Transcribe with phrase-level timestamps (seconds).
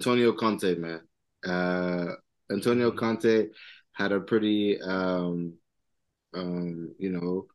[0.00, 1.00] Antonio Conte, man.
[1.46, 2.14] Uh,
[2.50, 3.48] Antonio Conte
[3.92, 5.52] had a pretty, um,
[6.32, 7.46] um, you know,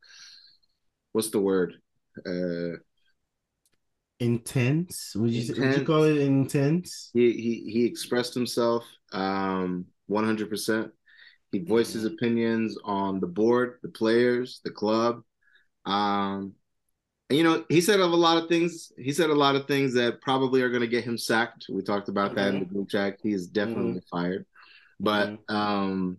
[1.12, 1.74] what's the word?
[2.24, 2.78] Uh,
[4.20, 5.16] intense.
[5.16, 5.58] Would you intense.
[5.58, 7.10] would you call it intense?
[7.16, 10.92] He he he expressed himself um 100%.
[11.52, 15.24] He voiced his opinions on the board, the players, the club.
[15.88, 16.54] Um
[17.30, 18.92] you know, he said of a lot of things.
[18.98, 21.66] He said a lot of things that probably are going to get him sacked.
[21.70, 22.40] We talked about mm-hmm.
[22.40, 23.18] that in the group chat.
[23.22, 24.18] He is definitely mm-hmm.
[24.18, 24.46] fired.
[25.00, 25.56] But mm-hmm.
[25.56, 26.18] um,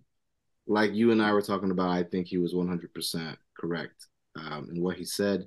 [0.67, 4.07] like you and I were talking about, I think he was 100% correct
[4.37, 5.47] um, in what he said.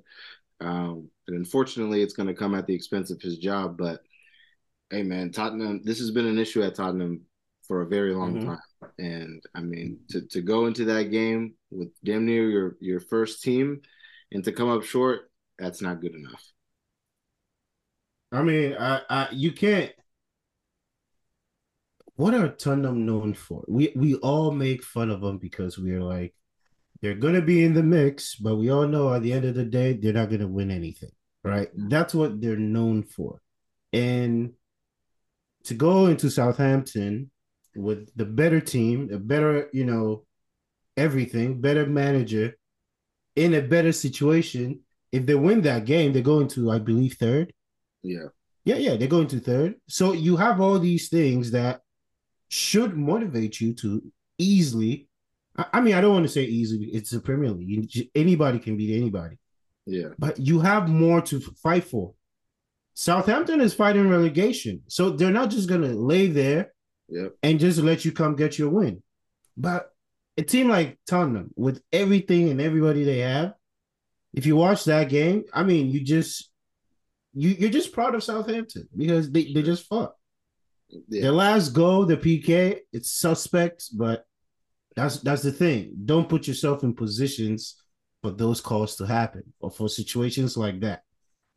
[0.60, 3.76] Um, and unfortunately, it's going to come at the expense of his job.
[3.76, 4.00] But
[4.90, 7.22] hey, man, Tottenham, this has been an issue at Tottenham
[7.68, 8.48] for a very long mm-hmm.
[8.48, 8.60] time.
[8.98, 13.42] And I mean, to, to go into that game with damn near your, your first
[13.42, 13.82] team
[14.32, 15.29] and to come up short,
[15.60, 16.42] that's not good enough.
[18.32, 19.92] I mean, I, I you can't.
[22.16, 23.64] What are Tottenham known for?
[23.68, 26.34] We we all make fun of them because we're like,
[27.00, 29.64] they're gonna be in the mix, but we all know at the end of the
[29.64, 31.12] day, they're not gonna win anything,
[31.44, 31.68] right?
[31.74, 33.40] That's what they're known for.
[33.92, 34.52] And
[35.64, 37.30] to go into Southampton
[37.74, 40.24] with the better team, a better, you know,
[40.96, 42.56] everything, better manager,
[43.36, 44.80] in a better situation,
[45.12, 47.52] if they win that game, they go into, I believe, third.
[48.02, 48.26] Yeah.
[48.64, 49.76] Yeah, yeah, they're going to third.
[49.88, 51.80] So you have all these things that
[52.48, 54.02] should motivate you to
[54.38, 55.08] easily.
[55.56, 56.86] I mean, I don't want to say easily.
[56.86, 58.10] It's the Premier League.
[58.14, 59.38] Anybody can beat anybody.
[59.86, 60.10] Yeah.
[60.18, 62.14] But you have more to fight for.
[62.94, 64.82] Southampton is fighting relegation.
[64.88, 66.72] So they're not just going to lay there
[67.08, 67.32] yep.
[67.42, 69.02] and just let you come get your win.
[69.56, 69.90] But
[70.36, 73.54] a team like Tottenham, with everything and everybody they have,
[74.32, 76.50] if you watch that game, I mean, you just
[77.34, 80.12] you you're just proud of Southampton because they, they just fought.
[80.88, 81.22] Yeah.
[81.22, 84.24] Their last goal, the PK, it's suspect, but
[84.96, 85.92] that's that's the thing.
[86.04, 87.76] Don't put yourself in positions
[88.22, 91.02] for those calls to happen or for situations like that.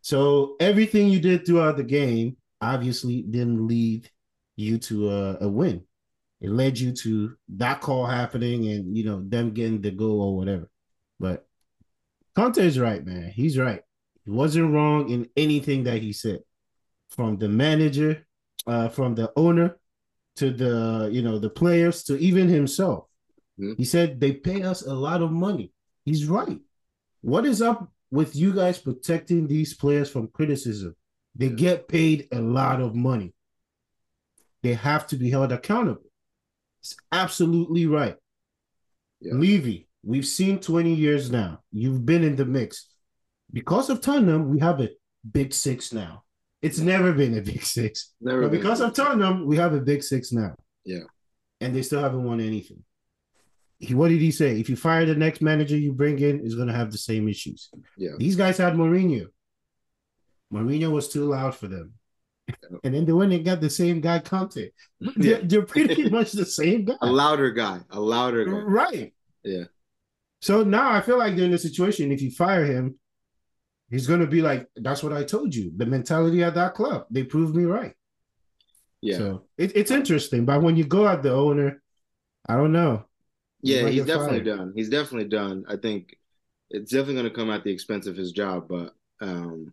[0.02, 4.10] So everything you did throughout the game obviously didn't lead
[4.56, 5.84] you to a, a win.
[6.42, 10.38] It led you to that call happening and you know them getting the goal or
[10.38, 10.70] whatever.
[11.20, 11.48] But
[12.36, 13.32] Conte is right, man.
[13.32, 13.82] He's right.
[14.26, 16.40] He wasn't wrong in anything that he said.
[17.10, 18.26] From the manager,
[18.66, 19.78] uh, from the owner
[20.38, 23.06] to the you know the players to even himself.
[23.60, 23.74] Mm-hmm.
[23.78, 25.72] He said they pay us a lot of money.
[26.06, 26.60] He's right.
[27.22, 30.96] What is up with you guys protecting these players from criticism?
[31.36, 31.56] They yeah.
[31.56, 33.34] get paid a lot of money.
[34.64, 36.10] They have to be held accountable.
[36.82, 38.16] It's absolutely right.
[39.20, 39.34] Yeah.
[39.36, 41.62] Levy, We've seen 20 years now.
[41.72, 42.90] You've been in the mix.
[43.52, 44.90] Because of Tottenham, we have a
[45.30, 46.24] big six now.
[46.62, 48.14] It's never been a big six.
[48.20, 50.56] Never but because of Tottenham, we have a big six now.
[50.86, 51.04] Yeah.
[51.62, 52.84] And they still haven't won anything.
[53.80, 54.60] He, what did he say?
[54.60, 57.28] If you fire the next manager you bring in, is going to have the same
[57.28, 57.70] issues.
[57.98, 58.12] Yeah.
[58.18, 59.28] These guys had Mourinho.
[60.54, 61.94] Mourinho was too loud for them.
[62.84, 64.70] And then they went and got the same guy, Conte.
[65.00, 66.96] They're, they're pretty much the same guy.
[67.02, 67.80] A louder guy.
[67.90, 68.52] A louder guy.
[68.52, 69.14] Right.
[69.44, 69.64] Yeah.
[70.44, 72.12] So now I feel like they're in a situation.
[72.12, 73.00] If you fire him,
[73.90, 77.06] he's going to be like, "That's what I told you." The mentality at that club,
[77.10, 77.96] they proved me right.
[79.00, 79.20] Yeah.
[79.20, 81.82] So it, it's interesting, but when you go at the owner,
[82.46, 83.06] I don't know.
[83.62, 84.58] Yeah, he's definitely fired.
[84.58, 84.74] done.
[84.76, 85.64] He's definitely done.
[85.70, 86.18] I think
[86.70, 89.72] it's definitely going to come at the expense of his job, but um,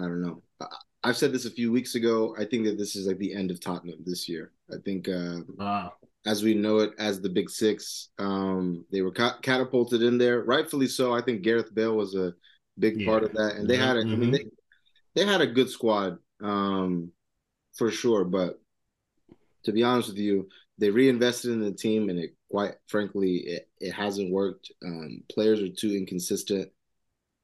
[0.00, 0.42] I don't know.
[0.62, 2.34] I, have said this a few weeks ago.
[2.38, 4.52] I think that this is like the end of Tottenham this year.
[4.72, 5.92] I think uh, wow
[6.26, 8.10] as we know it as the Big Six.
[8.18, 11.14] Um, they were ca- catapulted in there, rightfully so.
[11.14, 12.34] I think Gareth Bale was a
[12.78, 13.06] big yeah.
[13.06, 14.12] part of that, and they had a, mm-hmm.
[14.12, 14.48] I mean, mm-hmm.
[15.14, 17.12] they, they had a good squad um,
[17.76, 18.24] for sure.
[18.24, 18.58] But
[19.64, 20.48] to be honest with you,
[20.78, 24.70] they reinvested in the team, and it quite frankly, it, it hasn't worked.
[24.84, 26.70] Um, players are too inconsistent,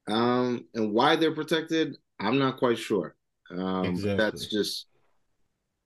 [0.07, 3.15] um, and why they're protected, I'm not quite sure.
[3.51, 4.15] Um, exactly.
[4.15, 4.87] That's just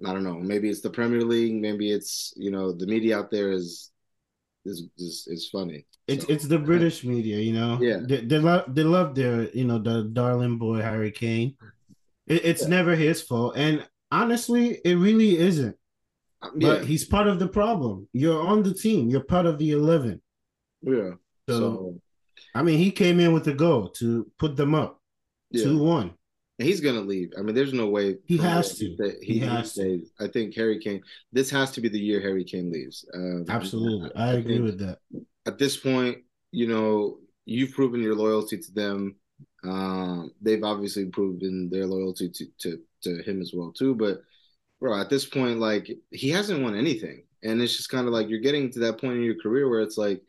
[0.03, 0.36] I don't know.
[0.36, 1.56] Maybe it's the Premier League.
[1.56, 3.92] Maybe it's you know the media out there is
[4.65, 5.86] is is, is funny.
[6.07, 7.80] It's so, it's the British media, you know.
[7.81, 11.56] Yeah, they, they love they love their you know the darling boy Harry Kane.
[12.27, 12.69] It, it's yeah.
[12.69, 15.75] never his fault, and honestly, it really isn't.
[16.41, 16.69] Uh, yeah.
[16.69, 18.09] But he's part of the problem.
[18.12, 19.09] You're on the team.
[19.09, 20.21] You're part of the eleven.
[20.81, 21.12] Yeah.
[21.48, 22.01] So, so
[22.53, 25.00] I mean, he came in with the goal to put them up
[25.53, 25.81] two yeah.
[25.81, 26.13] one
[26.57, 27.31] he's gonna leave.
[27.38, 28.96] I mean, there's no way he has to.
[29.22, 30.06] he, he, has to.
[30.19, 31.02] I think Harry Kane.
[31.31, 33.06] This has to be the year Harry Kane leaves.
[33.13, 35.00] Um, Absolutely, I, I agree with that.
[35.46, 36.19] At this point,
[36.52, 39.16] you know, you've proven your loyalty to them.
[39.63, 43.96] Um, they've obviously proven their loyalty to, to to him as well too.
[43.96, 44.22] But
[44.80, 47.24] bro, at this point, like he hasn't won anything.
[47.44, 49.81] And it's just kind of like you're getting to that point in your career where
[49.81, 50.22] it's like,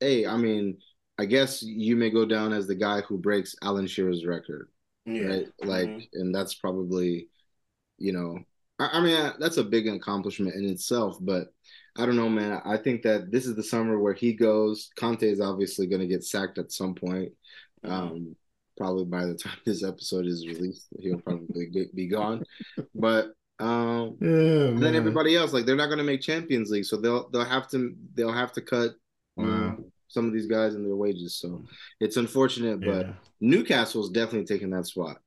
[0.00, 0.78] hey, I mean,
[1.18, 4.68] I guess you may go down as the guy who breaks Alan Shearer's record,
[5.06, 5.26] yeah.
[5.26, 5.46] right?
[5.62, 6.20] Like, mm-hmm.
[6.20, 7.28] and that's probably,
[7.98, 8.38] you know,
[8.78, 11.18] I, I mean, that's a big accomplishment in itself.
[11.20, 11.48] But
[11.96, 12.60] I don't know, man.
[12.64, 14.90] I think that this is the summer where he goes.
[14.98, 17.32] Conte is obviously going to get sacked at some point.
[17.84, 17.92] Mm-hmm.
[17.92, 18.36] Um,
[18.76, 22.44] probably by the time this episode is released, he'll probably be gone.
[22.94, 26.96] But um, yeah, then everybody else, like they're not going to make Champions League, so
[26.96, 28.90] they'll they'll have to they'll have to cut
[30.08, 31.36] some of these guys and their wages.
[31.36, 31.64] So
[32.00, 33.12] it's unfortunate, but yeah.
[33.40, 35.18] Newcastle's definitely taking that spot.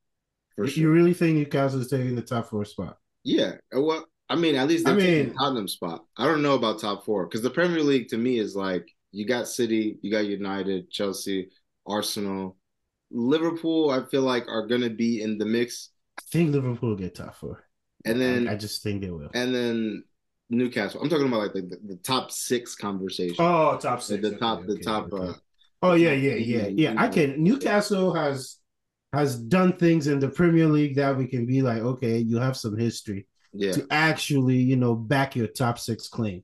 [0.56, 0.92] For you sure.
[0.92, 2.98] really think Newcastle's taking the top four spot?
[3.24, 3.54] Yeah.
[3.76, 6.06] Uh, well, I mean, at least they're I mean, Tottenham spot.
[6.18, 9.26] I don't know about top four because the Premier League to me is like you
[9.26, 11.50] got City, you got United, Chelsea,
[11.88, 12.58] Arsenal,
[13.12, 13.90] Liverpool.
[13.90, 15.90] I feel like are going to be in the mix.
[16.20, 17.64] I think Liverpool will get top four.
[18.06, 19.30] And then I, I, just think they will.
[19.34, 20.04] And then
[20.50, 21.02] Newcastle.
[21.02, 23.36] I'm talking about like the, the, the top six conversation.
[23.40, 24.22] Oh, top six.
[24.22, 24.60] The, the top.
[24.60, 25.14] Okay, the top.
[25.14, 25.30] Okay.
[25.30, 25.34] Uh,
[25.84, 26.96] oh yeah, yeah, yeah, yeah.
[26.98, 27.44] I can.
[27.44, 28.58] Newcastle has
[29.14, 32.58] has done things in the Premier League that we can be like, okay, you have
[32.58, 33.72] some history yeah.
[33.72, 36.44] to actually, you know, back your top six claim.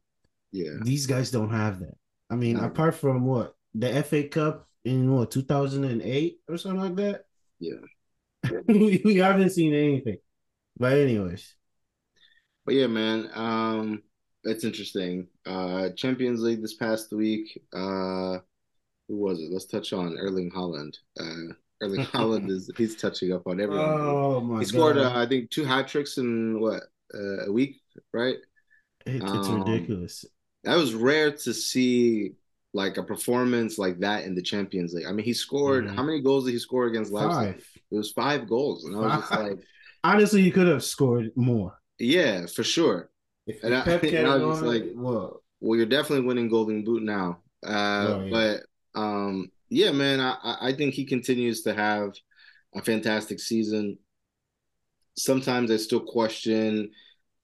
[0.52, 0.72] Yeah.
[0.82, 1.96] These guys don't have that.
[2.30, 2.64] I mean, no.
[2.64, 7.26] apart from what the FA Cup in what 2008 or something like that.
[7.60, 8.52] Yeah.
[8.68, 10.18] we, we haven't seen anything.
[10.78, 11.56] But anyways.
[12.66, 13.30] But yeah, man.
[13.34, 14.04] Um,
[14.46, 15.28] that's interesting.
[15.46, 17.62] Uh Champions League this past week.
[17.74, 18.38] Uh
[19.08, 19.52] who was it?
[19.52, 20.96] Let's touch on Erling Haaland.
[21.20, 23.90] Uh Erling Haaland is he's touching up on everyone.
[23.90, 24.60] Oh my!
[24.60, 26.84] He scored, uh, I think, two hat tricks in what
[27.14, 27.82] uh, a week,
[28.14, 28.38] right?
[29.06, 30.26] It, it's um, ridiculous.
[30.64, 32.34] That was rare to see
[32.74, 35.06] like a performance like that in the Champions League.
[35.06, 35.96] I mean, he scored mm-hmm.
[35.96, 37.56] how many goals did he score against Leipzig?
[37.56, 37.68] Five.
[37.92, 39.60] It was five goals, and I was just like,
[40.04, 41.78] honestly, he could have scored more.
[42.00, 43.10] Yeah, for sure.
[43.48, 47.40] If and I, and I was like, well, well, you're definitely winning Golden Boot now.
[47.66, 48.32] Uh, oh, yeah.
[48.32, 52.14] But um, yeah, man, I, I think he continues to have
[52.76, 53.98] a fantastic season.
[55.18, 56.92] Sometimes I still question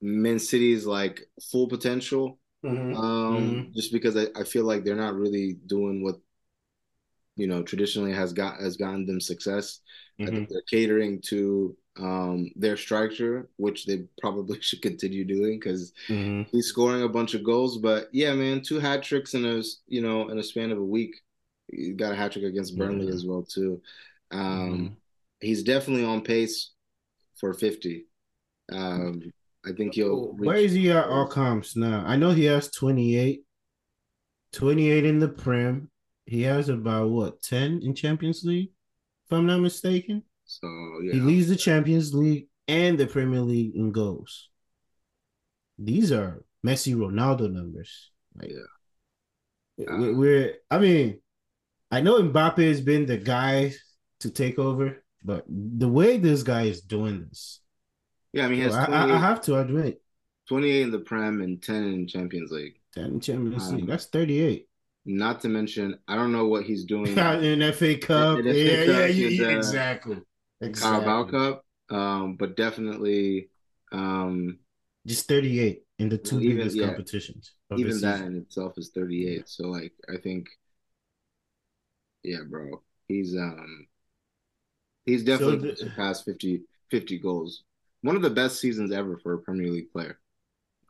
[0.01, 1.21] Man City's like
[1.51, 2.39] full potential.
[2.63, 2.95] Mm-hmm.
[2.95, 3.71] Um, mm-hmm.
[3.73, 6.17] just because I, I feel like they're not really doing what
[7.35, 9.79] you know traditionally has got has gotten them success.
[10.19, 10.23] Mm-hmm.
[10.23, 10.53] I think mm-hmm.
[10.53, 16.43] they're catering to um, their striker, which they probably should continue doing because mm-hmm.
[16.51, 17.77] he's scoring a bunch of goals.
[17.77, 20.83] But yeah, man, two hat tricks in a you know in a span of a
[20.83, 21.15] week
[21.71, 23.13] he got a hat trick against Burnley yeah.
[23.13, 23.81] as well too.
[24.31, 24.93] Um, mm-hmm.
[25.39, 26.71] He's definitely on pace
[27.35, 28.07] for fifty.
[28.71, 29.31] Um,
[29.65, 30.33] I think he'll.
[30.33, 32.03] Where is he at all comps now?
[32.05, 33.43] I know he has 28,
[34.53, 35.89] 28 in the Prem.
[36.25, 38.71] He has about what ten in Champions League,
[39.25, 40.23] if I'm not mistaken.
[40.59, 40.67] So
[41.03, 44.49] yeah, he leads the Champions League and the Premier League in goals.
[45.77, 48.11] These are Messi, Ronaldo numbers.
[48.35, 48.51] Like,
[49.77, 50.55] yeah, we're.
[50.69, 51.21] I mean,
[51.89, 53.73] I know Mbappe has been the guy
[54.19, 57.61] to take over, but the way this guy is doing this,
[58.33, 60.01] yeah, I mean, I, I, have to admit,
[60.49, 62.75] twenty-eight in the Prem and ten in Champions League.
[62.93, 63.87] Ten in Champions um, League.
[63.87, 64.67] That's thirty-eight.
[65.05, 68.39] Not to mention, I don't know what he's doing in FA Cup.
[68.39, 70.17] In, in yeah, FA yeah, yeah, yeah, exactly.
[70.61, 71.05] Exactly.
[71.05, 73.49] Carabao Cup, um, but definitely,
[73.91, 74.59] um,
[75.05, 77.53] just thirty-eight in the two even, biggest yeah, competitions.
[77.75, 79.49] Even that in itself is thirty-eight.
[79.49, 80.47] So, like, I think
[82.23, 82.81] yeah, bro.
[83.07, 83.87] He's um
[85.05, 87.63] he's definitely so the, surpassed 50, 50 goals.
[88.01, 90.19] One of the best seasons ever for a Premier League player.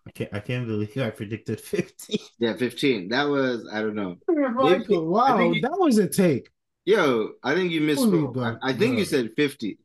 [0.08, 2.18] I can't I can't believe I predicted 15.
[2.40, 3.10] Yeah, 15.
[3.10, 4.18] That was I don't know.
[4.28, 6.50] Michael, wow, you, that was a take.
[6.86, 8.60] Yo, I think you misspoke.
[8.62, 9.78] I, I, think you said 50.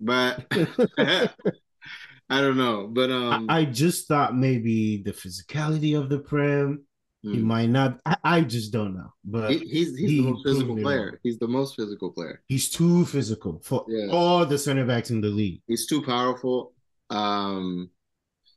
[0.00, 0.46] But
[0.98, 2.86] I don't know.
[2.86, 6.84] But um I, I, just thought maybe the physicality of the Prem
[7.22, 7.46] he hmm.
[7.46, 8.00] might not.
[8.06, 9.12] I, I, just don't know.
[9.24, 11.20] But he, he's he's he the most physical player.
[11.24, 12.42] He's the most physical player.
[12.46, 14.06] He's too physical for yeah.
[14.12, 15.60] all the center backs in the league.
[15.66, 16.74] He's too powerful.
[17.10, 17.90] Um,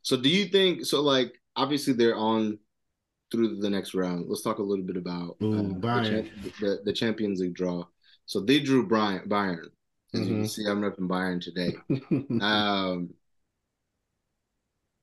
[0.02, 0.84] so do you think?
[0.84, 2.58] So like, obviously they're on
[3.32, 4.26] through the next round.
[4.28, 5.62] Let's talk a little bit about Ooh, uh,
[6.02, 7.84] the, the, the, Champions League draw.
[8.26, 9.66] So they drew Brian Bayern.
[10.14, 10.28] As mm-hmm.
[10.28, 11.74] you can see, I'm repping Bayern today.
[12.44, 13.10] um,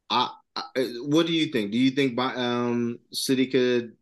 [0.09, 1.71] I uh, what do you think?
[1.71, 3.95] Do you think um, City could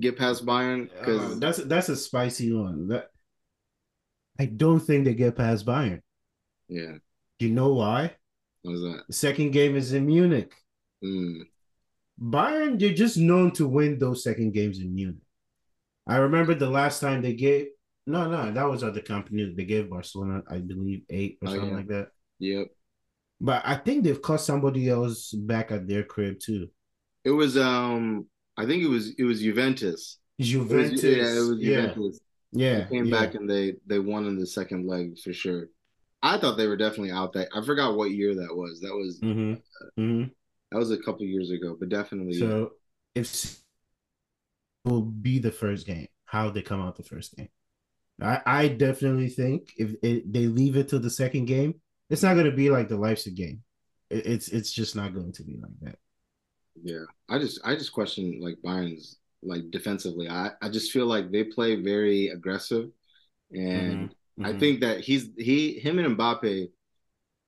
[0.00, 0.90] get past Bayern?
[0.98, 2.88] Because uh, that's that's a spicy one.
[2.88, 3.10] That
[4.38, 6.02] I don't think they get past Bayern.
[6.68, 6.94] Yeah.
[7.38, 8.16] Do you know why?
[8.62, 9.04] What's that?
[9.08, 10.52] The second game is in Munich.
[11.02, 11.42] Mm.
[12.20, 15.16] Bayern, they're just known to win those second games in Munich.
[16.06, 17.68] I remember the last time they gave
[18.06, 21.52] no, no, that was at the company they gave Barcelona, I believe, eight or oh,
[21.52, 21.76] something yeah.
[21.76, 22.08] like that.
[22.40, 22.66] Yep.
[23.40, 26.68] But I think they've caught somebody else back at their crib too.
[27.24, 30.18] It was um I think it was it was Juventus.
[30.40, 31.04] Juventus.
[31.04, 31.86] It was, yeah, it was yeah.
[31.86, 32.20] Juventus.
[32.52, 32.78] Yeah.
[32.80, 33.20] They came yeah.
[33.20, 35.68] back and they they won in the second leg for sure.
[36.22, 37.48] I thought they were definitely out that.
[37.54, 38.80] I forgot what year that was.
[38.80, 39.54] That was mm-hmm.
[39.96, 40.24] hmm
[40.70, 42.54] that was a couple years ago, but definitely.
[42.54, 42.72] So
[43.14, 43.60] if
[44.84, 47.48] it will be the first game, how they come out the first game.
[48.22, 52.34] I, I definitely think if it, they leave it to the second game, it's not
[52.34, 53.62] going to be like the Leipzig game.
[54.10, 55.98] It, it's it's just not going to be like that.
[56.82, 60.28] yeah, I just I just question like Bayern's like defensively.
[60.28, 62.90] I I just feel like they play very aggressive,
[63.52, 64.54] and Mhm, I mhm.
[64.54, 66.70] think that he's he him and Mbappe,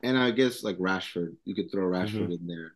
[0.03, 2.33] and I guess like Rashford, you could throw Rashford Mm-hmm.
[2.33, 2.75] in there.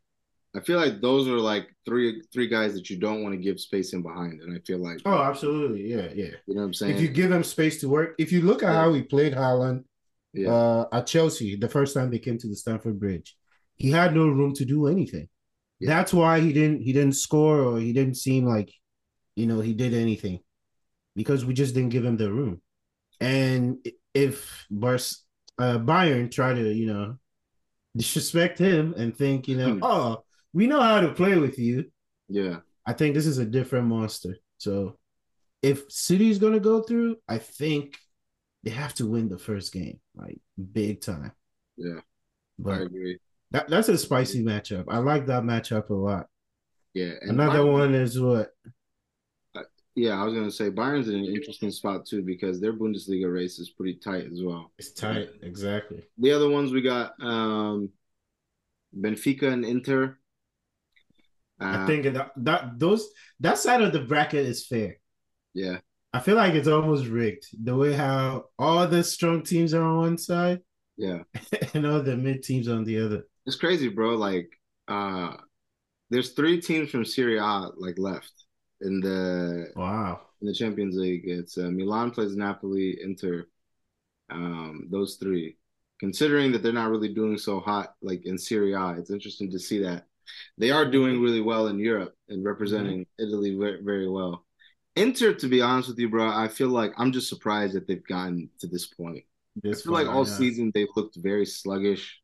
[0.57, 3.61] I feel like those are like three three guys that you don't want to give
[3.61, 6.33] space in behind, and I feel like Oh, absolutely, yeah, yeah.
[6.47, 6.95] you know what I'm saying.
[6.95, 8.81] If you give them space to work, if you look at Yeah.
[8.83, 9.85] how he played Haaland
[10.33, 13.37] yeah, uh, at Chelsea the first time they came to the Stamford Bridge,
[13.77, 15.29] he had no room to do anything.
[15.79, 15.89] Yeah.
[15.91, 18.73] That's why he didn't he didn't score or he didn't seem like
[19.35, 20.41] you know he did anything
[21.15, 22.63] because we just didn't give him the room.
[23.21, 23.79] And
[24.15, 24.95] if Bar-
[25.59, 27.19] uh, Bayern try to you know
[27.97, 29.83] disrespect him and think you know Hmm.
[29.83, 30.25] oh
[30.57, 31.85] we know how to play with you,
[32.31, 34.39] yeah, I think this is a different monster.
[34.57, 34.97] So
[35.61, 37.99] if City's gonna go through, I think
[38.65, 40.39] they have to win the first game, like
[40.73, 41.33] big time.
[41.77, 42.01] yeah.
[42.67, 43.19] I agree.
[43.51, 44.87] that, that's a spicy matchup.
[44.89, 46.27] I like that matchup a lot.
[46.95, 48.53] Yeah, Another one is what?
[49.95, 53.59] Yeah, I was gonna say Bayern's in an interesting spot too because their Bundesliga race
[53.59, 54.73] is pretty tight as well.
[54.79, 56.03] It's tight, exactly.
[56.17, 57.91] The other ones we got um
[58.99, 60.19] Benfica and Inter.
[61.61, 63.09] Uh, I think that, that those
[63.41, 64.97] that side of the bracket is fair.
[65.55, 65.79] yeah,
[66.13, 67.47] I feel like it's almost rigged.
[67.65, 70.61] The way how all the strong teams are on one side
[70.97, 71.23] yeah.
[71.75, 73.27] and all the mid teams on the other.
[73.47, 74.17] It's crazy, bro.
[74.17, 74.51] Like
[74.89, 75.37] uh
[76.11, 78.33] there's three teams from Serie A like left
[78.81, 80.21] in the Wow.
[80.41, 81.25] in the Champions League.
[81.27, 83.47] It's uh, Milan plays Napoli, Inter.
[84.31, 85.57] Um, those three.
[86.01, 89.59] Considering that they're not really doing so hot like in Serie A, it's interesting to
[89.59, 90.07] see that
[90.59, 94.45] they are doing really well in Europe and representing Italy very, very well.
[94.97, 98.07] Inter, to be honest with you, bro, I feel like I'm just surprised that they've
[98.07, 99.25] gotten to this point.
[99.63, 100.35] This I feel like all yeah.
[100.35, 102.21] season they've looked very sluggish.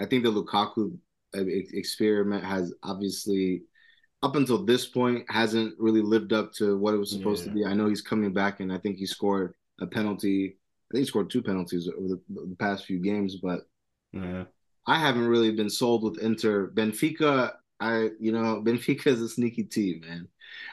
[0.00, 0.96] I think the Lukaku
[1.36, 3.62] uh, experiment has obviously,
[4.22, 7.50] up until this point, hasn't really lived up to what it was supposed Yeah.
[7.50, 7.64] to be.
[7.66, 10.56] I know he's coming back, and I think he scored a penalty.
[10.90, 13.66] I think he scored two penalties over the, the past few games, but
[14.12, 14.44] Yeah.
[14.86, 16.68] I haven't really been sold with Inter.
[16.70, 20.28] Benfica, I you know Benfica is a sneaky team, man.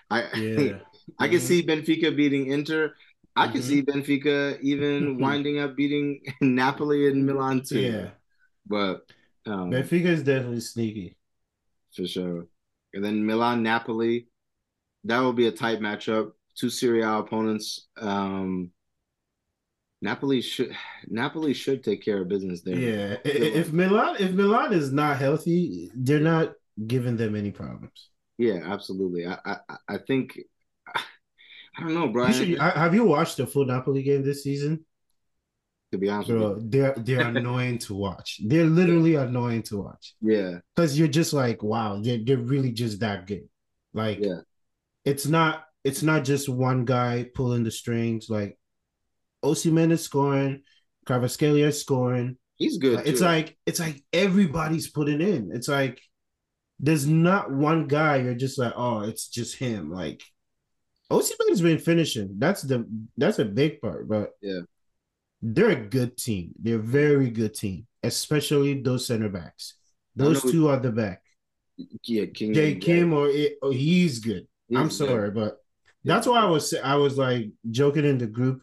[0.10, 0.80] I Yeah.
[1.20, 1.48] I can Mhm.
[1.48, 2.96] see Benfica beating Inter.
[3.36, 3.64] I can Mhm.
[3.64, 7.94] see Benfica even winding up beating Napoli and Milan too.
[7.94, 8.12] Yeah.
[8.68, 9.02] But
[9.48, 11.18] um, Benfica is definitely sneaky.
[11.96, 12.48] for sure.
[12.94, 14.28] And then Milan Napoli,
[15.06, 16.34] that will be a tight matchup.
[16.56, 17.88] Two Serie A opponents.
[17.98, 18.72] Um,
[20.02, 20.76] Napoli should
[21.08, 22.78] Napoli should take care of business there.
[22.78, 23.18] Yeah.
[23.24, 26.54] If Milan if Milan is not healthy, they're not
[26.88, 28.10] giving them any problems.
[28.38, 29.28] Yeah, absolutely.
[29.28, 30.40] I I, I think
[31.78, 32.34] I don't know, You Brian.
[32.34, 34.86] should, have you watched the full Napoli game this season?
[35.92, 38.40] to be honest Bro, they're they're annoying to watch.
[38.46, 40.16] They're literally annoying to watch.
[40.22, 43.50] Yeah, Because you're just like, wow, they're they're really just that good.
[43.94, 44.40] Like yeah,
[45.06, 48.30] it's not it's not just one guy pulling the strings.
[48.30, 48.58] Like
[49.44, 50.62] Osimhen is scoring,
[51.08, 52.38] Kvaratskhelia is scoring.
[52.58, 53.06] he's good.
[53.08, 53.26] It's too.
[53.26, 55.52] like it's like everybody's putting in.
[55.54, 56.00] It's like
[56.80, 59.92] there's not one guy you're just like, oh, it's just him.
[59.92, 60.22] Like
[61.12, 62.36] Osimhen's been finishing.
[62.40, 62.86] That's the
[63.18, 64.62] that's a big part, but Yeah.
[65.42, 66.54] they're a good team.
[66.62, 69.76] They're a very good team, especially those center backs.
[70.16, 71.22] Those two are the back.
[72.04, 72.54] yeah, King.
[72.54, 74.48] Jay Kim or it, he's good.
[74.68, 74.94] He's I'm good.
[74.94, 75.58] sorry, but
[76.04, 78.62] that's why I was I was like joking in the group.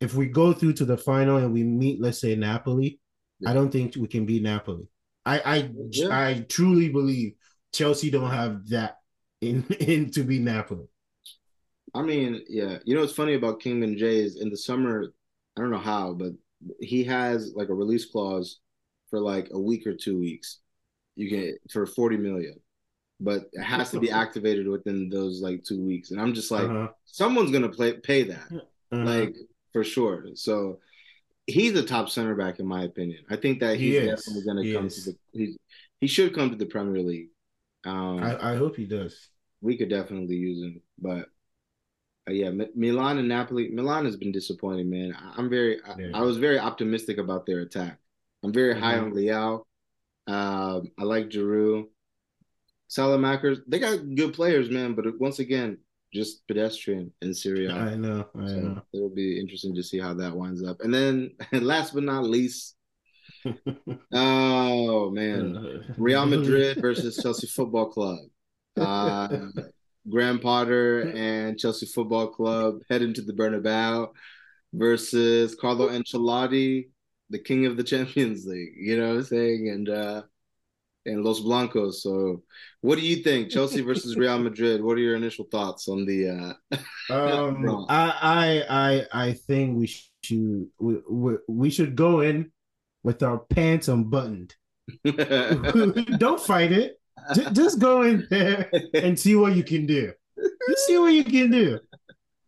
[0.00, 2.98] If we go through to the final and we meet, let's say Napoli,
[3.40, 3.50] Yeah.
[3.50, 4.86] I don't think we can beat Napoli.
[5.26, 6.08] I I Yeah.
[6.10, 7.34] I truly believe
[7.72, 8.96] Chelsea don't have that
[9.40, 10.86] in in to beat Napoli.
[11.94, 12.78] I mean, yeah.
[12.84, 15.12] You know what's funny about Kim Min-jae is in the summer,
[15.56, 16.32] I don't know how, but
[16.80, 18.60] he has like a release clause
[19.10, 20.60] for like a week or two weeks.
[21.16, 22.54] You can for 40 million.
[23.22, 26.10] But it has to be activated within those like two weeks.
[26.10, 26.88] And I'm just like, Uh-huh.
[27.04, 28.48] someone's gonna play pay that.
[28.50, 29.04] Uh-huh.
[29.04, 29.36] Like
[29.72, 30.26] for sure.
[30.34, 30.80] So
[31.46, 33.24] he's a top center back in my opinion.
[33.30, 34.08] I think that he's is.
[34.08, 35.04] definitely gonna come is.
[35.04, 35.56] to the he's,
[36.00, 37.28] he should come to the Premier League.
[37.84, 39.28] Um I, I hope he does.
[39.60, 40.82] we could definitely use him.
[40.98, 41.28] But
[42.28, 43.70] uh, yeah, Mi- Milan and Napoli.
[43.70, 45.14] Milan has been disappointing, man.
[45.18, 46.10] I- I'm very, I, Yeah.
[46.14, 47.98] I was very optimistic about their attack.
[48.42, 49.02] I'm very high Mhm.
[49.04, 49.64] on Leao.
[50.26, 51.86] Um, I like Giroud.
[52.90, 54.94] Saelemaekers, they got good players, man.
[54.94, 55.78] But once again,
[56.12, 57.72] just pedestrian in Serie A.
[57.72, 58.82] I know, I so know.
[58.92, 60.80] It'll be interesting to see how that winds up.
[60.80, 62.76] And then, last but not least,
[64.12, 68.18] oh man, Real Madrid versus Chelsea Football Club.
[68.76, 69.28] Uh,
[70.08, 74.08] Graham Potter and Chelsea Football Club head into the Bernabeu
[74.72, 76.88] versus Carlo Ancelotti,
[77.28, 78.74] the king of the Champions League.
[78.76, 79.68] You know what I'm saying?
[79.68, 80.22] And uh
[81.06, 82.02] and Los Blancos.
[82.02, 82.42] So,
[82.80, 84.82] what do you think, Chelsea versus Real Madrid?
[84.82, 86.56] What are your initial thoughts on the?
[86.70, 92.52] Uh, um, I I I think we should we, we, we should go in
[93.02, 94.54] with our pants unbuttoned.
[95.04, 96.96] Don't fight it.
[97.34, 100.12] Just, just go in there and see what you can do.
[100.68, 101.78] Just see what you can do.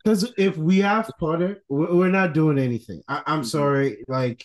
[0.03, 3.03] Because if we have Potter, we're not doing anything.
[3.07, 3.43] I, am mm-hmm.
[3.45, 4.05] sorry.
[4.09, 4.45] Like,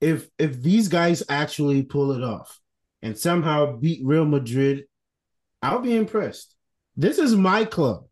[0.00, 2.58] if if these guys actually pull it off
[3.02, 4.84] and somehow beat Real Madrid,
[5.62, 6.54] I'll be impressed.
[6.96, 8.04] This is my club,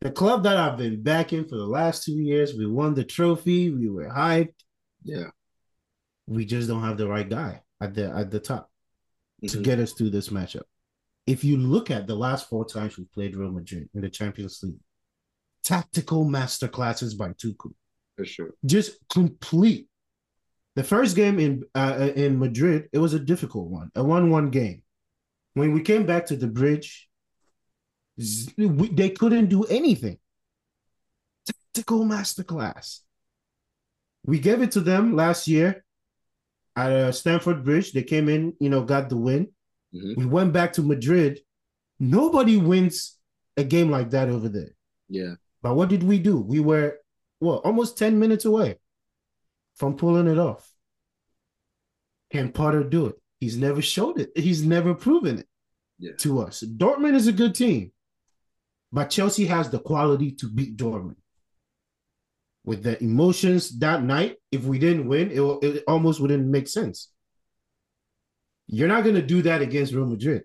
[0.00, 2.54] the club that I've been backing for the last two years.
[2.54, 3.70] We won the trophy.
[3.70, 4.54] We were hyped.
[5.02, 5.30] Yeah,
[6.26, 8.70] we just don't have the right guy at the at the top
[9.42, 9.56] mm-hmm.
[9.56, 10.62] to get us through this matchup.
[11.26, 14.60] If you look at the last four times we played Real Madrid in the Champions
[14.62, 14.78] League,
[15.64, 17.72] tactical masterclasses by Tuchel.
[18.16, 18.50] For sure.
[18.64, 19.88] Just complete.
[20.78, 24.84] The first game in uh, in Madrid, it was a difficult one, a one-one game.
[25.54, 27.08] When we came back to the bridge,
[28.56, 30.18] we, they couldn't do anything.
[31.44, 33.00] Tactical masterclass.
[34.24, 35.84] We gave it to them last year
[36.76, 37.90] at uh, Stamford Bridge.
[37.90, 39.48] They came in, you know, got the win.
[39.92, 40.14] Mm-hmm.
[40.16, 41.40] We went back to Madrid.
[41.98, 43.18] Nobody wins
[43.56, 44.76] a game like that over there.
[45.08, 45.34] Yeah.
[45.60, 46.38] But what did we do?
[46.38, 47.00] We were
[47.40, 48.78] what almost 10 minutes away
[49.74, 50.67] from pulling it off.
[52.30, 53.16] Can Potter do it?
[53.40, 54.30] He's never showed it.
[54.36, 55.46] He's never proven it
[55.98, 56.12] yeah.
[56.18, 56.62] to us.
[56.62, 57.92] Dortmund is a good team,
[58.92, 61.16] but Chelsea has the quality to beat Dortmund.
[62.64, 67.10] With the emotions that night, if we didn't win, it, it almost wouldn't make sense.
[68.66, 70.42] You're not going to do that against Real Madrid.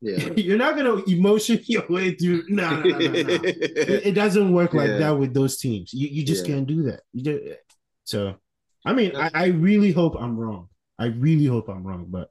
[0.00, 0.16] Yeah.
[0.36, 2.44] You're not gonna emotion your way through.
[2.48, 3.10] No, no, no, no, no.
[3.22, 4.98] it, it, doesn't work like yeah.
[4.98, 5.92] that with those teams.
[5.92, 6.54] You you just yeah.
[6.54, 7.58] can't do that.
[8.04, 8.36] So,
[8.84, 10.69] I mean, I, I really hope I'm wrong.
[11.00, 12.30] I really hope I'm wrong, but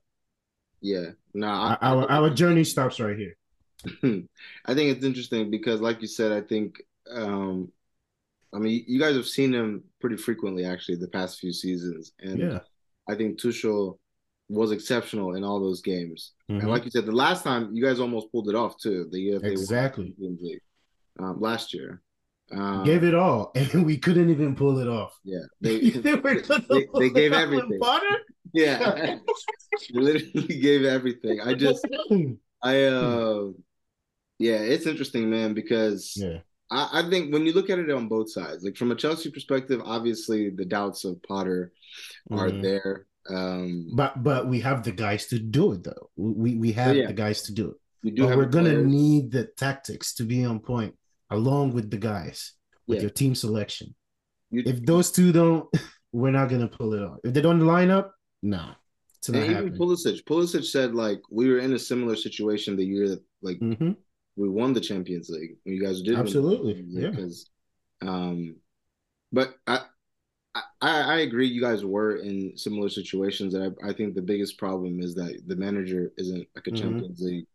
[0.80, 3.36] yeah, no, nah, our our journey stops right here.
[4.66, 7.72] I think it's interesting because, like you said, I think, um,
[8.54, 12.38] I mean, you guys have seen him pretty frequently actually the past few seasons, and
[12.38, 12.60] yeah,
[13.10, 13.98] I think Tuchel
[14.50, 16.34] was exceptional in all those games.
[16.50, 16.62] Mm-hmm.
[16.62, 19.08] And like you said, the last time you guys almost pulled it off too.
[19.12, 20.16] The year exactly
[21.20, 22.02] um, last year.
[22.52, 25.18] Um, gave it all, and we couldn't even pull it off.
[25.24, 27.80] Yeah, they they, they, they gave everything.
[28.54, 29.18] Yeah,
[29.92, 31.42] literally gave everything.
[31.42, 31.86] I just,
[32.64, 33.50] I, uh,
[34.40, 36.40] yeah, it's interesting, man, because yeah.
[36.72, 39.32] I, I think when you look at it on both sides, like from a Chelsea
[39.32, 41.72] perspective, obviously the doubts of Potter
[42.32, 42.62] are mm-hmm.
[42.62, 43.06] there.
[43.30, 46.10] Um, but but we have the guys to do it though.
[46.16, 47.08] We we have yeah.
[47.08, 47.78] the guys to do it.
[48.04, 48.88] We do but we're gonna players.
[48.88, 50.96] need the tactics to be on point
[51.30, 52.54] along with the guys
[52.88, 53.02] with yeah.
[53.04, 53.94] your team selection.
[54.50, 55.68] You, if those two don't,
[56.12, 57.18] we're not gonna pull it off.
[57.24, 58.74] If they don't line up, nah.
[59.18, 62.86] It's not and even Pulisic, Pulisic said like we were in a similar situation the
[62.86, 63.92] year that like mm-hmm.
[64.38, 65.58] we won the Champions League.
[65.66, 67.10] You guys did absolutely, yeah.
[67.10, 67.50] Because,
[68.02, 68.56] um,
[69.34, 69.82] but I
[70.56, 71.48] I, I agree.
[71.48, 75.42] You guys were in similar situations, and I, I think the biggest problem is that
[75.46, 76.76] the manager isn't like a mm-hmm.
[76.76, 77.46] Champions League.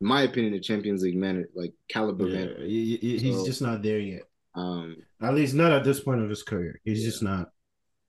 [0.00, 2.64] In my opinion, a Champions League manager, like caliber yeah, manager.
[2.64, 4.22] He, he's so, just not there yet.
[4.54, 6.80] Um, at least not at this point of his career.
[6.84, 7.06] He's yeah.
[7.06, 7.50] just not.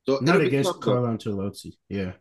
[0.07, 1.73] So not against Carlo Ancelotti.
[1.89, 2.13] Yeah,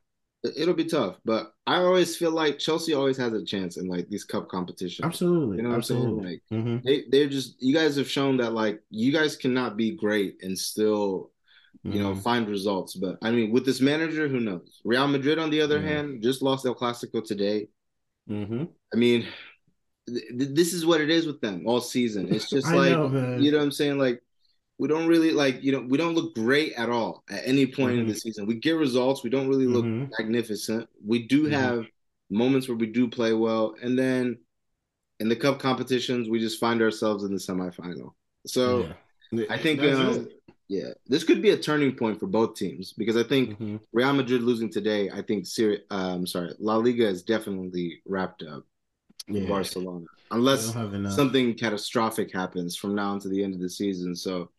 [0.57, 4.09] it'll be tough, but I always feel like Chelsea always has a chance in like
[4.09, 5.05] these cup competitions.
[5.05, 6.09] Absolutely, you know what Absolutely.
[6.09, 6.41] I'm saying?
[6.61, 6.87] Like mm-hmm.
[6.87, 10.59] they they're just you guys have shown that like you guys cannot be great and
[10.59, 11.31] still
[11.93, 12.21] you know, mm-hmm.
[12.21, 12.95] find results.
[12.95, 14.81] But I mean, with this manager, who knows?
[14.85, 15.89] Real Madrid, on the other mm-hmm.
[15.89, 17.69] hand, just lost El Clasico today.
[18.29, 18.65] Mm-hmm.
[18.93, 19.27] I mean,
[20.09, 22.35] th- this is what it is with them all season.
[22.35, 23.99] It's just like know, you know what I'm saying.
[23.99, 24.21] Like
[24.79, 27.99] we don't really like you know we don't look great at all at any point
[27.99, 28.19] in the mm-hmm.
[28.19, 28.47] season.
[28.47, 29.23] We get results.
[29.23, 30.13] We don't really look mm-hmm.
[30.19, 30.89] magnificent.
[31.05, 31.53] We do mm-hmm.
[31.53, 31.87] have
[32.31, 34.39] moments where we do play well, and then
[35.21, 38.13] in the cup competitions, we just find ourselves in the semifinal.
[38.47, 38.81] So.
[38.81, 38.93] Yeah.
[39.51, 40.29] I think um,
[40.69, 43.77] yeah, this could be a turning point for both teams because I think mm-hmm.
[43.93, 48.43] Real Madrid losing today, I think Serie A, um, sorry, La Liga is definitely wrapped
[48.43, 48.65] up
[49.29, 49.49] yeah.
[49.49, 50.73] Barcelona, unless
[51.15, 54.17] something catastrophic happens from now until the end of the season.
[54.17, 54.51] So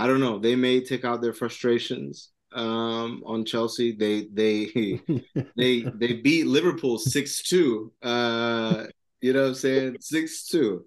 [0.00, 0.38] I don't know.
[0.38, 3.92] They may take out their frustrations um, on Chelsea.
[4.04, 4.56] They they
[5.56, 7.92] they they beat Liverpool six two.
[8.02, 8.86] Uh,
[9.20, 9.96] you know what I'm saying?
[10.00, 10.84] Six two.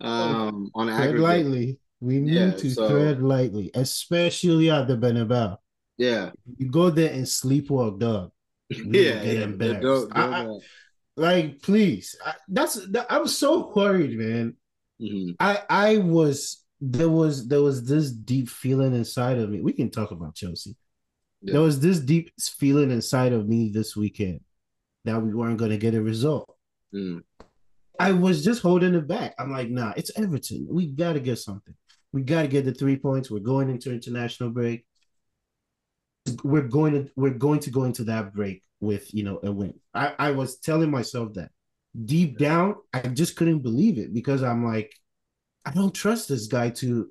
[0.00, 1.20] Um, on tread aggregate.
[1.22, 1.78] lightly.
[2.00, 5.56] We need Yeah, to so- tread lightly, especially at the Bernabeu.
[5.96, 8.30] Yeah, You go there and sleepwalk, dog.
[8.68, 9.44] Yeah, get yeah.
[9.48, 9.80] embarrassed.
[9.82, 10.58] Don't- don't, I-
[11.16, 12.14] Like, please.
[12.24, 14.54] I, that's that, I'm so worried, man.
[15.00, 15.36] mhm.
[15.40, 19.60] I I was there was there was this deep feeling inside of me.
[19.60, 20.76] We can talk about Chelsea.
[21.42, 21.54] Yeah.
[21.54, 24.40] There was this deep feeling inside of me this weekend
[25.04, 26.54] that we weren't going to get a result.
[26.94, 27.22] Mm.
[27.98, 29.34] I was just holding it back.
[29.38, 30.66] I'm like, nah, it's Everton.
[30.70, 31.74] We got to get something.
[32.12, 33.30] We got to get the three points.
[33.30, 34.84] We're going into international break.
[36.42, 39.74] We're going to we're going to go into that break with you know a win.
[39.94, 41.50] I, I was telling myself that
[42.04, 44.92] deep down, I just couldn't believe it because I'm like,
[45.66, 47.10] I don't trust this guy to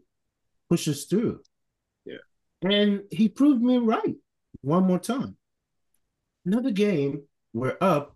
[0.70, 1.42] push us through.
[2.06, 2.24] Yeah.
[2.64, 4.16] And he proved me right
[4.62, 5.36] one more time.
[6.46, 8.16] Another game, we're up.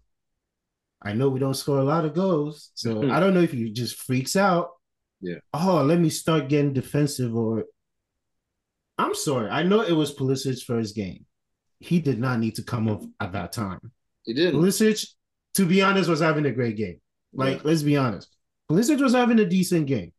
[1.01, 2.71] I know we don't score a lot of goals.
[2.73, 4.69] So I don't know if he just freaks out.
[5.21, 5.39] Yeah.
[5.53, 7.65] Oh, let me start getting defensive or
[8.97, 9.49] I'm sorry.
[9.49, 11.25] I know it was Pulisic's first game.
[11.79, 13.79] He did not need to come off at that time.
[14.23, 14.59] He didn't.
[14.59, 15.05] Pulisic,
[15.55, 16.99] to be honest, was having a great game.
[17.33, 18.35] Like, let's be honest.
[18.69, 20.11] Pulisic was having a decent game.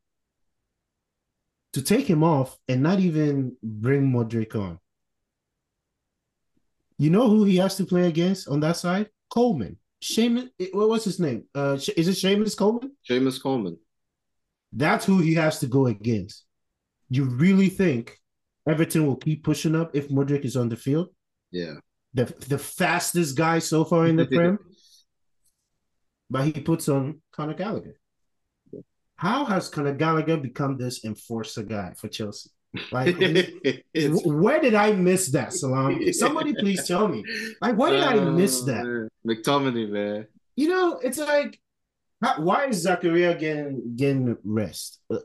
[1.74, 4.78] To take him off and not even bring Mudryk on.
[6.98, 9.08] You know who he has to play against on that side?
[9.30, 9.78] Coleman.
[10.02, 11.44] Seamus, what was his name?
[11.54, 12.92] Uh, is it Seamus Coleman?
[13.08, 13.78] Seamus Coleman.
[14.72, 16.44] That's who he has to go against.
[17.08, 18.18] You really think
[18.68, 21.08] Everton will keep pushing up if Mudryk is on the field?
[21.50, 21.74] Yeah.
[22.14, 24.58] The the fastest guy so far in the Prem,
[26.28, 27.99] but he puts on Conor Gallagher.
[29.20, 32.48] How has Conor Gallagher become this enforcer guy for Chelsea?
[32.90, 33.18] Like,
[34.24, 36.10] where did I miss that, Salam?
[36.14, 37.22] Somebody please tell me.
[37.60, 38.84] Like, why did I miss Oh, that?
[38.86, 39.08] man.
[39.26, 40.26] McTominay, man.
[40.56, 41.60] You know, it's like,
[42.38, 45.00] why is Zakaria getting getting rest?
[45.12, 45.18] Uh,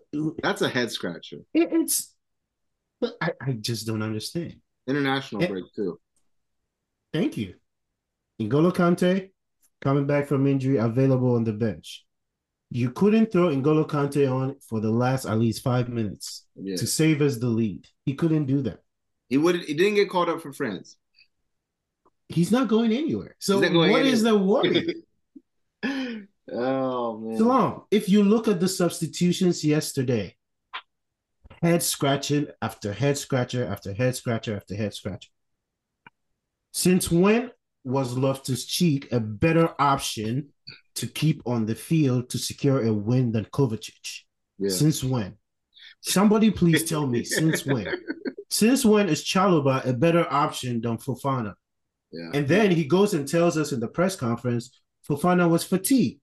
[0.44, 1.38] That's a head scratcher.
[1.54, 2.14] It, it's,
[3.22, 4.56] I, I just don't understand.
[4.88, 5.48] International Eh.
[5.48, 6.00] break too.
[7.14, 7.54] Thank you.
[8.42, 9.30] N'Golo Kante
[9.82, 12.04] coming back from injury, available on the bench.
[12.72, 16.76] You couldn't throw N'Golo Kante on for the last at least five minutes Yeah.
[16.78, 17.88] to save us the lead.
[18.06, 18.80] He couldn't do that.
[19.30, 20.98] He would he didn't get called up for France.
[22.28, 23.36] He's not going anywhere.
[23.40, 24.96] So going what is the worry?
[26.52, 27.38] oh man.
[27.38, 30.36] Salam, if you look at the substitutions yesterday,
[31.62, 35.30] head scratching after head scratcher after head scratcher after head scratcher.
[36.72, 37.52] Since when
[37.86, 40.50] was Loftus Cheek a better option
[40.96, 44.22] to keep on the field to secure a win than Kovacic?
[44.58, 44.70] Yeah.
[44.70, 45.36] Since when?
[46.02, 47.88] Somebody please tell me since when?
[48.50, 51.54] Since when is Chalobah a better option than Fofana?
[52.12, 52.32] Yeah.
[52.34, 56.22] And then he goes and tells us in the press conference, Fofana was fatigued.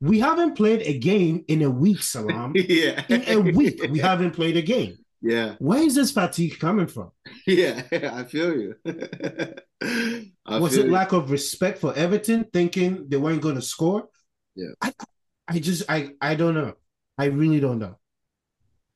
[0.00, 2.52] We haven't played a game in a week, Salam.
[2.54, 3.02] yeah.
[3.08, 4.98] In a week, we haven't played a game.
[5.20, 5.56] Yeah.
[5.58, 7.10] Where is this fatigue coming from?
[7.46, 7.82] Yeah.
[7.92, 8.74] I feel you.
[10.46, 10.92] I was feel it you.
[10.92, 14.08] lack of respect for Everton, thinking they weren't going to score?
[14.54, 14.72] Yeah.
[14.80, 14.92] I,
[15.48, 16.74] I just, I, I don't know.
[17.16, 17.98] I really don't know.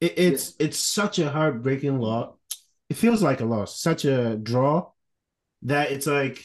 [0.01, 2.35] It, it's, it's such a heartbreaking loss.
[2.89, 4.91] It feels like a loss, such a draw
[5.63, 6.45] that it's like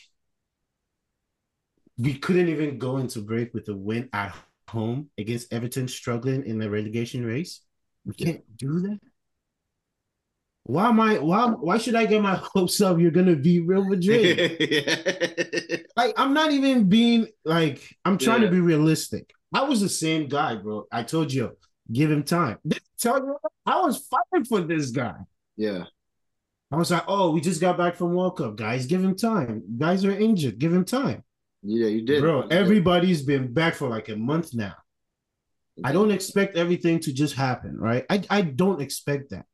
[1.97, 4.35] we couldn't even go into break with a win at
[4.69, 7.61] home against Everton struggling in the relegation race.
[8.05, 8.25] We Yeah.
[8.33, 8.99] can't do that.
[10.67, 13.85] Why am I why why should I get my hopes up you're gonna beat Real
[13.85, 14.57] Madrid?
[14.59, 15.77] yeah.
[15.95, 18.47] like I'm not even being like I'm trying Yeah.
[18.49, 19.31] to be realistic.
[19.53, 20.85] I was the same guy, bro.
[20.91, 21.55] I told you,
[21.91, 22.57] give him time.
[22.99, 25.15] Tell you I was fighting for this guy.
[25.55, 25.85] Yeah.
[26.69, 28.85] I was like, oh, we just got back from World Cup, guys.
[28.87, 29.63] Give him time.
[29.77, 30.59] Guys are injured.
[30.59, 31.23] Give him time.
[31.63, 32.19] Yeah, you did.
[32.21, 32.57] Bro, You did.
[32.57, 34.75] everybody's been back for like a month now.
[35.81, 38.05] I don't expect everything to just happen, right?
[38.09, 39.45] I, I don't expect that.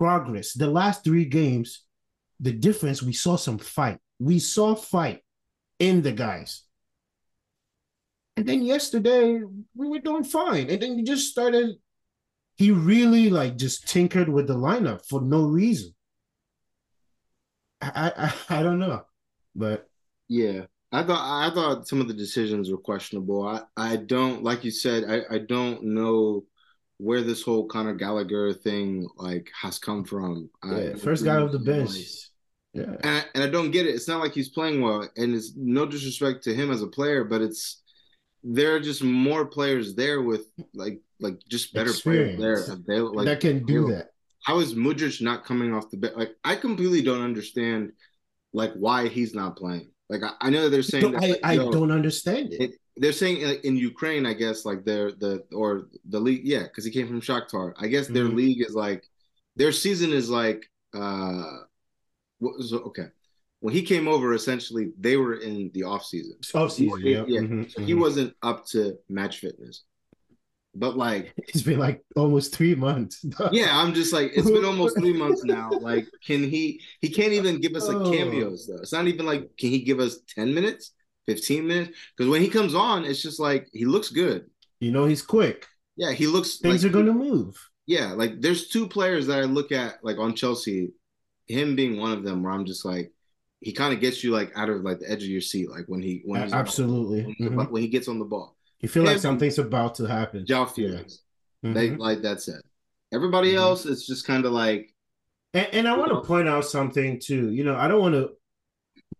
[0.00, 0.54] Progress.
[0.54, 1.84] The last three games,
[2.40, 3.98] the difference, we saw some fight.
[4.18, 5.22] We saw fight
[5.78, 6.64] in the guys.
[8.36, 9.42] And then yesterday,
[9.76, 10.70] we were doing fine.
[10.70, 11.76] And then you just started.
[12.56, 15.94] He really like just tinkered with the lineup for no reason.
[17.82, 19.02] I I, I don't know.
[19.54, 19.86] But
[20.28, 20.66] Yeah.
[20.92, 23.46] I thought I thought some of the decisions were questionable.
[23.46, 26.46] I, I don't like you said, I, I don't know
[27.00, 30.50] where this whole Conor Gallagher thing like has come from.
[30.62, 31.96] I, yeah, first guy off the bench.
[32.72, 32.84] Yeah.
[33.02, 33.94] and I, and I don't get it.
[33.94, 37.24] It's not like he's playing well, and it's no disrespect to him as a player,
[37.24, 37.82] but it's
[38.44, 42.38] there are just more players there with like like just better Experience.
[42.38, 42.76] players there.
[42.76, 44.10] Available, like that can do that.
[44.44, 46.14] How is Mudryk not coming off the bench?
[46.16, 47.92] Like I completely don't understand
[48.52, 49.90] like why he's not playing.
[50.08, 52.60] Like I, I know they're saying that, I, like, I don't understand it.
[52.60, 56.64] it- they're saying uh, in Ukraine, I guess, like they're the or the league, yeah,
[56.64, 57.72] because he came from Shakhtar.
[57.84, 58.36] I guess their Mhm.
[58.42, 59.02] league is like
[59.56, 60.60] their season is like
[60.94, 61.44] uh,
[62.38, 63.08] what was okay.
[63.60, 66.36] When he came over, essentially they were in the off season.
[66.54, 67.24] Off season, yeah.
[67.26, 67.40] yeah.
[67.40, 68.00] Mhm, So he mhm.
[68.00, 69.84] wasn't up to match fitness.
[70.74, 73.24] But like, It's been like almost three months.
[73.52, 75.70] yeah, I'm just like, it's been almost three months now.
[75.90, 76.80] Like, can he?
[77.00, 78.10] He can't even give us like Oh.
[78.10, 78.80] cameos though.
[78.82, 80.92] It's not even like, can he give us ten minutes,
[81.34, 81.90] fifteen minutes?
[82.16, 84.40] Because when he comes on, it's just like he looks good.
[84.80, 85.66] You know, he's quick.
[85.96, 86.56] Yeah, he looks.
[86.58, 87.54] Things like, are going to move.
[87.86, 90.92] Yeah, like there's two players that I look at like on Chelsea,
[91.46, 93.12] him being one of them, where I'm just like,
[93.60, 95.86] he kind of gets you like out of like the edge of your seat, like
[95.86, 97.22] when he when Absolutely.
[97.24, 97.54] when, Mhm.
[97.54, 98.56] about- when he gets on the ball.
[98.80, 100.46] You feel like something's about to happen.
[100.46, 101.18] João Félix,
[101.62, 102.62] they like that's it.
[103.12, 103.56] Everybody Mhm.
[103.66, 104.94] else, it's just kind of like
[105.52, 107.50] And, and I want to point out something too.
[107.50, 108.30] You know, I don't want to.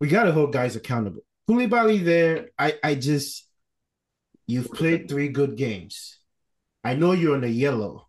[0.00, 1.24] We got to hold guys accountable.
[1.50, 2.50] Koulibaly there.
[2.58, 3.46] I I just.
[4.46, 6.18] You've played three good games.
[6.82, 8.08] I know you're on a yellow,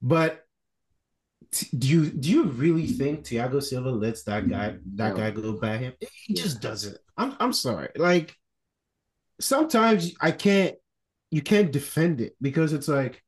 [0.00, 0.42] but
[1.52, 5.16] t- do you do you really think Thiago Silva lets that guy that No.
[5.16, 5.92] guy go by him?
[6.24, 6.96] He just doesn't.
[7.18, 7.90] I'm I'm sorry.
[7.96, 8.34] Like
[9.40, 10.76] sometimes I can't.
[11.30, 13.22] You can't defend it because it's like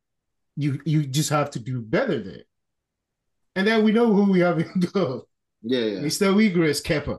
[0.57, 2.45] you you just have to do better there.
[3.57, 5.29] And then we know who we have in goal.
[5.63, 6.33] yeah, yeah, Mr.
[6.33, 7.19] Uyghur Kepa.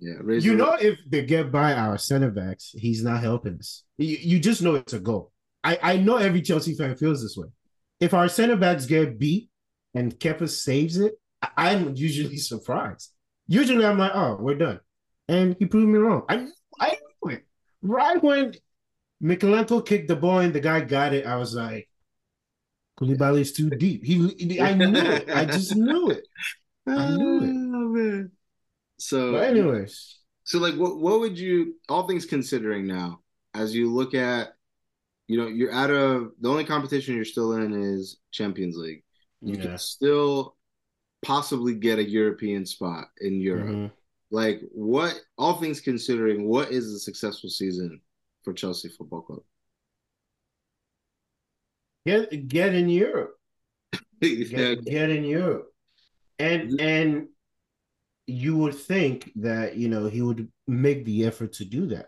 [0.00, 0.14] Yeah.
[0.26, 3.84] You know, if they get by our center backs, he's not helping us.
[3.98, 5.30] You, you just know it's a goal.
[5.62, 7.48] I, I know every Chelsea fan feels this way.
[8.00, 9.50] If our center backs get beat
[9.94, 13.10] and Kepa saves it, I, I'm usually surprised.
[13.46, 14.80] Usually I'm like, oh, we're done.
[15.28, 16.22] And he proved me wrong.
[16.28, 16.46] I,
[16.80, 17.44] I knew it.
[17.82, 18.54] Right when
[19.22, 21.88] Mykolenko kicked the ball and the guy got it, I was like,
[22.98, 24.04] Koulibaly's too deep.
[24.04, 25.30] He, I knew it.
[25.30, 26.26] I just knew it.
[26.86, 27.50] I knew it.
[27.72, 28.30] Oh, man.
[29.00, 33.20] So, But anyways, so like, what what would you, all things considering now,
[33.54, 34.48] as you look at,
[35.26, 39.02] you know, you're out of the only competition you're still in is Champions League.
[39.40, 39.62] You yeah.
[39.62, 40.56] can still
[41.22, 43.68] possibly get a European spot in Europe.
[43.68, 43.92] Mhm.
[44.30, 48.00] Like, what, all things considering, what is a successful season
[48.44, 49.42] for Chelsea Football Club?
[52.06, 53.36] Get get in Europe.
[54.22, 55.72] Yeah, Get, get in Europe.
[56.38, 57.28] And and
[58.30, 62.06] you would think that you know he would make the effort to do that.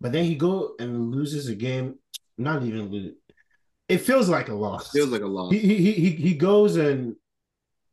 [0.00, 1.98] But then he go and loses a game,
[2.36, 3.14] not even lose.
[3.88, 4.90] It feels like a loss.
[4.90, 5.52] feels like a loss.
[5.52, 7.14] he, he he he goes and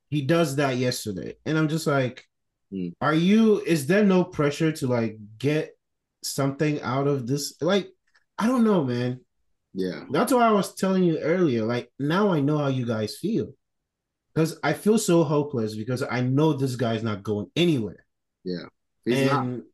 [0.09, 1.35] he does that yesterday.
[1.45, 2.25] And I'm just like,
[2.71, 2.89] Hmm.
[3.01, 5.75] are you is there no pressure to like get
[6.23, 7.55] something out of this?
[7.61, 7.89] Like,
[8.37, 9.21] I don't know, man.
[9.73, 11.63] Yeah, That's why I was telling you earlier.
[11.65, 13.53] Like now I know how you guys feel.
[14.33, 18.05] Because I feel so hopeless because I know this guy's not going anywhere.
[18.43, 18.65] yeah.
[19.05, 19.65] He's and not.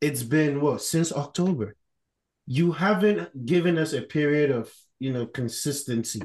[0.00, 1.74] it's been what since October.
[2.46, 6.22] You haven't given us a period of you know consistency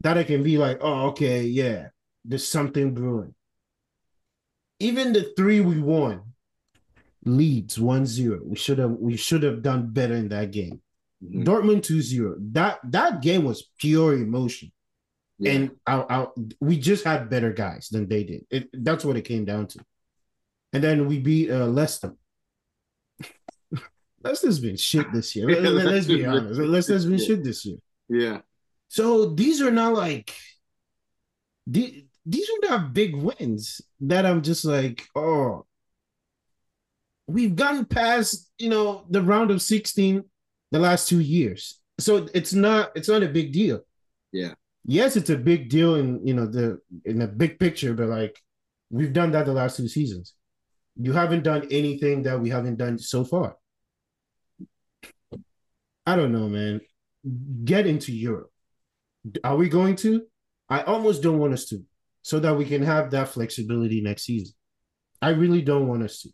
[0.00, 1.88] that I can be like, oh, okay, yeah,
[2.24, 3.34] there's something brewing.
[4.80, 6.22] Even the three we won,
[7.24, 8.40] Leeds 1-0.
[8.46, 10.80] We should have we should have done better in that game.
[11.22, 11.44] Mhm.
[11.44, 12.36] Dortmund 2-0.
[12.54, 14.72] That that game was pure emotion.
[15.40, 15.52] Yeah.
[15.52, 18.44] And our, our, we just had better guys than they did.
[18.50, 19.80] It, that's what it came down to.
[20.74, 22.14] And then we beat uh, Leicester.
[24.22, 25.48] Leicester's been shit this year.
[25.48, 26.60] Let, let, us be honest.
[26.60, 27.78] Leicester's been shit this year.
[28.08, 28.40] yeah.
[28.88, 30.34] So these are not like
[31.66, 35.64] the, these are not big wins that I'm just like, oh,
[37.26, 40.24] we've gotten past, you know, the round of 16
[40.72, 41.80] the last two years.
[41.98, 43.80] So it's not it's not a big deal.
[44.32, 44.54] Yeah.
[44.84, 48.40] Yes, it's a big deal in you know the in the big picture, but like
[48.90, 50.34] we've done that the last two seasons.
[50.96, 53.56] You haven't done anything that we haven't done so far.
[56.06, 56.80] I don't know, man.
[57.64, 58.50] Get into Europe.
[59.44, 60.22] Are we going to?
[60.68, 61.84] I almost don't want us to,
[62.22, 64.54] so that we can have that flexibility next season.
[65.22, 66.30] I really don't want us to.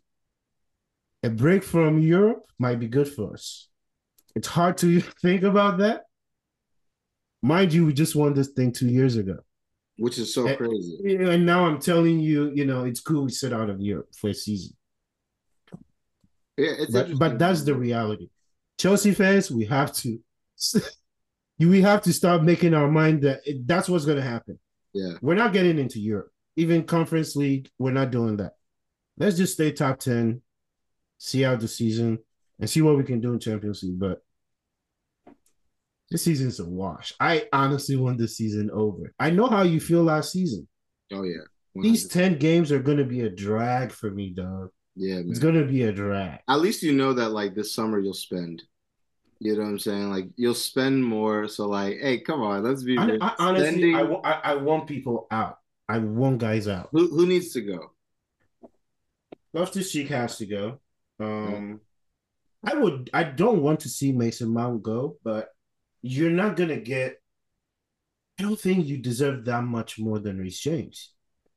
[1.23, 3.67] A break from Europe might be good for us.
[4.35, 6.03] It's hard to think about that.
[7.47, 9.37] Mind you, we just won this thing two years ago.
[9.97, 11.15] Which is so Eh, crazy.
[11.15, 14.29] And now I'm telling you, you know, it's cool we sit out of Europe for
[14.29, 14.75] a season.
[16.57, 18.29] Yeah, it's But, but that's the reality.
[18.77, 20.19] Chelsea fans, we have to
[21.59, 24.59] we have to start making our mind that it, that's what's going to happen.
[24.93, 25.13] yeah.
[25.21, 26.31] We're not getting into Europe.
[26.55, 28.53] Even Conference League, we're not doing that.
[29.17, 30.41] Let's just stay top 10,
[31.17, 32.19] see out the season,
[32.59, 33.99] and see what we can do in Champions League.
[33.99, 34.23] But
[36.09, 37.13] this season's a wash.
[37.19, 39.13] I honestly want this season over.
[39.19, 40.67] I know how you feel last season.
[41.11, 41.41] Oh yeah.
[41.75, 44.71] These 10 games are going to be a drag for me, dog.
[44.95, 45.29] Yeah, man.
[45.29, 46.39] It's going to be a drag.
[46.47, 48.63] At least you know that like this summer you'll spend.
[49.39, 50.09] You know what I'm saying?
[50.09, 51.47] Like you'll spend more.
[51.47, 52.97] So like, hey, come on, let's be.
[52.97, 53.17] I.
[53.21, 55.59] I, honestly, Spending- I, I, I want people out.
[55.87, 56.89] I want guys out.
[56.91, 57.91] who who needs to go?
[59.53, 60.79] Loftus Cheek has to go.
[61.19, 61.81] Um,
[62.65, 63.09] I would.
[63.13, 65.49] I don't want to see Mason Mount go, but
[66.07, 67.17] you're not gonna get.
[68.39, 71.13] I don't think you deserve that much more than Reece James.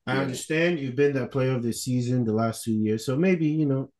[0.07, 0.21] I Yeah.
[0.21, 3.65] understand you've been that player of the season the last two years, so maybe you
[3.67, 3.91] know,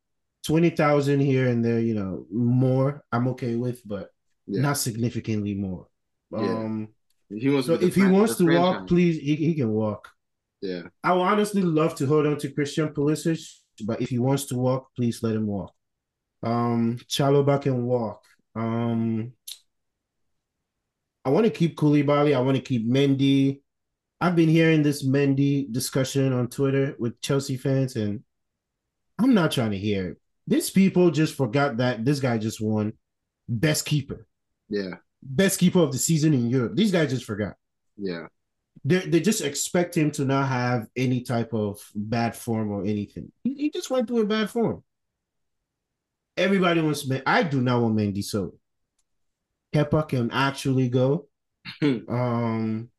[0.45, 3.03] twenty thousand here and there, you know, more.
[3.11, 4.09] I'm okay with, but
[4.47, 4.61] Yeah.
[4.61, 5.87] not significantly more.
[6.31, 6.57] Yeah.
[6.65, 6.87] Um,
[7.29, 7.67] He wants.
[7.67, 10.09] so to if he wants to walk, please, he, he can walk.
[10.61, 13.41] Yeah, I would honestly love to hold on to Christian Pulisic,
[13.85, 15.73] but if he wants to walk, please let him walk.
[16.43, 18.23] Um, Chalobah can walk.
[18.55, 19.33] Um,
[21.23, 22.35] I want to keep Koulibaly.
[22.35, 23.61] I want to keep Mendy.
[24.19, 28.23] I've been hearing this Mendy discussion on Twitter with Chelsea fans, and
[29.19, 30.17] I'm not trying to hear it.
[30.47, 32.93] These people just forgot that this guy just won
[33.47, 34.27] best keeper,
[34.69, 36.75] yeah, best keeper of the season in Europe.
[36.75, 37.55] These guys just forgot
[37.97, 38.27] yeah.
[38.83, 43.31] they they just expect him to not have any type of bad form or anything.
[43.43, 44.83] He, he just went through a bad form.
[46.35, 47.21] Everybody wants Man.
[47.25, 48.55] I do not want Mendy so.
[49.73, 51.27] Kepa can actually go.
[51.81, 52.89] um,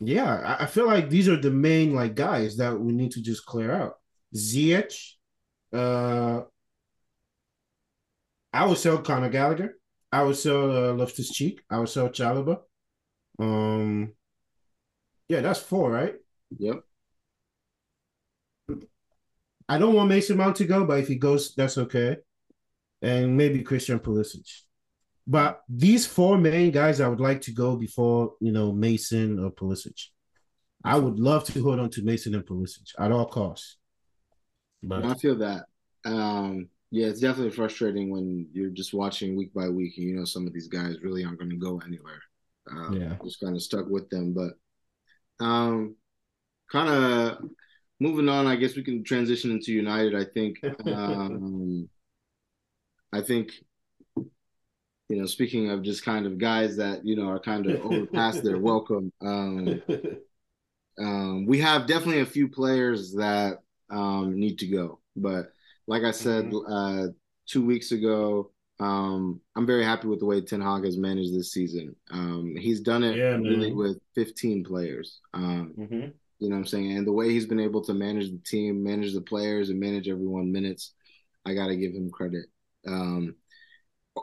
[0.00, 3.22] yeah, I, I feel like these are the main like guys that we need to
[3.22, 3.94] just clear out.
[4.34, 4.94] Ziyech,
[5.72, 6.42] uh,
[8.52, 9.78] I would sell Conor Gallagher.
[10.12, 11.62] I would sell uh, Loftus Cheek.
[11.70, 12.60] I would sell Chalobah.
[13.38, 14.12] Um,
[15.28, 16.14] yeah, that's four, right?
[16.58, 16.80] Yep.
[19.68, 22.18] I don't want Mason Mount to go, but if he goes, that's okay.
[23.02, 24.62] And maybe Christian Pulisic.
[25.26, 29.50] But these four main guys I would like to go before, you know, Mason or
[29.50, 30.00] Pulisic.
[30.84, 33.76] I would love to hold on to Mason and Pulisic at all costs.
[34.82, 35.64] But I feel that.
[36.04, 40.24] Um, yeah, it's definitely frustrating when you're just watching week by week and you know
[40.24, 42.22] some of these guys really aren't going to go anywhere.
[42.70, 43.16] Um, Yeah.
[43.24, 44.32] just kind of stuck with them.
[44.32, 45.96] But um,
[46.70, 47.50] kind of
[47.98, 50.14] moving on, I guess we can transition into United.
[50.14, 50.58] I think.
[50.86, 51.88] Um,
[53.12, 53.52] I think.
[55.08, 58.06] You know, speaking of just kind of guys that you know are kind of over
[58.06, 59.12] past their welcome.
[59.22, 59.82] Um,
[60.98, 63.58] um, we have definitely a few players that
[63.90, 65.00] um, need to go.
[65.14, 65.46] But
[65.86, 67.08] like I said uh,
[67.46, 71.52] two weeks ago, um, I'm very happy with the way Ten Hag has managed this
[71.52, 71.94] season.
[72.10, 75.20] Um, he's done it Yeah, really with 15 players.
[75.34, 76.12] Um, Mhm.
[76.38, 76.96] you know what I'm saying?
[76.96, 80.08] And the way he's been able to manage the team, manage the players, and manage
[80.08, 80.94] everyone minutes,
[81.46, 82.46] I got to give him credit.
[82.86, 83.36] Um,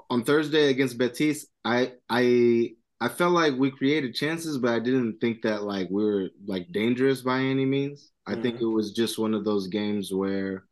[0.10, 5.20] on Thursday against Betis, I I I felt like we created chances, but I didn't
[5.20, 8.12] think that like we were like dangerous by any means.
[8.26, 10.64] I think it was just one of those games where,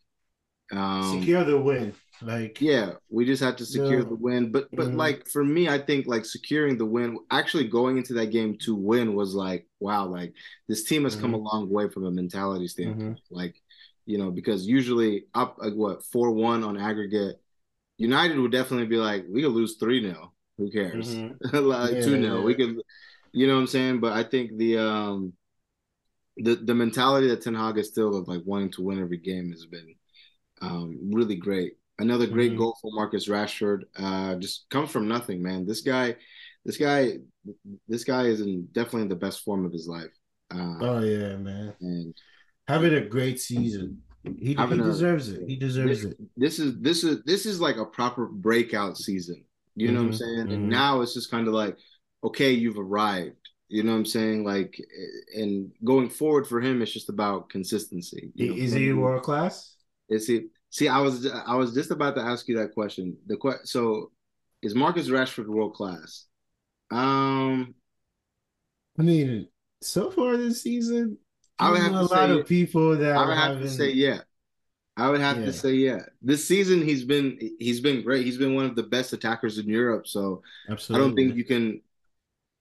[0.72, 1.94] um, Secure the win.
[2.22, 4.06] Like yeah, we just had to secure Yeah.
[4.06, 4.52] the win.
[4.52, 4.96] But but Mhm.
[4.96, 8.76] like for me, I think like securing the win, actually going into that game to
[8.76, 10.34] win was like, wow, like
[10.70, 11.44] this team has come a Mhm.
[11.44, 13.18] long way from a mentality standpoint.
[13.18, 13.36] Mm-hmm.
[13.36, 13.56] Like,
[14.06, 17.42] you know, because usually up like what four one on aggregate,
[18.02, 21.08] United would definitely be like, we could lose three 0 Who cares?
[21.08, 21.38] Mhm.
[21.54, 22.44] like Yeah, two 0 yeah.
[22.44, 22.76] We could,
[23.34, 24.00] you know what I'm saying?
[24.00, 25.34] But I think the um
[26.38, 29.52] the the mentality that Ten Hag is still of like wanting to win every game
[29.52, 29.96] has been
[30.62, 31.74] um really great.
[32.00, 32.58] Another great Mhm.
[32.58, 33.84] goal for Marcus Rashford.
[33.96, 35.66] Uh just comes from nothing, man.
[35.66, 36.16] This guy
[36.66, 37.20] this guy
[37.88, 40.12] this guy is in definitely in the best form of his life.
[40.54, 41.74] Uh, Oh yeah, man.
[41.82, 42.16] and
[42.68, 44.02] Having a great season.
[44.24, 45.48] He, he Having a- deserves it.
[45.48, 46.18] He deserves it.
[46.38, 49.44] this is this is this is like a proper breakout season.
[49.76, 50.40] You know what I'm Mhm, saying?
[50.52, 50.70] And mhm.
[50.70, 51.78] now it's just kind of like,
[52.24, 53.36] okay, you've arrived.
[53.70, 54.44] You know what I'm saying?
[54.44, 54.78] Like,
[55.34, 58.32] and going forward for him, it's just about consistency.
[58.36, 59.76] You know, Is he world class?
[60.10, 60.48] Is he?
[60.72, 63.18] See, I was I was just about to ask you that question.
[63.28, 64.12] The que- so
[64.62, 66.26] is Marcus Rashford world class?
[66.91, 67.76] Um,
[69.00, 69.48] I mean,
[69.82, 71.18] so far this season,
[71.62, 73.91] I would have a lot say- of people that I would have haven't- to say
[73.91, 74.22] yeah.
[74.97, 75.45] I would have Yeah.
[75.45, 75.99] to say yeah.
[76.22, 78.26] This season he's been he's been great.
[78.26, 80.05] He's been one of the best attackers in Europe.
[80.07, 81.03] So Absolutely.
[81.03, 81.82] I don't think you can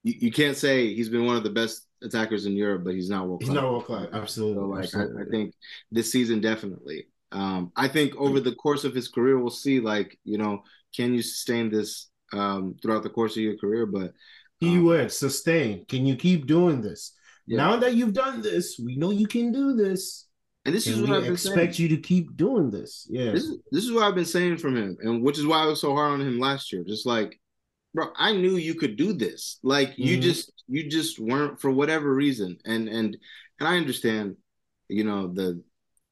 [0.04, 3.10] you, you can't say he's been one of the best attackers in Europe, but he's
[3.10, 3.48] not world class.
[3.48, 4.06] he's not world class.
[4.12, 4.54] Absolutely.
[4.62, 5.22] So like I, absolutely.
[5.22, 5.54] I think
[5.90, 7.08] this season definitely.
[7.32, 9.80] Um, I think over the course of his career, we'll see.
[9.80, 10.62] Like you know,
[10.96, 13.86] can you sustain this um, throughout the course of your career?
[13.86, 14.14] But
[14.60, 15.84] Keyword sustain.
[15.86, 17.12] Can you keep doing this?
[17.50, 17.56] Yeah.
[17.58, 20.26] Now that you've done this, we know you can do this.
[20.64, 21.90] and this is what I've expect saying.
[21.90, 23.06] you to keep doing this.
[23.10, 23.32] Yeah.
[23.32, 25.66] This is this is what I've been saying from him, and which is why I
[25.66, 26.84] was so hard on him last year.
[26.86, 27.30] Just like,
[27.94, 29.58] bro, I knew you could do this.
[29.62, 30.22] Like you Mhm.
[30.28, 33.16] just you just weren't for whatever reason, and and
[33.58, 34.36] and I understand.
[34.98, 35.48] you know the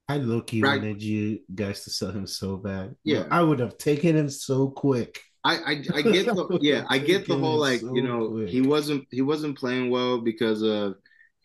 [0.08, 0.80] I low key Right.
[0.80, 2.86] wanted you guys to sell him so bad.
[3.04, 3.24] Yeah.
[3.30, 5.12] I would have taken him so quick.
[5.44, 8.48] I, I I get the yeah I get the whole like so you know quick.
[8.56, 10.94] he wasn't he wasn't playing well because of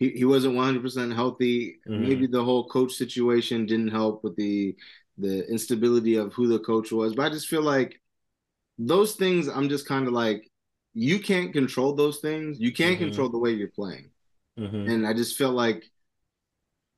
[0.04, 1.98] he, he wasn't 100% healthy Mhm.
[1.98, 4.76] maybe the whole coach situation didn't help with the
[5.18, 8.00] the instability of who the coach was but I just feel like
[8.78, 10.50] those things I'm just kind of like
[10.94, 13.06] you can't control those things you can't Mhm.
[13.06, 14.10] control the way you're playing
[14.58, 14.86] Mhm.
[14.88, 15.84] and I just feel like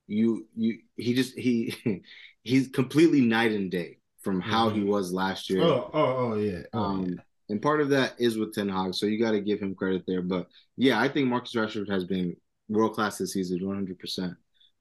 [0.08, 2.04] you you he just he
[2.44, 4.88] he's completely night and day from how he Mhm.
[4.88, 6.64] was last year Oh, oh, oh, yeah.
[6.74, 7.22] Oh, um, yeah.
[7.50, 10.04] and part of that is with Ten Hag, so you got to give him credit
[10.08, 10.22] there.
[10.22, 10.48] But
[10.78, 12.36] yeah, I think Marcus Rashford has been
[12.70, 14.34] world class this season, one hundred percent.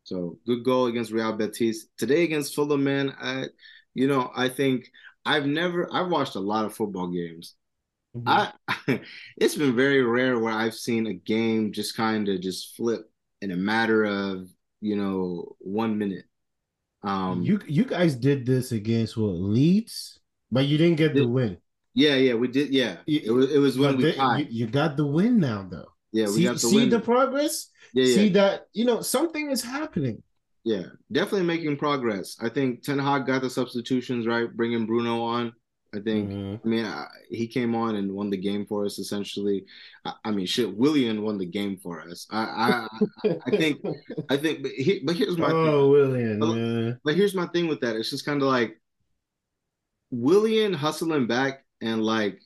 [0.05, 2.85] So good goal against Real Betis today against Fulham.
[2.85, 3.47] Man, I,
[3.95, 4.91] you know, I think
[5.25, 7.55] I've never I've watched a lot of football games.
[8.17, 8.23] Mhm.
[8.27, 9.01] I
[9.37, 13.11] it's been very rare where I've seen a game just kind of just flip
[13.41, 14.49] in a matter of
[14.81, 16.25] you know one minute.
[17.03, 20.21] Um, you you guys did this against what Leeds,
[20.51, 21.59] but you didn't get the win.
[21.95, 22.71] yeah, yeah, we did.
[22.73, 25.89] Yeah, You- it was it was when we you, you got the win now, though.
[26.15, 26.91] Yeah, we see, got the see win.
[26.91, 27.71] the progress.
[27.93, 28.15] yeah, yeah.
[28.15, 30.23] See that you know something is happening.
[30.63, 32.37] Yeah, definitely making progress.
[32.41, 35.53] I think Ten Hag got the substitutions right, bringing Bruno on.
[35.93, 36.31] I think.
[36.31, 36.61] Mhm.
[36.65, 38.99] I mean, I, he came on and won the game for us.
[38.99, 39.65] Essentially,
[40.05, 42.27] I, I mean, shit, Willian won the game for us.
[42.31, 42.87] I,
[43.25, 43.85] I, I think,
[44.31, 44.63] I think.
[44.63, 46.99] But, he, but here's my oh, Oh, man.
[47.05, 47.97] But here's my thing with that.
[47.97, 48.81] It's just kind of like
[50.11, 52.41] Willian hustling back and like,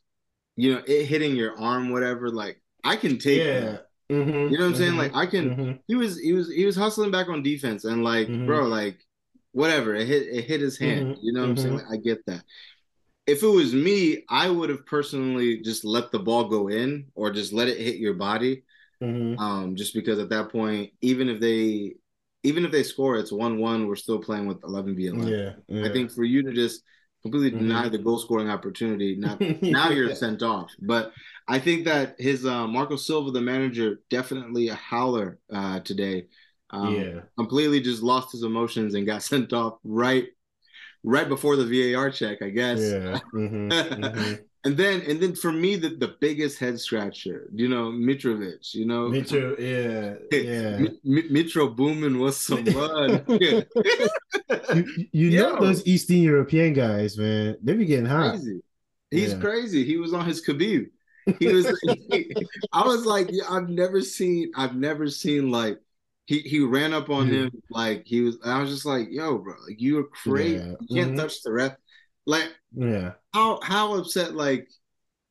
[0.57, 2.31] you know, it hitting your arm, whatever.
[2.31, 3.61] Like, I can take Yeah.
[3.61, 3.87] that.
[4.11, 4.93] Mhm, You know what I'm saying?
[4.93, 5.51] mhm, Like, I can.
[5.51, 5.79] mhm.
[5.87, 8.47] he was he was he was hustling back on defense and like Mhm.
[8.47, 8.99] bro like
[9.53, 12.25] whatever it hit it hit his hand you know what i'm saying like, i get
[12.27, 12.43] that
[13.27, 17.31] if it was me i would have personally just let the ball go in or
[17.31, 18.63] just let it hit your body
[19.39, 21.95] um just because at that point even if they
[22.45, 25.89] even if they score it's 1-1 we're still playing with 11 v 11 Yeah, yeah.
[25.89, 26.83] i think for you to just
[27.23, 27.61] completely Mhm.
[27.61, 30.71] deny the goal scoring opportunity now now you're sent off.
[30.81, 31.13] But
[31.49, 36.27] I think that his uh, Marco Silva, the manager, definitely a howler uh, today.
[36.71, 37.21] Um, Yeah.
[37.39, 40.27] completely just lost his emotions and got sent off right,
[41.05, 42.81] right before the VAR check, I guess.
[42.81, 43.21] Yeah.
[43.35, 44.39] mhm, mhm.
[44.65, 48.85] And then, and then for me, the, the biggest head scratcher, you know, Mitrovic, you
[48.87, 50.79] know, Mitchell, yeah, yeah.
[51.05, 53.25] Mi- Mitro booming was some mud.
[54.75, 57.57] you you know those Eastern European guys, man.
[57.63, 58.33] They be getting hot.
[58.33, 58.61] crazy.
[59.11, 59.39] He's Yeah.
[59.41, 59.85] crazy.
[59.85, 60.91] He was on his Khabib.
[61.39, 61.73] He was.
[62.73, 64.53] I was like, yeah, I've never seen.
[64.57, 65.79] I've never seen like.
[66.27, 67.45] He he ran up on Yeah.
[67.45, 68.39] him like he was.
[68.45, 70.59] I was just like, yo, bro, like you are crazy.
[70.59, 70.75] Yeah.
[70.79, 71.17] You can't Mhm.
[71.17, 71.73] touch the ref.
[72.27, 74.69] Like Yeah, how how upset like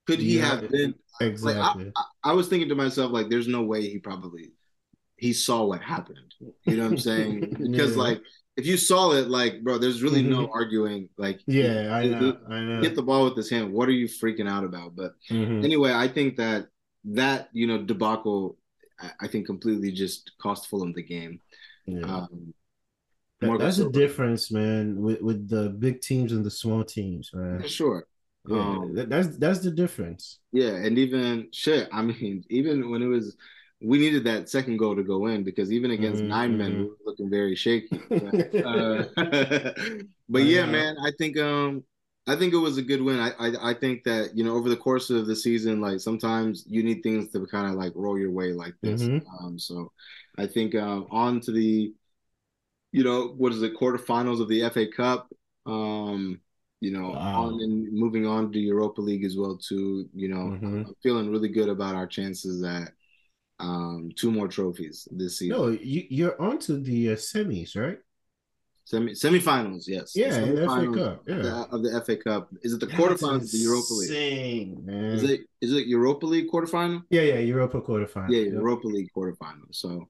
[0.07, 0.95] could he Yeah, have been?
[1.21, 1.93] exactly.
[1.95, 4.53] I, I was thinking to myself like, there's no way he probably
[5.17, 6.35] he saw what happened.
[6.65, 7.47] You know what I'm saying?
[7.59, 8.21] Because like
[8.57, 10.51] if you saw it, like bro, there's really no Mhm.
[10.53, 11.09] arguing.
[11.17, 12.37] Like yeah, I know.
[12.49, 12.81] I know.
[12.81, 13.71] hit the ball with his hand.
[13.71, 14.95] What are you freaking out about?
[14.95, 15.63] But Mhm.
[15.63, 16.67] anyway, I think that
[17.05, 18.57] that you know debacle,
[18.99, 21.39] I, I think completely just cost Fulham the game.
[21.85, 22.01] Yeah.
[22.01, 22.53] Um,
[23.39, 23.99] That- that's the Silva.
[23.99, 27.61] difference, man, with, with the big teams and the small teams, man.
[27.61, 28.07] for sure.
[28.49, 30.39] Yeah, Um, that- that's that's the difference.
[30.51, 31.87] Yeah, and even shit.
[31.91, 33.37] I mean, even when it was,
[33.81, 36.85] we needed that second goal to go in because even against Mhm, nine men, we
[36.85, 38.09] were looking very shaky.
[38.19, 39.71] But, uh,
[40.29, 41.83] but yeah, man, I think um,
[42.27, 43.19] I think it was a good win.
[43.19, 46.63] I, I I think that you know over the course of the season, like sometimes
[46.67, 49.09] you need things to kind of like roll your way like this.
[49.09, 49.27] Mhm.
[49.41, 49.91] Um, so
[50.37, 51.93] I think uh, on to the,
[52.91, 55.29] you know, what is it, quarterfinals of the FA Cup.
[55.65, 56.41] Um,
[56.79, 57.33] you know, Wow.
[57.33, 60.07] on and moving on to Europa League as well too.
[60.13, 60.87] You know, Mhm.
[60.87, 62.91] I'm feeling really good about our chances at
[63.59, 65.57] um two more trophies this season.
[65.57, 67.97] No, you, you're onto the uh, semis, right?
[68.85, 70.13] Semi semifinals, yes.
[70.15, 71.27] Yeah, the FA Cup.
[71.27, 71.41] of Yeah.
[71.43, 72.49] the, of the FA Cup.
[72.61, 74.09] Is it the quarterfinals of the Europa League?
[74.09, 75.05] Insane, man.
[75.11, 77.01] Is it is it Europa League quarterfinal?
[77.09, 78.29] Yeah, yeah, Europa quarterfinal.
[78.29, 78.53] Yeah, Yep.
[78.53, 79.67] Europa League quarterfinal.
[79.71, 80.07] So,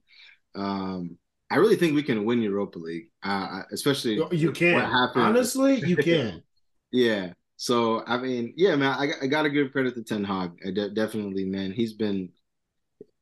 [0.54, 1.18] um,
[1.50, 4.76] I really think we can win Europa League, uh, especially You can.
[4.76, 5.24] what happened.
[5.24, 6.44] Honestly, you can.
[6.92, 7.34] Yeah.
[7.56, 10.52] So I mean, yeah, man, I, I got to give credit to Ten Hag.
[10.64, 12.30] I de- definitely, man, he's been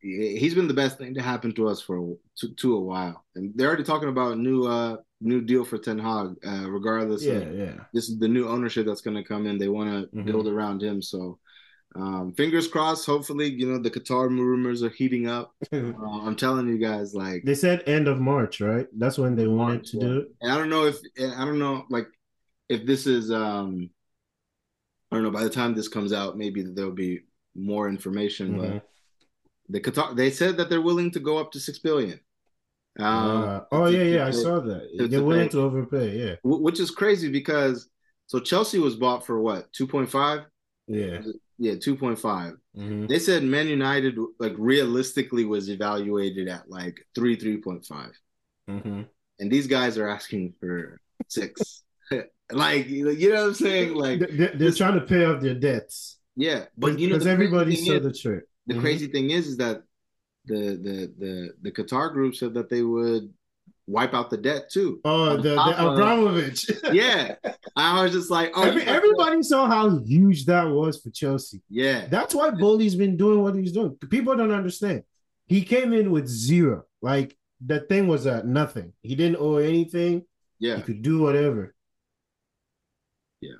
[0.05, 3.51] he's been the best thing to happen to us for to, to a while, and
[3.55, 6.35] they're already talking about a new uh new deal for Ten Hag.
[6.45, 7.73] Uh, regardless, yeah, of, yeah.
[7.93, 9.57] this is the new ownership that's going to come in.
[9.57, 10.25] They want to Mhm.
[10.25, 11.01] build around him.
[11.01, 11.39] So,
[11.95, 13.05] um, fingers crossed.
[13.05, 15.53] Hopefully, you know the Qatar rumors are heating up.
[15.73, 18.87] Uh, I'm telling you guys, like, they said end of March, right?
[18.97, 20.03] That's when they wanted March, to yeah.
[20.07, 20.27] do it.
[20.41, 22.07] and I don't know if I don't know like
[22.69, 23.89] if this is um
[25.11, 27.21] I don't know by the time this comes out maybe there'll be
[27.55, 28.57] more information Mhm.
[28.61, 28.89] but
[29.69, 32.19] the Qatar they said that they're willing to go up to 6 billion
[32.99, 34.87] Um, Uh, oh yeah, yeah, I saw that.
[34.93, 35.49] It's They a willing thing.
[35.49, 36.07] to overpay.
[36.21, 37.89] Yeah, which is crazy because
[38.27, 40.45] so Chelsea was bought for what 2.5
[40.87, 41.21] yeah.
[41.57, 43.07] yeah 2.5 Mhm.
[43.09, 48.11] they said Man United like realistically was evaluated at like 3 3.5
[48.69, 49.07] Mhm.
[49.39, 51.83] and these guys are asking for 6
[52.51, 55.55] like you know what I'm saying like They- they- They're trying to pay off their
[55.67, 58.43] debts, yeah but you know because everybody saw is- the trick.
[58.67, 58.81] The Mhm.
[58.81, 59.83] crazy thing is is that
[60.45, 63.33] the the the the Qatar group said that they would
[63.87, 66.65] wipe out the debt too Oh, the, the Abramovich.
[66.91, 67.35] yeah
[67.75, 71.61] I was just like oh Every, everybody saw how huge that was for Chelsea.
[71.69, 73.95] yeah That's why Boehly's been doing what he's doing.
[74.09, 75.03] People don't understand.
[75.47, 76.85] He came in with zero.
[77.01, 78.93] Like the thing was at nothing.
[79.01, 80.23] He didn't owe anything.
[80.59, 81.73] yeah He could do whatever.
[83.41, 83.59] Yeah,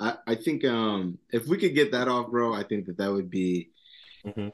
[0.00, 3.12] I, I think um if we could get that off, bro, I think that that
[3.12, 3.70] would be
[4.26, 4.52] Mhm.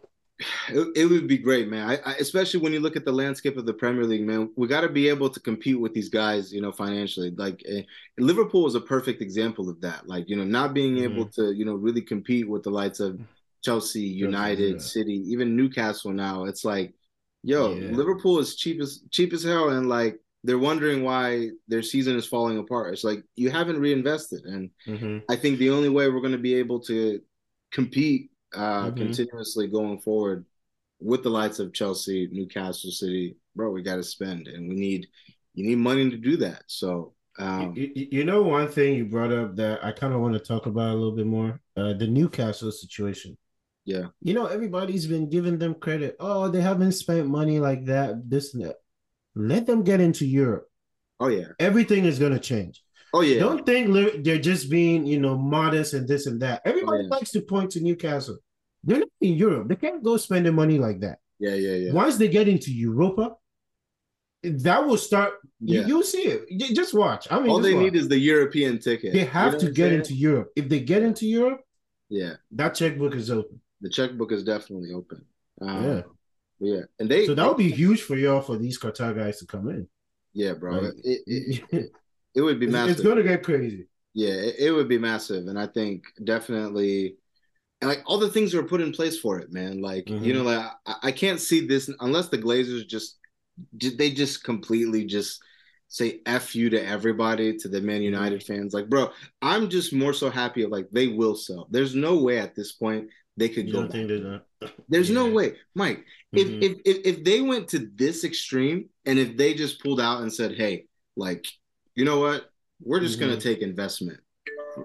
[0.71, 1.89] it, it would be great, man.
[1.91, 4.51] I, I, especially when you look at the landscape of the Premier League, man.
[4.57, 7.33] We got to be able to compete with these guys, you know, financially.
[7.33, 7.83] Like eh,
[8.19, 10.07] Liverpool is a perfect example of that.
[10.09, 11.05] Like you know, not being Mhm.
[11.05, 13.21] able to you know really compete with the likes of
[13.64, 14.79] Chelsea, United, yeah.
[14.79, 16.12] City, even Newcastle.
[16.12, 16.95] Now it's like,
[17.43, 17.97] yo, Yeah.
[17.97, 22.27] Liverpool is cheap as cheap as hell, and like they're wondering why their season is
[22.27, 22.93] falling apart.
[22.95, 25.25] It's like you haven't reinvested, and Mhm.
[25.29, 27.21] I think the only way we're going to be able to
[27.73, 28.97] compete uh, Mhm.
[28.97, 30.45] continuously going forward
[31.01, 35.09] with the lights of Chelsea, Newcastle City, bro, we got to spend, and we need
[35.55, 36.63] you need money to do that.
[36.69, 40.35] So, um, You, you- know, one thing you brought up that I kind of want
[40.35, 43.37] to talk about a little bit more uh, the Newcastle situation.
[43.85, 46.15] yeah, You know, everybody's been giving them credit.
[46.21, 48.77] Oh, they haven't spent money like that, this and that.
[49.35, 50.71] Let them get into Europe.
[51.21, 52.85] oh yeah, Everything is going to change.
[53.15, 56.63] Oh yeah, Don't think they're just being, you know, modest and this and that.
[56.65, 57.09] Everybody Oh, yeah.
[57.17, 58.39] likes to point to Newcastle.
[58.85, 59.69] They're not in Europe.
[59.69, 61.19] They can't go spending money like that.
[61.39, 63.37] yeah, yeah, yeah, Once they get into Europa,
[64.43, 65.35] that will start.
[65.61, 65.81] Yeah.
[65.83, 66.45] You, you'll see it.
[66.49, 67.27] You just watch.
[67.31, 67.85] I mean, All they watch.
[67.85, 69.13] need is the European ticket.
[69.13, 70.53] they You have know to get into Europe.
[70.55, 71.61] If they get into Europe,
[72.09, 73.61] Yeah, that checkbook is open.
[73.81, 75.25] the checkbook is definitely open.
[75.61, 76.03] Um, Yeah.
[76.61, 79.47] yeah, and they So that would be huge for y'all for these Qatar guys to
[79.47, 79.89] come in.
[80.35, 80.73] yeah, bro.
[80.79, 81.93] Like, it, it,
[82.39, 82.93] it, would be it's, massive.
[82.93, 83.86] it's going to get crazy.
[84.14, 87.16] Yeah, it, it would be massive, and I think definitely,
[87.80, 89.80] and like all the things are put in place for it, man.
[89.80, 90.34] Like you Mhm.
[90.34, 93.18] know, like I, I can't see this unless the Glazers just,
[93.76, 95.41] ju- they just completely just
[95.89, 98.74] say f you to everybody to the Man United fans.
[98.74, 99.11] Like, bro,
[99.41, 101.68] I'm just more so happy of like they will sell.
[101.70, 103.80] There's no way at this point they could You go.
[103.82, 104.45] don't think they're not?
[104.89, 106.05] There's no way, Mike.
[106.32, 106.62] If, Mhm.
[106.62, 110.32] if if if they went to this extreme and if they just pulled out and
[110.32, 110.86] said, "Hey,
[111.16, 111.47] like,
[111.99, 112.51] you know what?
[112.89, 113.43] We're just gonna Mhm.
[113.49, 114.21] take investment."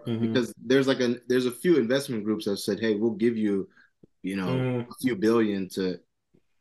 [0.07, 0.21] Mhm.
[0.21, 3.69] because there's like a there's a few investment groups that said, "Hey, we'll give you,
[4.23, 4.89] you know, Mhm.
[4.89, 5.99] a few billion to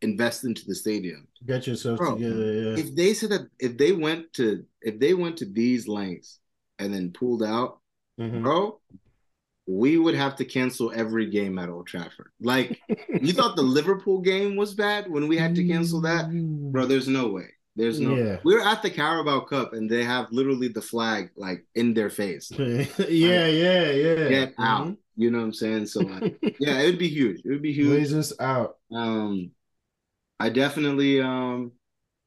[0.02, 2.52] invest into the stadium." Get yourself Bro, together.
[2.52, 2.76] Yeah.
[2.82, 6.40] If they said that if they went to if they went to these lengths
[6.78, 7.80] and then pulled out,
[8.20, 8.42] Mhm.
[8.42, 8.78] bro,
[9.66, 12.32] we would have to cancel every game at Old Trafford.
[12.40, 12.78] Like
[13.26, 16.24] you thought the Liverpool game was bad when we had to cancel that,
[16.72, 16.84] bro.
[16.84, 17.48] There's no way.
[17.74, 18.14] There's no.
[18.14, 18.38] Yeah.
[18.44, 22.50] We're at the Carabao Cup and they have literally the flag like in their face.
[22.58, 22.86] yeah,
[23.46, 24.28] yeah, yeah.
[24.28, 24.88] Get out.
[24.88, 24.96] Mhm.
[25.16, 25.86] You know what I'm saying?
[25.86, 27.40] So like, yeah, it would be huge.
[27.44, 28.08] It would be huge.
[28.08, 28.76] Glazers out.
[28.94, 29.50] Um,
[30.40, 31.72] I definitely, um,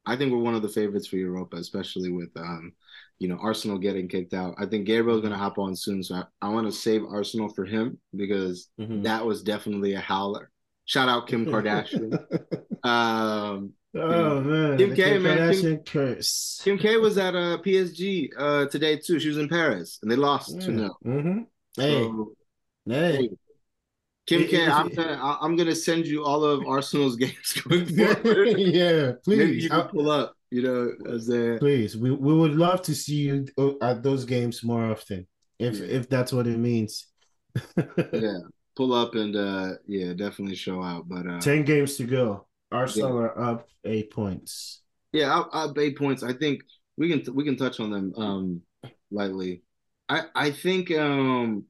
[0.06, 2.74] I think we're one of the favorites for Europa, especially with, um,
[3.20, 4.56] you know, Arsenal getting kicked out.
[4.60, 7.66] I think Gabriel's gonna hop on soon, so I, I want to save Arsenal for
[7.66, 9.04] him because Mhm.
[9.04, 10.50] that was definitely a howler.
[10.86, 12.20] Shout out Kim Kardashian.
[12.84, 16.62] um, oh man, Kim K, man, Kardashian curse.
[16.64, 19.20] Kim K was at uh, PSG uh, today too.
[19.20, 21.41] She was in Paris and they lost two 0 hmm
[21.78, 22.34] Hey, So,
[22.86, 23.18] hey.
[23.18, 23.30] hey,
[24.28, 28.50] Kim K, I'm gonna I'm gonna send you all of Arsenal's games going forward.
[28.58, 31.96] yeah, Maybe please, you can pull up, you know, as a please.
[31.98, 35.28] We we would love to see you uh, at those games more often,
[35.60, 35.86] if Yeah.
[35.88, 37.08] if that's what it means.
[38.12, 38.39] yeah,
[38.76, 41.08] pull up and uh yeah, definitely show out.
[41.08, 42.45] But uh Ten games to go.
[42.72, 44.82] Arsenal are up eight points.
[45.13, 46.24] yeah, I'll, I'll eight points.
[46.24, 46.61] I think
[46.97, 48.61] we can we can touch on them um
[49.11, 49.63] lightly.
[50.09, 51.66] I I think um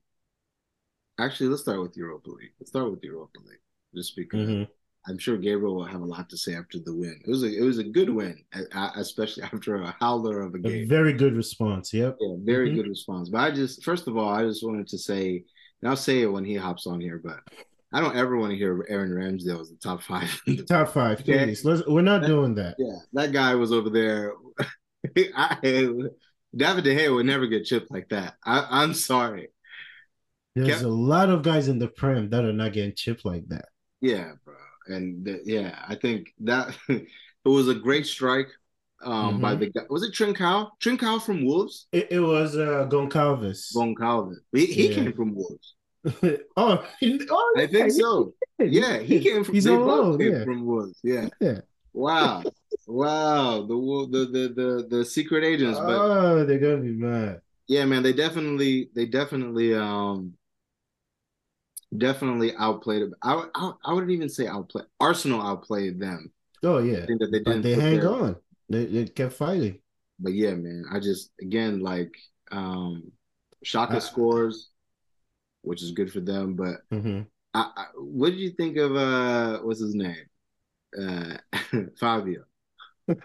[1.19, 2.51] actually let's start with Europa League.
[2.59, 3.59] Let's start with Europa League.
[3.95, 4.67] Just because Mhm.
[5.07, 7.21] I'm sure Gabriel will have a lot to say after the win.
[7.23, 10.55] It was a it was a good win, a- a- especially after a howler of
[10.55, 10.87] a A game.
[10.89, 11.93] very good response.
[11.93, 12.17] Yep.
[12.19, 12.75] Yeah, very Mhm.
[12.75, 13.29] good response.
[13.29, 15.43] But I just, first of all, I just wanted to say,
[15.81, 17.39] and I'll say it when he hops on here, but
[17.95, 20.41] I don't ever want to hear Aaron Ramsdale as the top five.
[20.45, 21.63] The Top five, please.
[21.63, 22.75] Let's, we're not doing that.
[22.77, 24.33] yeah, that guy was over there.
[25.33, 25.57] I,
[26.53, 28.35] David De Gea would never get chipped like that.
[28.43, 29.47] I, I'm sorry.
[30.55, 33.69] There's a lot of guys in the Prem that are not getting chipped like that.
[34.01, 34.55] Yeah, bro.
[34.87, 37.07] And the, yeah, I think that it
[37.45, 38.49] was a great strike
[39.05, 39.41] um, mm-hmm.
[39.41, 39.83] by the guy.
[39.89, 40.71] Was it Trincao?
[40.83, 41.87] Trincao from Wolves?
[41.93, 43.73] It, it was uh, Goncalves.
[43.73, 44.35] Goncalves.
[44.51, 44.95] He, he yeah.
[44.95, 45.75] came from Wolves.
[46.57, 46.85] oh,
[47.29, 48.33] oh, I think so.
[48.59, 49.55] Yeah, he came from.
[49.55, 50.19] He's alone.
[50.19, 50.43] Came yeah.
[50.43, 50.99] from Wolves.
[51.03, 51.29] Yeah.
[51.39, 51.59] yeah.
[51.93, 52.43] Wow.
[52.87, 53.61] wow.
[53.61, 55.79] The the the the the secret agents.
[55.79, 57.41] But, oh, they're gonna be mad.
[57.67, 58.03] Yeah, man.
[58.03, 60.33] They definitely they definitely um
[61.97, 63.03] definitely outplayed.
[63.23, 64.85] I I, I wouldn't even say outplayed.
[64.99, 66.31] Arsenal outplayed them.
[66.63, 67.03] Oh yeah.
[67.03, 67.61] I think that they didn't.
[67.61, 68.35] But they hang their, on.
[68.69, 69.79] They, they kept fighting.
[70.19, 72.11] But yeah, man, I just again like
[72.51, 73.11] um
[73.65, 74.69] Xhaka scores,
[75.65, 76.55] which is good for them.
[76.55, 77.21] But mm-hmm.
[77.53, 80.25] I, I, what did you think of uh what's his name?
[80.99, 81.37] Uh
[81.99, 82.43] Fabio.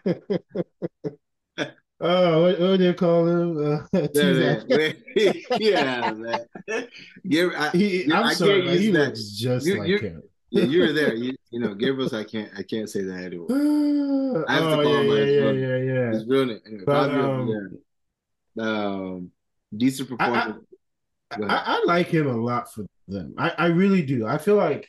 [2.03, 3.83] Oh, what, what do they call him?
[3.93, 4.09] Uh,
[5.61, 6.47] yeah, man.
[7.29, 8.99] Give, I, he, I'm I sorry, can't he that.
[9.09, 10.23] looks just you, like him.
[10.49, 11.15] yeah, you were there.
[11.15, 12.15] You, you know, Gabriel's.
[12.15, 12.51] I can't.
[12.57, 13.49] I can't say that anymore.
[14.49, 16.11] I have oh, to call yeah, him yeah, yeah, yeah, yeah.
[16.13, 16.61] His real name.
[16.65, 17.79] Anyway, but, um,
[18.55, 18.65] yeah.
[18.65, 19.31] um,
[19.77, 20.65] decent performance.
[21.31, 23.35] I, I, like him a lot for them.
[23.39, 24.27] I, I really do.
[24.27, 24.89] I feel like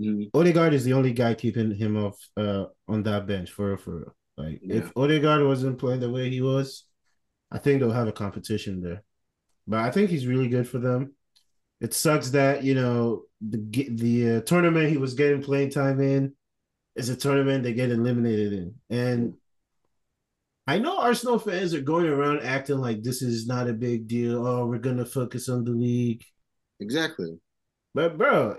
[0.00, 0.36] mm-hmm.
[0.36, 4.60] Odegaard is the only guy keeping him off uh, on that bench for for like
[4.62, 4.76] yeah.
[4.76, 6.84] if Odegaard wasn't playing the way he was,
[7.50, 9.02] I think they'll have a competition there.
[9.66, 11.14] But I think he's really good for them.
[11.80, 16.34] It sucks that you know the the uh, tournament he was getting playing time in
[16.96, 19.34] is a tournament they get eliminated in, and
[20.66, 24.46] I know Arsenal fans are going around acting like this is not a big deal.
[24.46, 26.24] Oh, we're gonna focus on the league.
[26.80, 27.38] Exactly.
[27.94, 28.56] But bro,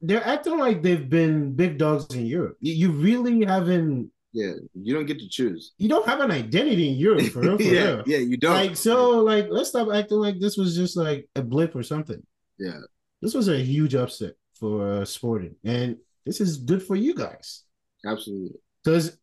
[0.00, 2.56] they're acting like they've been big dogs in Europe.
[2.60, 5.74] You really haven't yeah, you don't get to choose.
[5.78, 7.56] You don't have an identity in Europe, for real.
[7.56, 8.02] For yeah, real.
[8.04, 8.52] yeah, you don't.
[8.52, 12.20] Like so, like let's stop acting like this was just like a blip or something.
[12.58, 12.80] Yeah,
[13.22, 17.62] this was a huge upset for uh, Sporting, and this is good for you guys.
[18.04, 18.58] Absolutely.
[18.82, 19.16] Because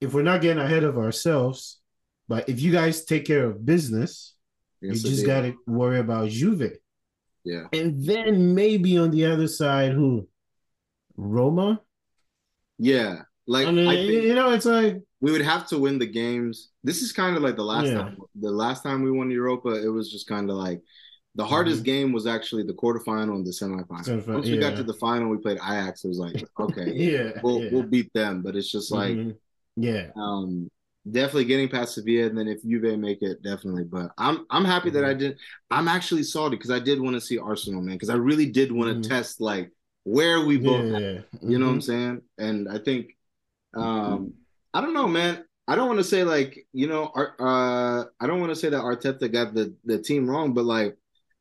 [0.00, 1.80] if we're not getting ahead of ourselves,
[2.28, 4.34] but if you guys take care of business,
[4.80, 6.72] yes, you just got to worry about Juve.
[7.44, 10.28] Yeah, and then maybe on the other side, who?
[11.16, 11.80] Roma.
[12.78, 16.06] Yeah, like I mean, I you know, it's like we would have to win the
[16.06, 16.70] games.
[16.84, 17.98] This is kind of like the last yeah.
[17.98, 18.18] time.
[18.40, 20.82] The last time we won Europa, it was just kind of like
[21.36, 21.84] the hardest mm-hmm.
[21.84, 24.04] game was actually the quarterfinal and the semifinal.
[24.04, 24.70] Semifinal, Once we yeah.
[24.70, 26.04] got to the final, we played Ajax.
[26.04, 27.70] It was like, okay, yeah, we'll yeah.
[27.72, 28.42] we'll beat them.
[28.42, 29.30] But it's just like, mm-hmm.
[29.76, 30.70] Yeah, um,
[31.10, 33.84] definitely getting past Sevilla, and then if Juve make it, definitely.
[33.84, 34.98] But I'm I'm happy mm-hmm.
[34.98, 35.38] that I did.
[35.70, 38.72] I'm actually salty because I did want to see Arsenal, man, because I really did
[38.72, 39.14] want to mm-hmm.
[39.14, 39.70] test like
[40.04, 41.20] where we both, yeah.
[41.42, 41.80] you know what I'm mm-hmm.
[41.80, 42.22] saying?
[42.38, 43.16] And I think
[43.74, 44.34] um,
[44.72, 45.44] I don't know, man.
[45.68, 48.82] I don't want to say like you know, uh, I don't want to say that
[48.82, 50.96] Arteta got the the team wrong, but like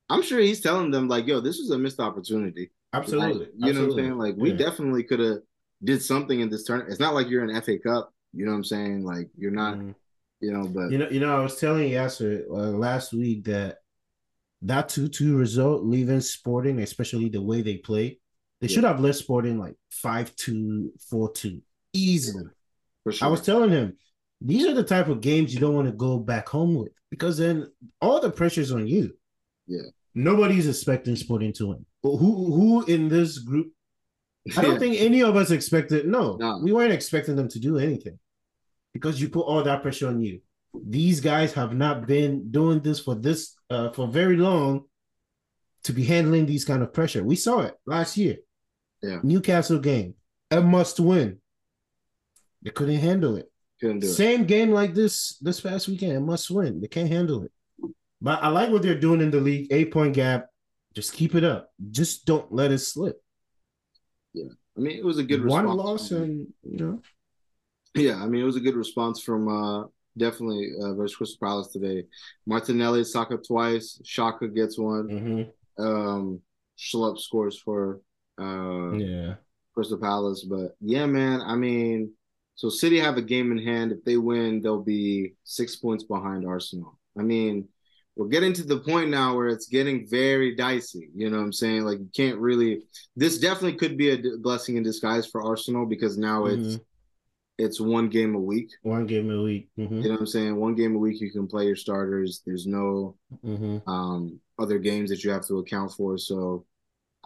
[0.10, 2.72] I'm sure he's telling them like, yo, this was a missed opportunity.
[2.94, 3.74] Absolutely, like, you Absolutely.
[3.74, 4.18] know what I'm saying?
[4.18, 4.58] Like we yeah.
[4.58, 5.38] definitely could have
[5.84, 6.92] did something in this tournament.
[6.92, 8.14] It's not like you're in FA Cup.
[8.36, 9.04] You know what I'm saying?
[9.04, 9.78] Like you're not.
[9.78, 9.96] Mm.
[10.42, 13.46] You know, but you know, you know, I was telling you yesterday, uh, last week
[13.46, 13.78] that
[14.64, 18.20] that two two result leaving Sporting, especially the way they play,
[18.60, 18.76] they yeah.
[18.76, 21.62] should have left Sporting like five two, four two
[21.94, 22.46] easily.
[23.10, 23.28] Sure.
[23.28, 23.98] I was telling him
[24.42, 27.38] these are the type of games you don't want to go back home with because
[27.38, 27.72] then
[28.02, 29.16] all the pressure's on you.
[29.68, 29.84] Yeah.
[30.14, 31.86] Nobody's expecting Sporting to win.
[32.04, 33.72] Who who in this group?
[34.58, 36.08] I don't think any of us expected.
[36.08, 38.20] No, no, we weren't expecting them to do anything
[38.96, 40.40] because you put all that pressure on you.
[40.74, 44.86] These guys have not been doing this for this uh, for very long
[45.84, 47.22] to be handling these kind of pressure.
[47.22, 48.38] We saw it last year.
[49.04, 49.20] Yeah.
[49.22, 50.16] Newcastle game,
[50.50, 51.40] a must win.
[52.62, 53.52] They couldn't handle it.
[53.82, 54.48] Couldn't do Same it.
[54.48, 56.26] game like this this past weekend.
[56.26, 56.80] Must win.
[56.80, 57.52] They can't handle it.
[58.22, 59.68] But I like what they're doing in the league.
[59.72, 60.48] Eight point gap.
[60.94, 61.70] Just keep it up.
[61.92, 63.22] Just don't let it slip.
[64.34, 67.02] Yeah, I mean it was a good one loss, and you know.
[67.96, 69.88] Yeah, I mean it was a good response from uh
[70.18, 72.06] definitely uh, versus Crystal Palace today.
[72.46, 74.00] Martinelli, Saka twice.
[74.04, 75.08] Xhaka gets one.
[75.08, 75.84] Mm-hmm.
[75.84, 76.42] Um,
[76.78, 78.02] Schlupp scores for
[78.40, 79.36] uh yeah
[79.74, 80.46] Crystal Palace.
[80.50, 82.12] But yeah, man, I mean
[82.56, 83.92] so City have a game in hand.
[83.92, 86.98] If they win, they'll be six points behind Arsenal.
[87.20, 87.68] I mean,
[88.16, 91.10] we're getting to the point now where it's getting very dicey.
[91.14, 91.84] You know what I'm saying?
[91.84, 92.84] Like you can't really.
[93.16, 96.78] This definitely could be a blessing in disguise for Arsenal because now mm-hmm.
[97.58, 98.72] It's one game a week.
[98.82, 99.70] One game a week.
[99.78, 100.02] Mm-hmm.
[100.02, 100.56] You know what I'm saying?
[100.56, 102.42] One game a week you can play your starters.
[102.46, 103.90] There's no mm-hmm.
[103.90, 106.18] um, other games that you have to account for.
[106.18, 106.66] So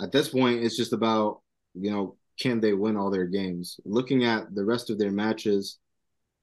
[0.01, 1.41] at this point, it's just about
[1.73, 3.79] you know can they win all their games?
[3.85, 5.77] Looking at the rest of their matches,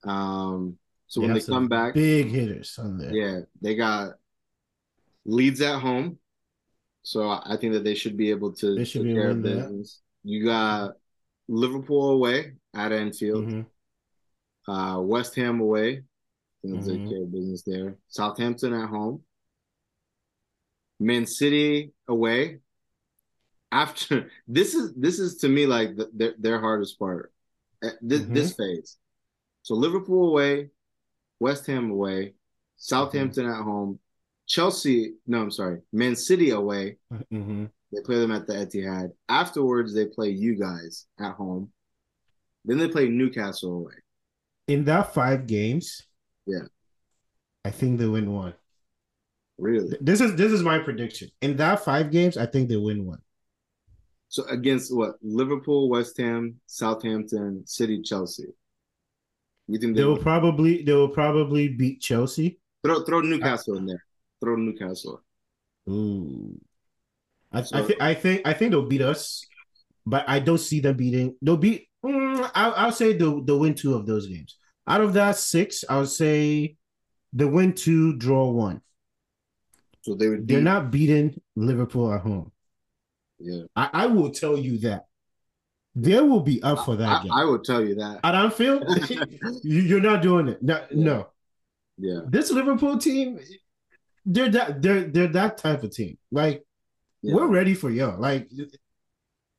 [0.03, 0.77] um,
[1.07, 3.13] so when they come back, big hitters on there.
[3.13, 4.13] Yeah, they got
[5.25, 6.19] Leeds at home,
[7.03, 10.01] so I think that they should be able to they should take care of business.
[10.23, 10.95] You got
[11.47, 13.45] Liverpool away at Anfield.
[13.45, 13.61] Mm-hmm.
[14.67, 16.03] Uh, West Ham away.
[16.61, 16.91] Things Mhm.
[16.91, 17.97] take care of business there.
[18.09, 19.23] Southampton at home.
[20.99, 22.59] Man City away.
[23.71, 27.33] After this is this is to me like the, their their hardest part.
[27.83, 28.33] Uh, This Mhm.
[28.33, 28.97] this phase.
[29.61, 30.71] So Liverpool away,
[31.39, 32.33] West Ham away,
[32.77, 33.59] Southampton Mm-hmm.
[33.59, 33.99] at home,
[34.47, 35.15] Chelsea.
[35.27, 36.97] No, I'm sorry, Man City away.
[37.29, 39.11] hmm They play them at the Etihad.
[39.29, 41.71] Afterwards, they play you guys at home.
[42.65, 43.93] Then they play Newcastle away.
[44.67, 46.03] In that five games,
[46.45, 46.67] Yeah.
[47.65, 48.53] I think they win one.
[49.57, 49.97] Really?
[49.99, 51.29] This is this is my prediction.
[51.41, 53.21] In that five games, I think they win one.
[54.29, 55.15] So against what?
[55.21, 58.47] Liverpool, West Ham, Southampton, City, Chelsea.
[59.67, 62.59] You think they, They will probably they will probably beat Chelsea.
[62.83, 64.03] throw throw Newcastle in there?
[64.41, 65.23] Throw Newcastle.
[65.89, 66.59] Ooh.
[67.51, 69.43] I, I So- think I think I think they'll beat us,
[70.05, 71.35] but I don't see them beating.
[71.41, 71.86] They'll beat.
[72.37, 74.57] Mm, I'll, I'll say they'll, they'll win two of those games.
[74.87, 76.77] Out of that six, I would say
[77.33, 78.81] the win two, draw one.
[80.01, 80.47] So they would.
[80.47, 82.51] They're not beating Liverpool at home.
[83.39, 85.05] Yeah, I, I will tell you that.
[85.95, 87.31] They will be up for that I, game.
[87.31, 88.19] I would tell you that.
[88.23, 88.83] At Anfield,
[89.63, 90.61] you, you're not doing it.
[90.61, 91.27] No, no.
[91.97, 93.39] Yeah, This Liverpool team,
[94.23, 96.17] they're that they're they're that type of team.
[96.31, 96.63] Like
[97.23, 98.19] yeah, we're ready for y'all.
[98.19, 98.47] Like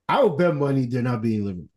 [0.09, 1.69] I will bet money they're not being Liverpool.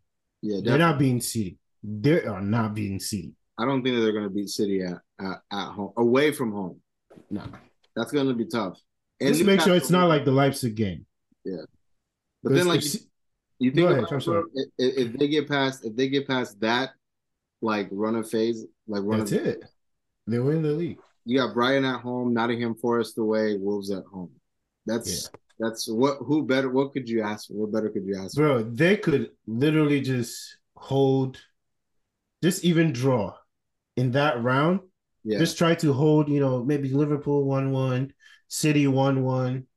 [0.42, 0.60] Yeah.
[0.64, 1.58] They're not being City.
[1.84, 3.34] They are not being City.
[3.58, 6.52] I don't think that they're going to beat City at, at at home, away from
[6.52, 6.80] home.
[7.30, 7.44] No.
[7.96, 8.80] That's going to be tough.
[9.20, 11.06] And Just make sure it's not like the Leipzig game.
[11.44, 11.64] Yeah,
[12.44, 12.96] but then, like, If
[13.60, 14.42] you, think ahead, about I'm it, sorry.
[14.42, 16.92] bro, if, if they get past, if they get past that,
[17.62, 19.64] like run of phase, like run that's of, it.
[20.28, 20.98] They win the league.
[21.26, 24.32] you got Brighton at home, Nottingham Forest away, Wolves at home.
[24.86, 25.30] That's
[25.62, 27.54] that's what who better what could you ask for?
[27.54, 28.42] What better could you ask for?
[28.42, 31.40] Bro, they could literally just hold,
[32.44, 33.36] just even draw
[33.98, 34.82] in that round.
[35.24, 38.14] Yeah, Just try to hold, you know, maybe Liverpool 1 1,
[38.48, 39.68] City 1 1.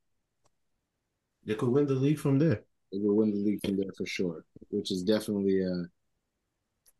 [1.45, 2.63] They could win the league from there.
[2.91, 5.85] they will win the league from there for sure, which is definitely uh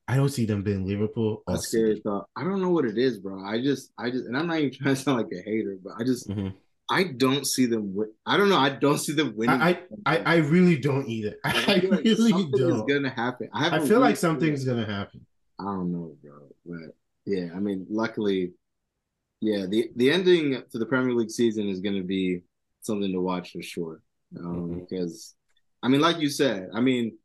[0.08, 1.44] I don't see them being Liverpool.
[1.48, 2.28] a scary thought.
[2.36, 3.44] I don't know what it is, bro.
[3.44, 5.94] I just I just and I'm not even trying to sound like a hater, but
[6.00, 6.54] I just Mhm.
[6.90, 8.12] I don't see them win.
[8.26, 8.58] I don't know.
[8.58, 9.60] I don't see them winning.
[9.62, 11.36] I, I, I really don't either.
[11.44, 12.88] Like, I like really something is don't.
[12.88, 13.50] gonna happen.
[13.54, 15.26] I, I feel like something's gonna happen.
[15.60, 16.48] I don't know, bro.
[16.66, 18.52] But yeah, I mean, luckily,
[19.42, 22.42] yeah, the the ending to the Premier League season is going to be
[22.82, 24.02] something to watch for sure.
[24.38, 24.90] Um, Mhm.
[24.90, 25.34] Because,
[25.82, 27.18] I mean, like you said, I mean,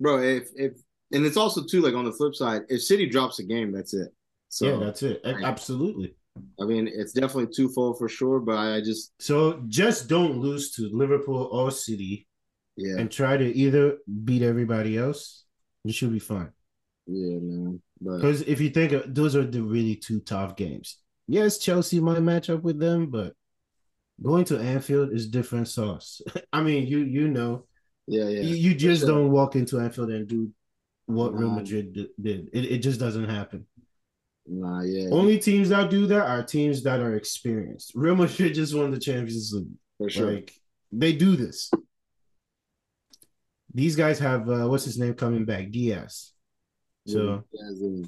[0.00, 0.72] bro, if if
[1.12, 3.92] and it's also too like on the flip side, if City drops a game, that's
[3.94, 4.08] it.
[4.48, 5.20] So yeah, that's it.
[5.24, 6.14] Absolutely.
[6.60, 8.40] I mean, it's definitely twofold for sure.
[8.40, 12.26] But I just So just don't lose to Liverpool or City
[12.76, 15.44] yeah, and try to either beat everybody else.
[15.84, 16.52] You should be fine.
[17.06, 17.82] yeah, man.
[18.00, 20.98] But Because if you think of, those are the really two tough games.
[21.28, 23.34] Yes, Chelsea might match up with them, but
[24.22, 26.20] going to Anfield is different sauce.
[26.52, 27.66] I mean, you you know,
[28.06, 29.08] yeah, yeah, you, you just sure.
[29.10, 30.50] don't walk into Anfield and do
[31.06, 32.50] what Real Madrid did.
[32.52, 33.66] It, it just doesn't happen.
[34.46, 37.92] Nah, yeah, Only teams that do that are teams that are experienced.
[37.94, 39.68] Real Madrid just won the Champions League.
[39.98, 40.32] for sure.
[40.32, 40.52] Like
[40.90, 41.70] they do this.
[43.74, 46.32] These guys have uh, what's his name coming back, Diaz.
[47.06, 48.04] So yeah,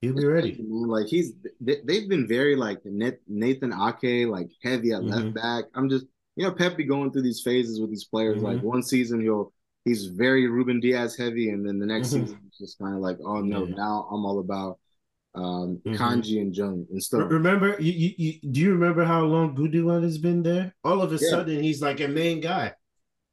[0.00, 0.56] he'll be ready.
[0.66, 5.10] Like he's they, they've been very like Nathan Ake like heavy at Mhm.
[5.10, 5.64] left back.
[5.74, 6.06] I'm just
[6.36, 8.42] you know Pep be going through these phases with these players.
[8.42, 8.62] Like Mhm.
[8.62, 9.52] one season he'll
[9.84, 12.20] he's very Ruben Dias heavy, and then the next Mhm.
[12.22, 13.74] season it's just kind of like oh no Yeah.
[13.76, 14.78] now I'm all about
[15.36, 15.96] um Mhm.
[15.96, 17.30] Kanji and Jung and stuff.
[17.30, 20.74] Remember, you, you, you do you remember how long Gundogan has been there?
[20.82, 21.28] All of a Yeah.
[21.30, 22.72] sudden, he's like a main guy.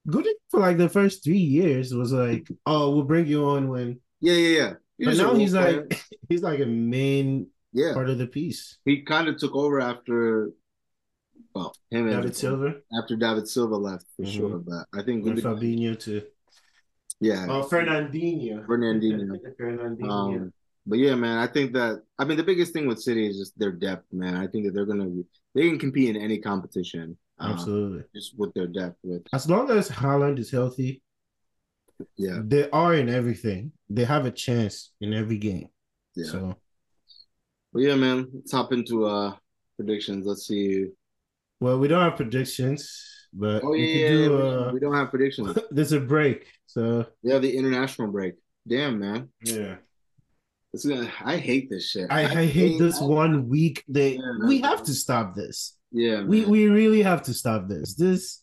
[0.07, 3.99] Gundogan for like the first three years was like, "Oh, we'll bring you on when."
[4.19, 4.73] Yeah, yeah, yeah.
[4.97, 5.81] He's But now he's player.
[5.89, 7.93] like, he's like a main yeah.
[7.93, 8.77] part of the piece.
[8.85, 10.51] He kind of took over after
[11.55, 14.35] well him and David Silva after David Silva left for Mhm.
[14.35, 14.57] sure.
[14.59, 16.23] But I think and Fabinho too.
[17.21, 17.45] yeah.
[17.49, 18.65] Oh, Fernandinho.
[18.65, 19.37] Fernandinho.
[19.59, 20.09] Fernandinho.
[20.09, 20.53] Um,
[20.85, 23.57] but yeah, man, I think that I mean the biggest thing with City is just
[23.57, 24.35] their depth, man.
[24.35, 25.23] I think that they're gonna be
[25.55, 28.03] they can compete in any competition, uh, Absolutely.
[28.15, 28.97] just with their depth.
[29.03, 31.01] With As long as Haaland is healthy,
[32.17, 33.71] yeah, they are in everything.
[33.89, 35.69] They have a chance in every game.
[36.15, 36.25] yeah.
[36.31, 36.57] So
[37.71, 39.35] But yeah, man, let's hop into uh
[39.77, 40.25] predictions.
[40.25, 40.87] Let's see.
[41.59, 44.95] well, we don't have predictions, but Oh we yeah, yeah, do we- uh we don't
[44.95, 45.57] have predictions.
[45.71, 46.47] there's a break.
[46.65, 48.35] So have the international break.
[48.67, 49.75] Damn, man, yeah.
[50.73, 51.11] It's gonna.
[51.23, 52.07] I hate this shit.
[52.11, 53.83] I, I hate this I- one week.
[53.87, 55.77] They Yeah, we have to stop this.
[55.91, 56.27] Yeah, man.
[56.27, 57.93] We we really have to stop this.
[57.95, 58.41] This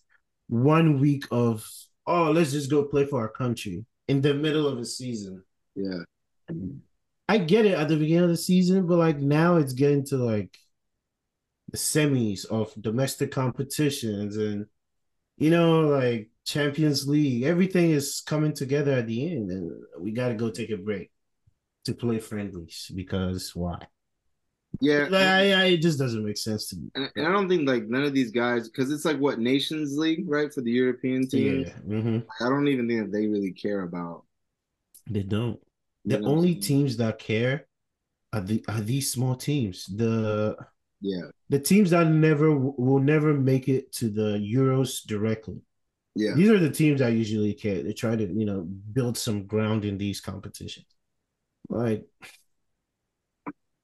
[0.49, 1.67] one week of
[2.07, 5.43] oh let's just go play for our country in the middle of a season.
[5.75, 6.01] yeah,
[7.29, 10.17] I get it at the beginning of the season, but like now it's getting to
[10.17, 10.57] like
[11.71, 14.67] the semis of domestic competitions and
[15.39, 17.45] you know like Champions League.
[17.45, 21.11] Everything is coming together at the end, and we got to go take a break
[21.85, 23.87] to play friendlies because why?
[24.81, 26.91] Yeah, Like, I, I, it just doesn't make sense to me.
[26.95, 29.97] and, and I don't think like none of these guys because it's like what Nations
[29.97, 31.67] League, right, for the European teams.
[31.67, 32.27] Yeah, mhm.
[32.41, 34.25] I don't even think that they really care about.
[35.09, 35.61] they don't.
[36.11, 37.67] you The know only teams that care
[38.33, 39.87] are the are these small teams.
[39.87, 40.57] The
[41.01, 45.61] Yeah, the teams that never will never make it to the Euros directly.
[46.15, 47.83] yeah, These are the teams that usually care.
[47.83, 50.87] They try to, you know, build some ground in these competitions.
[51.71, 52.05] Like,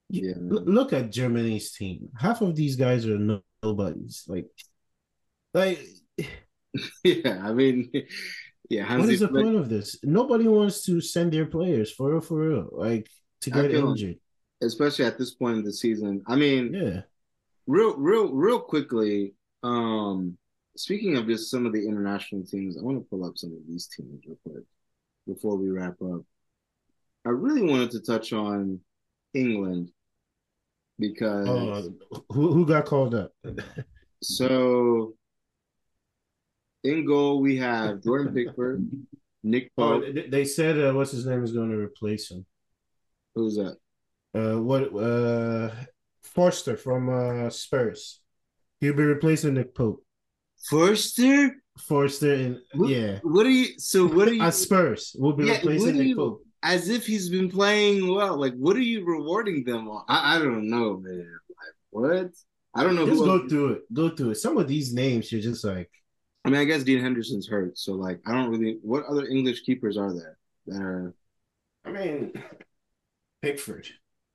[0.09, 0.34] Yeah.
[0.39, 2.11] look at Germany's team.
[2.18, 4.24] Half of these guys are no- nobodies.
[4.28, 4.47] Like,
[5.55, 5.78] like,
[7.05, 7.41] yeah.
[7.43, 7.91] I mean,
[8.68, 8.82] yeah.
[8.82, 9.99] what Hansi is the Flick- point of this?
[10.05, 13.09] Nobody wants to send their players for real, for real, like
[13.43, 14.18] to get injured.
[14.62, 16.22] especially at this point in the season.
[16.26, 17.03] I mean, Yeah.
[17.66, 19.34] real, real, real quickly.
[19.62, 20.39] Um,
[20.76, 23.59] speaking of just some of the international teams, I want to pull up some of
[23.68, 24.64] these teams real quick
[25.26, 26.22] before we wrap up.
[27.27, 28.81] I really wanted to touch on
[29.35, 29.91] England
[30.99, 31.93] because Oh,
[32.31, 33.33] who who got called up?
[34.22, 35.14] so
[36.85, 38.89] in goal we have Jordan Pickford,
[39.43, 40.14] Nick Oh, Pope.
[40.14, 42.47] they- they said uh, what's his name is going to replace him.
[43.35, 43.77] Who's that?
[44.35, 44.95] Uh, what?
[44.95, 45.70] Uh,
[46.22, 48.20] Forster from uh Spurs.
[48.81, 50.05] He'll be replacing Nick Pope.
[50.70, 51.57] Forster?
[51.79, 53.79] Forster and What- yeah, What are you?
[53.79, 54.43] So what are you?
[54.43, 56.45] at Spurs we'll be Yeah, replacing Nick you- Pope.
[56.62, 58.36] As if he's been playing well.
[58.38, 60.04] Like, what are you rewarding them on?
[60.09, 61.38] I, I don't know, man.
[61.48, 62.30] Like, what?
[62.74, 63.94] I don't know Just go else- through it.
[63.94, 64.34] Go through it.
[64.36, 65.90] Some of these names you're just like,
[66.44, 68.78] I mean, I guess Dean Henderson's hurt, so like, I don't really.
[68.82, 71.14] What other English keepers are there that are?
[71.84, 72.32] I mean,
[73.42, 73.86] Pickford.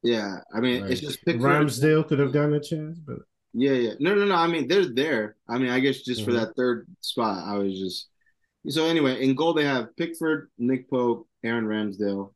[0.04, 1.44] Yeah, I mean, it's just Pickford.
[1.44, 3.20] Ramsdale could have gotten a chance, but
[3.54, 3.94] Yeah, yeah.
[4.00, 4.36] No, no, no.
[4.36, 5.36] I mean, they're there.
[5.48, 6.40] I mean, I guess just for Mhm.
[6.40, 8.08] that third spot, I was just.
[8.68, 12.34] So anyway, in goal they have Pickford, Nick Pope, Aaron Ramsdale.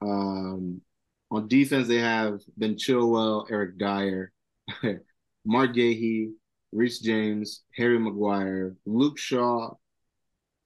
[0.00, 0.80] Um,
[1.30, 4.32] on defense they have Ben Chilwell, Eric Dier,
[5.44, 6.30] Marc Guehi,
[6.72, 9.70] Reece James, Harry Maguire, Luke Shaw,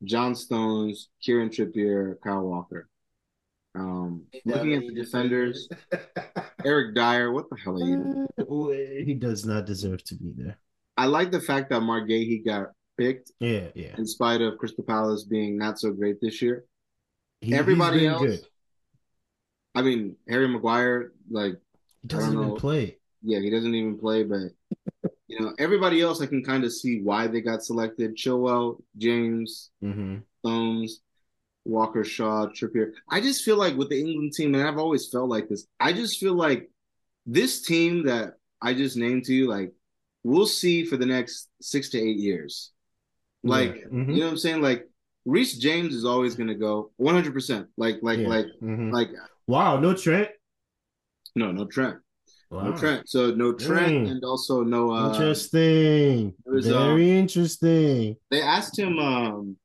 [0.05, 2.89] John Stones, Kieran Trippier, Kyle Walker.
[3.75, 5.69] Um, looking at the defenders,
[6.65, 7.33] Eric Dier.
[7.33, 8.27] What the hell are you?
[8.37, 9.07] doing?
[9.07, 10.59] he does not deserve to be there.
[10.97, 12.69] I like the fact that Marc Guehi got
[13.01, 13.95] picked Yeah, yeah.
[13.97, 16.65] in spite of Crystal Palace being not so great this year.
[17.41, 18.47] He- Everybody else- good.
[19.75, 21.55] I mean, Harry Maguire, like,
[22.03, 22.55] He doesn't even know.
[22.57, 22.99] play.
[23.23, 24.49] yeah, he doesn't even play, but
[25.29, 28.17] you know, everybody else I can kind of see why they got selected.
[28.17, 31.03] Chilwell, James, hmm Stones,
[31.65, 32.93] Walker, Shaw, Trippier.
[33.09, 35.67] I just feel like with the England team, and I've always felt like this.
[35.79, 36.71] I just feel like
[37.27, 39.73] this team that I just named to you, like,
[40.25, 42.73] we'll see for the next six to eight years.
[43.43, 43.85] Like, Yeah.
[43.89, 44.09] Mhm.
[44.15, 44.61] you know what I'm saying?
[44.63, 44.87] Like,
[45.25, 47.69] Reece James is always going to go 100%.
[47.77, 48.29] Like, like, Yeah.
[48.29, 48.93] like, Mhm.
[48.93, 49.11] like,
[49.47, 50.29] Wow, no Trent.
[51.37, 51.99] no, no Trent.
[52.51, 52.71] Wow.
[52.71, 53.09] No Trent.
[53.09, 54.11] So no Trent Mm.
[54.11, 56.35] and also no uh interesting.
[56.45, 58.17] was, Very interesting.
[58.31, 59.57] they asked him um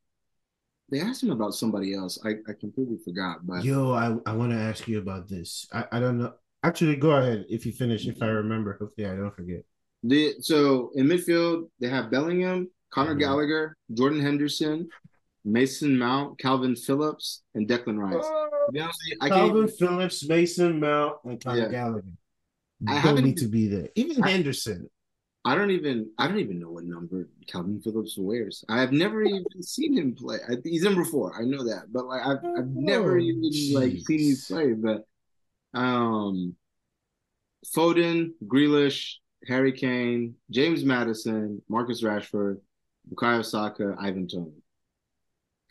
[0.89, 2.19] they asked him about somebody else.
[2.23, 5.67] I, I completely forgot, but Yo, I, I want to ask you about this.
[5.73, 6.34] I, I don't know.
[6.61, 8.05] Actually, go ahead if you finish.
[8.07, 9.63] If I remember, hopefully I don't forget.
[10.03, 13.19] the so in midfield they have Bellingham, Conor Mhm.
[13.19, 14.87] Gallagher, Jordan Henderson,
[15.43, 18.23] Mason Mount, Kalvin Phillips, and Declan Rice.
[18.25, 21.69] To be honest with you, I can't Kalvin Phillips, Mason Mount, and Conor Yeah.
[21.69, 22.05] Gallagher.
[22.87, 23.89] I don't need to be there.
[23.95, 24.89] Even I- Henderson.
[25.47, 28.63] I don't even I don't even know what number Kalvin Phillips wears.
[28.67, 30.39] I have never even seen him play.
[30.49, 31.39] I, he's number four.
[31.39, 34.47] I know that, but like I've I've never Oh, even like seen you jeez.
[34.47, 34.73] play.
[34.73, 35.05] But
[35.79, 36.55] um,
[37.75, 39.15] Foden, Grealish,
[39.47, 42.59] Harry Kane, James Maddison, Marcus Rashford,
[43.13, 44.51] Bukayo Saka, Ivan Toney.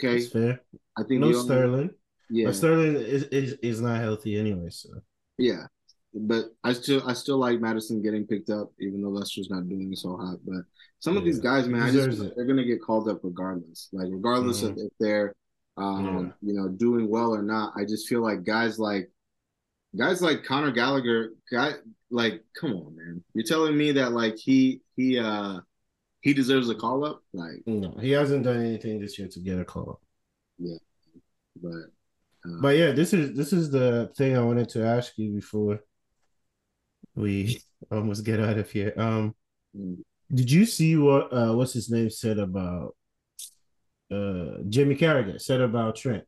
[0.02, 0.60] Okay, That's fair.
[0.96, 1.90] I think No Sterling.
[2.30, 4.70] Yeah, But Sterling is, is is not healthy anyway.
[4.70, 4.90] So
[5.38, 5.66] yeah,
[6.14, 9.94] but I still I still like Maddison getting picked up, even though Leicester's not doing
[9.94, 10.38] so hot.
[10.44, 10.64] But
[11.00, 12.36] some of these guys, man, I just deserves feel like it.
[12.36, 13.88] they're gonna get called up regardless.
[13.92, 15.34] Like regardless of if they're
[15.76, 17.72] um, you know, doing well or not.
[17.76, 19.10] I just feel like guys like
[19.96, 21.72] guys like Conor Gallagher, guy
[22.10, 23.24] like, come on, man.
[23.34, 25.60] You're telling me that like he he uh
[26.24, 27.22] he deserves a call up?
[27.34, 29.90] Like, no, he hasn't done anything this year to get a call.
[29.90, 30.00] Up.
[30.58, 30.78] Yeah,
[31.62, 31.68] but
[32.46, 35.80] uh, But yeah, this is this is the thing I wanted to ask you before
[37.14, 37.60] we
[37.92, 38.94] almost get out of here.
[38.96, 39.34] Um,
[39.76, 39.98] mm,
[40.32, 42.96] did you see what uh what's his name said about
[44.10, 46.24] uh Jimmy Carragher said about Trent?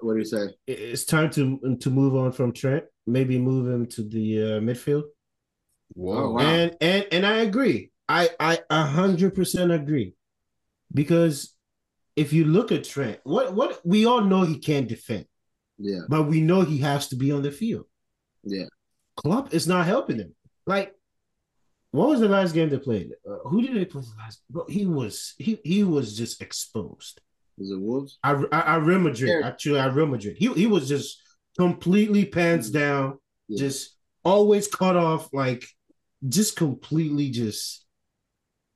[0.00, 0.56] What do you say?
[0.66, 2.82] It's time to to move on from Trent.
[3.06, 5.04] Maybe move him to the uh, midfield.
[5.94, 6.24] Whoa!
[6.24, 6.40] Oh, wow.
[6.40, 7.92] And and and I agree.
[8.10, 10.14] I I a hundred percent agree,
[10.92, 11.54] because
[12.16, 15.26] if you look at Trent, what what we all know he can't defend.
[15.78, 16.00] Yeah.
[16.08, 17.86] But we know he has to be on the field.
[18.42, 18.66] Yeah.
[19.16, 20.34] Klopp is not helping him.
[20.66, 20.94] Like,
[21.92, 23.12] what was the last game they played?
[23.26, 24.42] Uh, who did they play the last?
[24.50, 27.20] Bro, he was he he was just exposed.
[27.58, 28.18] Was it Wolves?
[28.24, 29.30] I I, I Real Madrid.
[29.40, 29.46] Yeah.
[29.46, 30.36] Actually, I Real Madrid.
[30.36, 31.22] He he was just
[31.56, 33.58] completely pants down, yeah.
[33.58, 35.64] just always cut off, like
[36.28, 37.86] just completely just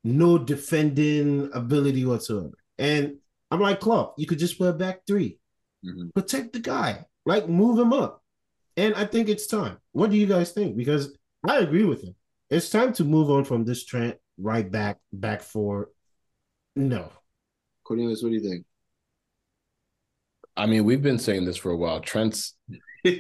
[0.05, 2.53] no defending ability whatsoever.
[2.79, 3.17] And
[3.51, 5.39] I'm like, Klopp, you could just play a back 3
[5.85, 6.09] mm-hmm.
[6.11, 8.23] protect the guy, like move him up.
[8.77, 9.79] And I think it's time.
[9.93, 10.77] What do you guys think?
[10.77, 11.17] Because
[11.49, 12.15] I agree with him.
[12.51, 15.91] It's time to move on from this Trent right back, back four.
[16.77, 17.11] No.
[17.85, 18.67] Cornelius, what do you think?
[20.57, 22.01] I mean, we've been saying this for a while.
[22.01, 22.57] Trent's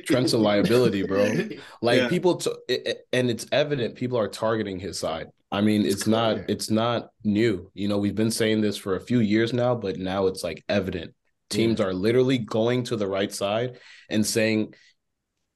[0.04, 1.48] Trent's a liability, bro.
[1.82, 2.08] Like yeah.
[2.08, 5.28] people, t- it, and it's evident people are targeting his side.
[5.52, 7.70] I mean, it's, it's not it's not new.
[7.74, 10.64] You know, we've been saying this for a few years now, but now it's like
[10.68, 11.14] evident.
[11.50, 11.86] Teams yeah.
[11.86, 13.78] are literally going to the right side
[14.10, 14.74] and saying,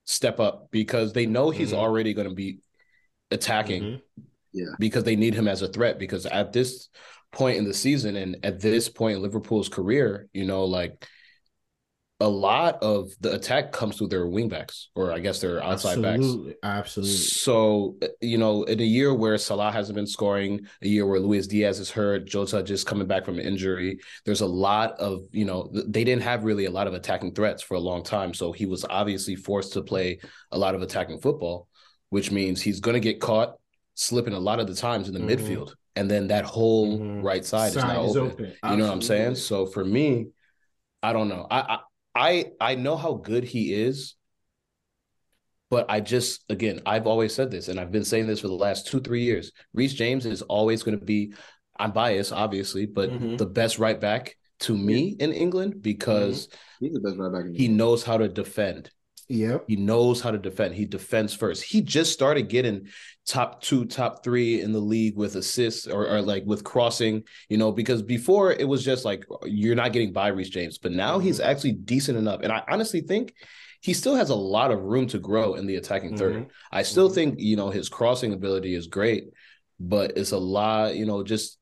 [0.04, 1.80] "Step up," because they know he's mm-hmm.
[1.80, 2.58] already going to be
[3.30, 3.82] attacking.
[3.82, 4.22] Mm-hmm.
[4.52, 5.98] Yeah, because they need him as a threat.
[5.98, 6.88] Because at this
[7.32, 11.06] point in the season and at this point in Liverpool's career, you know, like
[12.20, 16.50] a lot of the attack comes through their wingbacks, or I guess their outside absolutely,
[16.50, 16.58] backs.
[16.64, 17.14] Absolutely.
[17.14, 21.46] So you know, in a year where Salah hasn't been scoring, a year where Luis
[21.46, 25.44] Diaz is hurt, Jota just coming back from an injury, there's a lot of you
[25.44, 28.34] know they didn't have really a lot of attacking threats for a long time.
[28.34, 30.18] So he was obviously forced to play
[30.50, 31.68] a lot of attacking football,
[32.10, 33.54] which means he's going to get caught
[33.94, 35.46] slipping a lot of the times in the mm-hmm.
[35.46, 37.22] midfield, and then that whole mm-hmm.
[37.22, 38.32] right side, side is now is open.
[38.32, 38.70] open.
[38.72, 39.36] You know what I'm saying?
[39.36, 40.30] So for me.
[41.00, 41.46] I don't know.
[41.48, 41.78] I, I
[42.18, 44.16] I I know how good he is,
[45.70, 48.54] but I just again I've always said this, and I've been saying this for the
[48.54, 49.52] last two three years.
[49.72, 51.32] Reece James is always going to be.
[51.78, 53.36] I'm biased, obviously, but mm-hmm.
[53.36, 56.86] the best right back to me in England because mm-hmm.
[56.86, 57.54] he's the best right back.
[57.54, 58.90] he knows how to defend.
[59.28, 59.64] Yep.
[59.68, 60.74] He knows how to defend.
[60.74, 61.62] He defends first.
[61.62, 62.88] He just started getting
[63.26, 67.58] top two, top three in the league with assists or, or like with crossing, you
[67.58, 71.18] know, because before it was just like you're not getting by Reece James, but now
[71.18, 71.50] he's mm-hmm.
[71.50, 72.40] actually decent enough.
[72.42, 73.34] And I honestly think
[73.82, 76.48] he still has a lot of room to grow in the attacking 3rd mm-hmm.
[76.72, 77.14] I still mm-hmm.
[77.14, 79.24] think, you know, his crossing ability is great,
[79.78, 81.58] but it's a lot, you know, just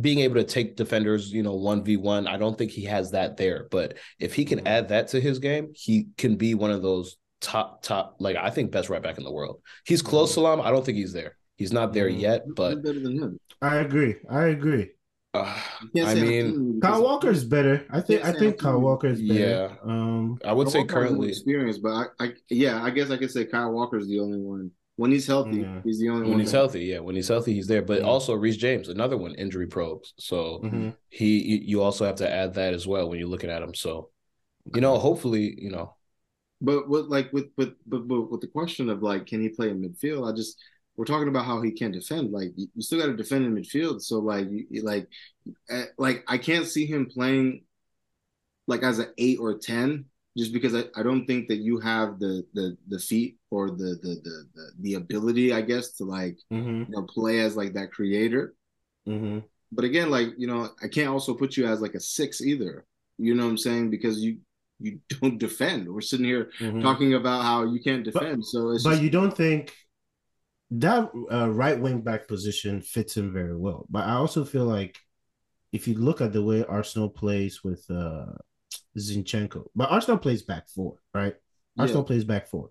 [0.00, 2.26] being able to take defenders, you know, one v one.
[2.26, 4.66] I don't think he has that there, but if he can mm-hmm.
[4.66, 8.16] add that to his game, he can be one of those top top.
[8.18, 9.60] Like I think best right back in the world.
[9.86, 10.40] He's close, mm-hmm.
[10.40, 10.60] Salam.
[10.60, 11.36] I don't think he's there.
[11.56, 12.20] He's not there mm-hmm.
[12.20, 13.40] yet, but better than him.
[13.62, 14.16] I agree.
[14.28, 14.90] I agree.
[15.32, 15.56] Uh,
[15.96, 17.86] I mean, Kyle Walker is better.
[17.90, 18.24] I think.
[18.24, 19.38] I think Kyle Walker is better.
[19.40, 19.74] Yeah.
[19.84, 23.44] Um, I would say currently experience, but I, I, yeah, I guess I could say
[23.44, 25.80] Kyle Walker is the only one when he's healthy, yeah.
[25.82, 26.40] he's the only when one.
[26.40, 26.98] he's healthy, yeah.
[26.98, 27.80] When he's healthy, he's there.
[27.80, 30.12] But also Reece James, another one, injury probes.
[30.18, 30.90] So mm-hmm.
[31.08, 33.74] he, you also have to add that as well when you're looking at him.
[33.74, 34.10] So,
[34.74, 35.96] you know, hopefully, you know.
[36.60, 39.70] But with like with with but, but with the question of like, can he play
[39.70, 40.30] in midfield?
[40.30, 40.58] I just
[40.96, 42.30] we're talking about how he can't defend.
[42.30, 44.02] Like you, you still got to defend in midfield.
[44.02, 45.08] So like you, like
[45.70, 47.62] eh, like I can't see him playing
[48.66, 52.18] like as an eight or ten just because I, I don't think that you have
[52.18, 56.38] the the the feet or the the the the, the ability, I guess, to like
[56.52, 56.84] mm-hmm.
[56.84, 58.54] you know play as like that creator.
[59.08, 59.40] Mm-hmm.
[59.72, 62.86] But again, like you know, I can't also put you as like a six either.
[63.18, 63.90] You know what I'm saying?
[63.90, 64.38] Because you
[64.78, 65.92] you don't defend.
[65.92, 66.80] We're sitting here mm-hmm.
[66.80, 68.38] talking about how you can't defend.
[68.38, 69.02] But, so but just...
[69.02, 69.74] you don't think
[70.72, 73.86] that uh, right wing back position fits him very well.
[73.90, 74.96] But I also feel like
[75.72, 78.26] if you look at the way Arsenal plays with uh,
[78.98, 79.68] Zinchenko.
[79.74, 81.34] But Arsenal plays back four, right?
[81.78, 82.06] Arsenal yeah.
[82.06, 82.70] plays back four.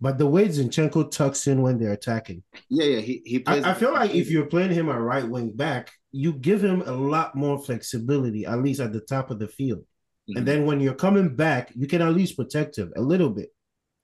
[0.00, 2.42] But the way Zinchenko tucks in when they're attacking.
[2.68, 3.00] Yeah, yeah.
[3.00, 5.90] He, he plays I, I feel like if you're playing him a right wing back,
[6.10, 9.80] you give him a lot more flexibility, at least at the top of the field.
[9.80, 10.38] Mm-hmm.
[10.38, 13.50] And then when you're coming back, you can at least protect him a little bit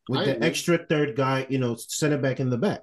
[0.09, 0.47] with I the agree.
[0.47, 2.83] extra third guy, you know, center back in the back.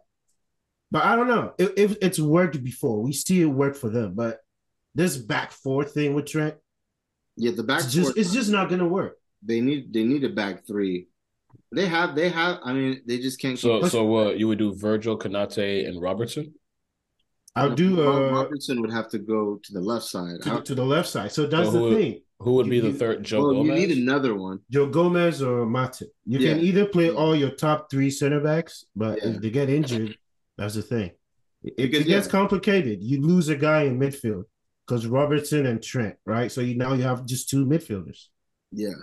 [0.91, 3.01] But I don't know if, if it's worked before.
[3.01, 4.39] We see it work for them, but
[4.95, 6.55] this back four thing with Trent,
[7.35, 7.81] yeah, the back.
[7.81, 9.17] It's just, it's just not gonna work.
[9.41, 11.07] They need they need a back three.
[11.71, 12.59] They have they have.
[12.63, 13.57] I mean, they just can't.
[13.57, 13.91] So keep...
[13.91, 14.73] so what you would do?
[14.75, 16.53] Virgil, Konate, and Robertson.
[17.55, 18.01] I'll do.
[18.01, 20.41] Uh, Robertson would have to go to the left side.
[20.43, 21.31] To, to the left side.
[21.31, 22.21] So that's so the would, thing.
[22.39, 23.23] Who would be the third?
[23.23, 23.79] Joe well, Gomez.
[23.79, 24.59] You need another one.
[24.69, 26.09] Joe Gomez or Matip.
[26.25, 26.53] You yeah.
[26.53, 29.29] can either play all your top three center backs, but yeah.
[29.29, 30.17] if they get injured,
[30.57, 31.11] that's the thing.
[31.63, 32.31] If because, it gets yeah.
[32.31, 34.45] complicated, you lose a guy in midfield
[34.87, 36.51] because Robertson and Trent, right?
[36.51, 38.27] So you now you have just two midfielders.
[38.71, 38.93] Yeah.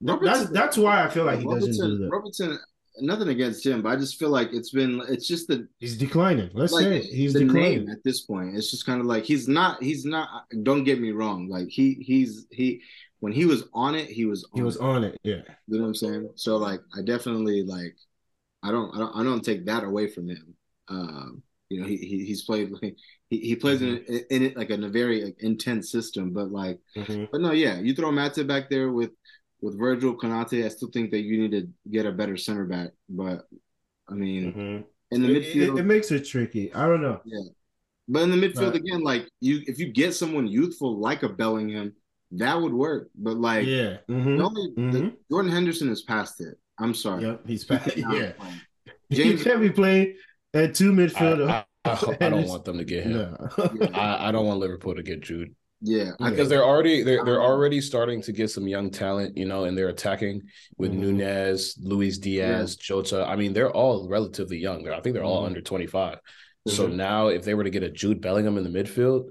[0.00, 2.08] that's that's why I feel like he doesn't do that.
[2.10, 2.58] Robertson,
[3.00, 6.50] nothing against him, but I just feel like it's been it's just the he's declining.
[6.54, 7.04] Let's like, say it.
[7.04, 8.56] he's declining at this point.
[8.56, 10.28] It's just kind of like he's not he's not.
[10.62, 11.48] Don't get me wrong.
[11.48, 12.82] Like he he's he
[13.20, 14.82] when he was on it, he was on he was it.
[14.82, 15.18] on it.
[15.22, 15.42] Yeah.
[15.66, 16.30] You know what I'm saying?
[16.34, 17.96] So like I definitely like
[18.62, 20.54] I don't I don't I don't take that away from him.
[20.88, 22.72] Um, you know, he, he he's played
[23.40, 23.98] he, he plays in,
[24.30, 27.28] in it like in a very like, intense system, but like Mhm.
[27.30, 29.10] but no, yeah, you throw Matip back there with
[29.60, 32.90] with Virgil Konate, I still think that you need to get a better center back.
[33.08, 33.46] But
[34.08, 34.84] I mean, Mhm.
[35.12, 36.72] in the It, midfield, it, it makes it tricky.
[36.74, 37.20] I don't know.
[37.24, 37.40] Yeah,
[38.08, 38.82] but in the midfield Right.
[38.82, 41.94] again, like you, if you get someone youthful like a Bellingham,
[42.32, 43.08] that would work.
[43.14, 43.98] But like, yeah.
[44.08, 44.40] the Mhm.
[44.44, 45.16] only the, Mhm.
[45.30, 46.58] Jordan Henderson is past it.
[46.78, 47.22] I'm sorry.
[47.22, 47.46] Yep.
[47.46, 47.96] He's He back.
[47.96, 48.32] Yeah.
[48.32, 48.54] play.
[49.10, 50.16] You James- can't be playing
[50.52, 51.48] at two I, midfielder.
[51.48, 53.12] I, I, ho- I don't want them to get him.
[53.12, 53.90] no.
[53.94, 55.54] I, I don't want Liverpool to get Jude
[55.86, 56.12] yeah.
[56.18, 59.76] Because they're already they're they're already starting to get some young talent, you know, and
[59.76, 60.40] they're attacking
[60.78, 60.98] with Mhm.
[60.98, 63.26] Nunez, Luis Diaz, Jota.
[63.26, 64.88] I mean, they're all relatively young.
[64.88, 65.46] I think they're all Mhm.
[65.46, 66.20] under twenty five.
[66.66, 66.94] So Mhm.
[66.94, 69.26] now, if they were to get a Jude Bellingham in the midfield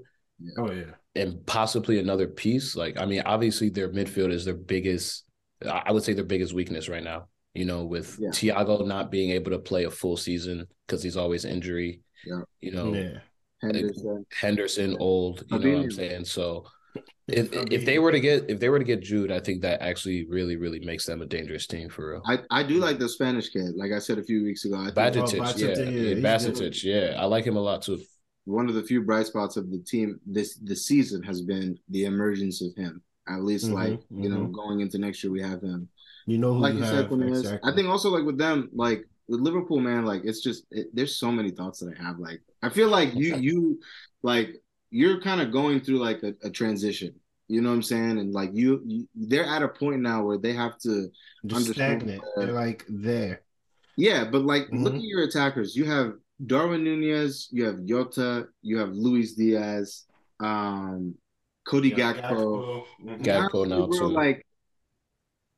[0.58, 0.92] oh yeah.
[1.16, 5.24] and possibly another piece, like I mean, obviously their midfield is their biggest.
[5.64, 7.26] I I would say their biggest weakness right now.
[7.54, 8.28] You know, with Yeah.
[8.28, 12.00] Thiago not being able to play a full season because he's always injury.
[12.26, 12.42] Yeah.
[12.60, 13.18] You know, Yeah.
[13.62, 14.26] Henderson.
[14.32, 16.24] Henderson old, you know what I'm saying?
[16.26, 16.66] So
[17.28, 19.80] if if they were to get if they were to get Jude, I think that
[19.80, 22.22] actually really really makes them a dangerous team for real.
[22.26, 23.74] I, I do like the Spanish kid.
[23.76, 27.20] Like I said a few weeks ago, I think Bajcetic, Bajcetic, yeah, yeah, yeah, yeah,
[27.20, 28.00] I like him a lot too.
[28.44, 32.04] one of the few bright spots of the team this this season has been the
[32.04, 33.02] emergence of him.
[33.26, 34.52] At least, Mhm, like you know, mhm.
[34.52, 35.88] going into next year, we have him.
[36.26, 37.08] You know who like you, you have.
[37.08, 37.70] said, exactly.
[37.70, 41.16] I think also like with them, like with Liverpool, man, like it's just it, there's
[41.16, 42.18] so many thoughts that I have.
[42.18, 43.80] Like I feel like you you
[44.22, 44.56] like
[44.90, 47.14] you're kind of going through like a, a transition.
[47.48, 48.18] You know what I'm saying?
[48.18, 51.10] And like you, you, they're at a point now where they have to,
[51.46, 52.22] just understand stagnant.
[52.22, 53.42] that- They're like there.
[53.98, 54.24] yeah.
[54.24, 54.98] But like, look Mhm.
[54.98, 55.76] at your attackers.
[55.76, 56.14] You have
[56.46, 60.04] Darwin Nunez, you have Jota, you have Luis Diaz,
[60.40, 61.14] um,
[61.66, 62.84] Cody Gakpo.
[63.02, 63.22] Mhm.
[63.22, 64.06] Gakpo now, Bro, too.
[64.08, 64.46] Like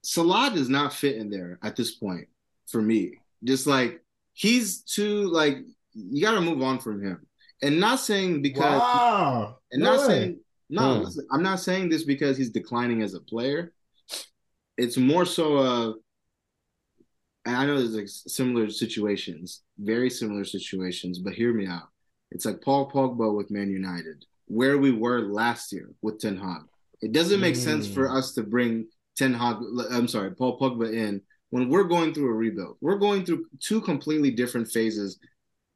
[0.03, 2.29] Salah does not fit in there at this point
[2.69, 3.19] for me.
[3.45, 5.59] Just like he's too like
[5.95, 7.27] you got to move on from him.
[7.63, 9.59] And not saying because Wow.
[9.73, 10.07] and No not way.
[10.07, 11.05] saying no, Hmm.
[11.05, 13.73] listen, I'm not saying this because he's declining as a player.
[14.77, 15.93] It's more so uh
[17.45, 21.89] and I know there's like similar situations, very similar situations, but hear me out.
[22.33, 26.63] It's like Paul Pogba with Man United, where we were last year with Ten Hag.
[27.01, 27.95] It doesn't make sense Mm.
[27.95, 29.59] for us to bring Ten Hag,
[29.93, 32.77] I'm sorry, Paul Pogba in when we're going through a rebuild.
[32.81, 35.19] We're going through two completely different phases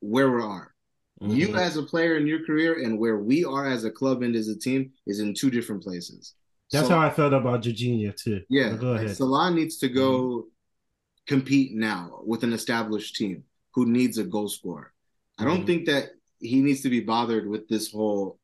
[0.00, 0.74] where we are.
[1.20, 1.58] You Mhm.
[1.58, 4.48] as a player in your career and where we are as a club and as
[4.48, 6.34] a team is in two different places.
[6.72, 8.42] That's So- how I felt about Jorginho too.
[8.48, 9.14] yeah, go ahead.
[9.16, 10.48] Salah needs to go
[11.26, 13.44] compete now with an established team
[13.74, 14.92] who needs a goal scorer.
[15.38, 15.66] I don't Mhm.
[15.66, 18.38] think that he needs to be bothered with this whole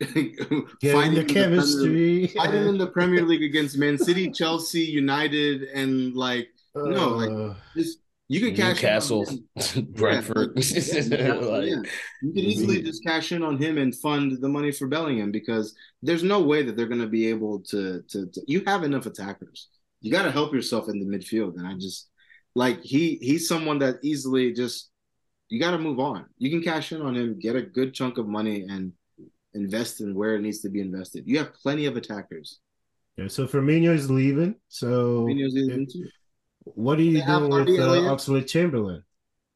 [0.00, 2.26] finding the the Premier- chemistry.
[2.28, 6.48] fighting in the Premier League against Man City, Chelsea, United, and like
[6.84, 7.98] no, like Uh, just
[8.28, 9.48] you can cash in on Newcastle, him.
[9.94, 11.82] Brentford, Yeah, Newcastle, like yeah.
[12.22, 15.74] You could easily just cash in on him and fund the money for Bellingham because
[16.02, 18.26] there's no way that they're going to be able to, to.
[18.26, 19.68] To you have enough attackers.
[20.00, 22.08] You got to help yourself in the midfield, and I just
[22.54, 24.90] like he he's someone that easily just
[25.48, 26.26] you got to move on.
[26.38, 28.92] You can cash in on him, get a good chunk of money, and
[29.54, 31.24] invest in where it needs to be invested.
[31.26, 32.58] You have plenty of attackers.
[33.16, 34.56] yeah, so Firmino is leaving.
[34.68, 36.08] So Firmino's leaving too.
[36.74, 38.04] What are you They doing with Harvey uh, Elliott.
[38.12, 39.02] Oxlade Chamberlain?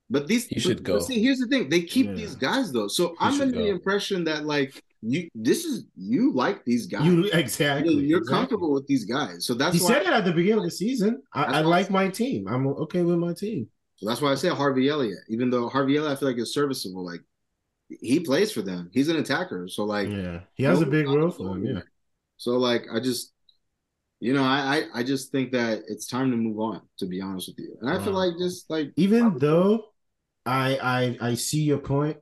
[0.09, 0.93] But these He should but- go.
[0.95, 2.15] But see, here's the thing: they keep Yeah.
[2.15, 2.89] these guys though.
[2.89, 7.05] So I'm should under the impression that like you, this is you like these guys.
[7.07, 7.95] You You- exactly.
[7.95, 8.39] You're exactly.
[8.39, 9.89] comfortable with these guys, so that's He why.
[9.89, 11.23] said it at the beginning of the season.
[11.33, 12.47] I, I why- like my team.
[12.49, 13.69] I'm okay with my team.
[13.97, 15.19] so that's why I said Harvey Elliott.
[15.29, 17.05] Even though Harvey Elliott, I feel like is serviceable.
[17.05, 17.21] Like
[18.01, 18.91] he plays for them.
[18.93, 19.69] He's an attacker.
[19.69, 21.65] So like Yeah, he has a big role for him.
[21.67, 21.83] Yeah,
[22.37, 23.33] So like I just,
[24.21, 26.83] you know, I I, I just think that it's time to move on.
[26.99, 29.87] To be honest with you, and I feel like just like even though
[30.47, 32.19] I I I see your point,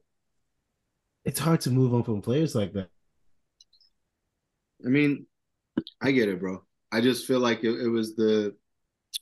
[1.25, 2.89] it's hard to move on from players like that.
[4.85, 5.27] I mean,
[6.01, 6.63] I get it, bro.
[6.93, 8.55] I just feel like it, it was the,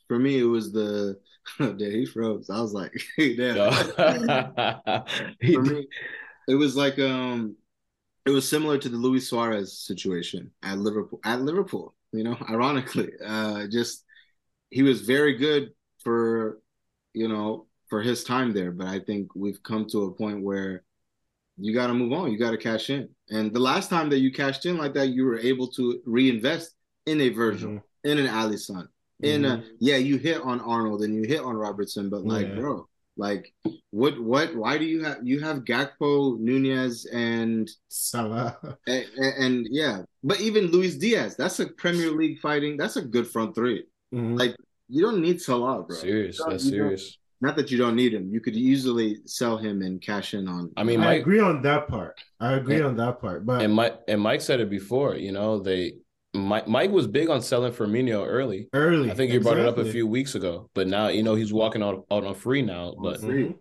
[0.09, 1.19] for me, it was the,
[1.59, 2.51] damn, he froze.
[2.51, 3.73] I was like, damn.
[5.41, 5.89] He for me,
[6.49, 7.57] it was like, um,
[8.25, 11.21] it was similar to the Luis Suarez situation at Liverpool.
[11.25, 14.05] At Liverpool, you know, ironically, uh, just
[14.71, 15.71] he was very good
[16.03, 16.61] for,
[17.15, 18.73] you know, for his time there.
[18.73, 20.83] But I think we've come to a point where
[21.59, 22.31] you got to move on.
[22.33, 23.09] You got to cash in.
[23.31, 26.75] And the last time that you cashed in like that, you were able to reinvest
[27.07, 27.83] in a Virgil, Mhm.
[28.05, 28.89] in an Alisson,
[29.21, 29.51] in Mhm.
[29.51, 32.55] a yeah, you hit on Arnold and you hit on Robertson, but like, Yeah.
[32.55, 33.53] bro, like,
[33.91, 38.57] what, what, why do you have you have Gakpo, Nunez, and Salah.
[38.87, 42.77] and, and yeah, but even Luis Diaz, that's a Premier League fighting.
[42.77, 43.85] That's a good front three.
[44.15, 44.39] Mhm.
[44.39, 44.55] Like,
[44.89, 45.97] you don't need Salah, bro.
[45.97, 46.39] Serious.
[46.39, 46.89] That's you don't.
[46.99, 47.19] serious.
[47.41, 48.31] Not that you don't need him.
[48.33, 50.71] You could easily sell him and cash in on.
[50.77, 52.19] I mean, I agree on that part.
[52.41, 53.45] I agree And- on that part.
[53.45, 55.17] But and Mike and Mike said it before.
[55.17, 55.99] You know, they
[56.37, 58.69] Mike Mike was big on selling Firmino early.
[58.73, 61.35] early, I think you brought it up a few weeks ago, but now you know
[61.35, 62.95] he's walking out, out on free now.
[63.01, 63.55] But free.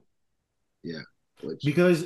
[0.85, 1.03] Mhm.
[1.41, 2.05] which, because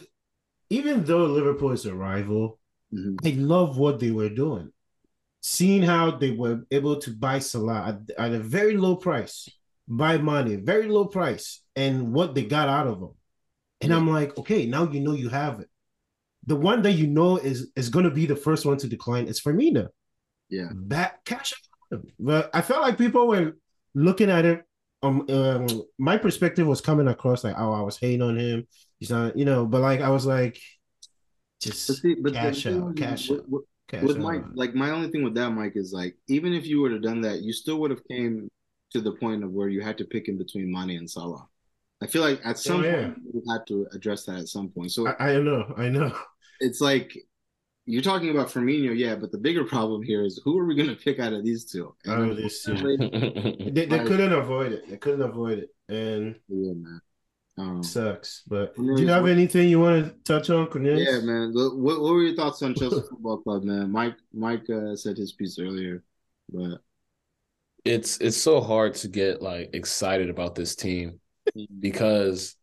[0.69, 2.59] even though Liverpool is a rival,
[2.93, 3.17] Mhm.
[3.25, 4.71] I love what they were doing.
[5.41, 9.47] Seeing how they were able to buy Salah at, at a very low price,
[9.87, 13.13] buy money, very low price, and what they got out of him.
[13.81, 15.69] And I'm like, okay, now you know you have it.
[16.45, 19.27] The one that you know is is going to be the first one to decline
[19.27, 19.89] is Firmino.
[20.49, 20.69] Yeah.
[20.73, 21.53] Back cash
[21.93, 22.01] out.
[22.19, 23.57] But I felt like people were
[23.93, 24.63] looking at it.
[25.01, 25.67] Um, um,
[25.97, 28.67] my perspective was coming across like, oh, I was hating on him.
[28.99, 30.55] He's not, you know, but like I was like,
[31.63, 34.23] But just see, but cash out, cash with, out, with- cash with out.
[34.23, 37.01] Mike, like my only thing with that, Mike, is like even if you would have
[37.01, 38.49] done that, you still would have came
[38.91, 41.47] to the point of where you had to pick in between Mane and Salah.
[42.01, 43.07] I feel like at some Oh, yeah.
[43.07, 44.91] point you had to address that at some point.
[44.91, 46.13] So I, I know, I know.
[46.59, 47.13] it's like
[47.89, 50.89] you're talking about Firmino, yeah, but the bigger problem here is who are we going
[50.89, 51.95] to pick out of these two?
[52.07, 52.75] Out of these two.
[52.77, 54.89] They, they Like- couldn't avoid it.
[54.89, 57.01] They couldn't avoid it, and yeah, man.
[57.57, 58.43] Um, sucks.
[58.47, 61.09] But do you have anything you want to touch on, Cornelius?
[61.11, 61.51] yeah, man.
[61.53, 63.91] What, what were your thoughts on Chelsea Football Club, man?
[63.91, 66.03] Mike Mike uh, said his piece earlier,
[66.53, 66.79] but
[67.83, 71.19] it's it's so hard to get like excited about this team
[71.79, 72.55] because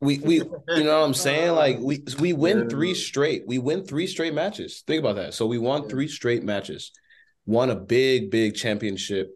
[0.00, 1.52] we we you know what I'm saying?
[1.52, 4.82] Like we we win three straight we win three straight matches.
[4.86, 5.34] Think about that.
[5.34, 6.92] So we won three straight matches
[7.46, 9.34] won a big big championship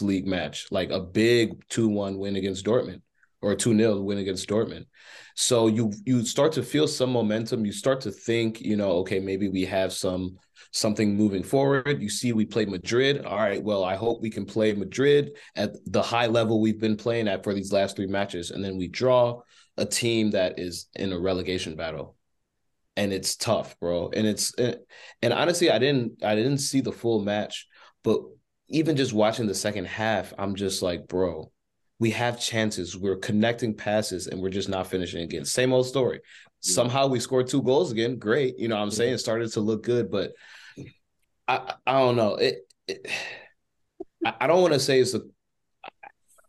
[0.00, 3.02] league match like a big 2-1 win against Dortmund
[3.42, 4.86] or a 2-0 win against Dortmund.
[5.34, 7.66] So you you start to feel some momentum.
[7.66, 10.38] You start to think you know okay maybe we have some
[10.70, 12.00] something moving forward.
[12.00, 13.26] You see we play Madrid.
[13.26, 16.96] All right well I hope we can play Madrid at the high level we've been
[16.96, 18.52] playing at for these last three matches.
[18.52, 19.42] And then we draw
[19.76, 22.16] a team that is in a relegation battle.
[22.96, 24.10] And it's tough bro.
[24.14, 24.76] And it's eh,
[25.20, 27.66] and honestly i didn't i didn't see the full match
[28.04, 28.20] but
[28.68, 31.50] even just watching the second half i'm just like bro
[31.98, 32.96] we have chances.
[32.96, 35.44] We're connecting passes and we're just not finishing again.
[35.44, 36.20] Same old story.
[36.60, 38.18] Somehow we scored two goals again.
[38.18, 38.58] Great.
[38.58, 39.14] You know what i'm saying?
[39.14, 40.32] It started to look good but
[41.46, 42.36] i i don't know.
[42.36, 43.06] It, it
[44.24, 45.20] I, I don't want to say it's a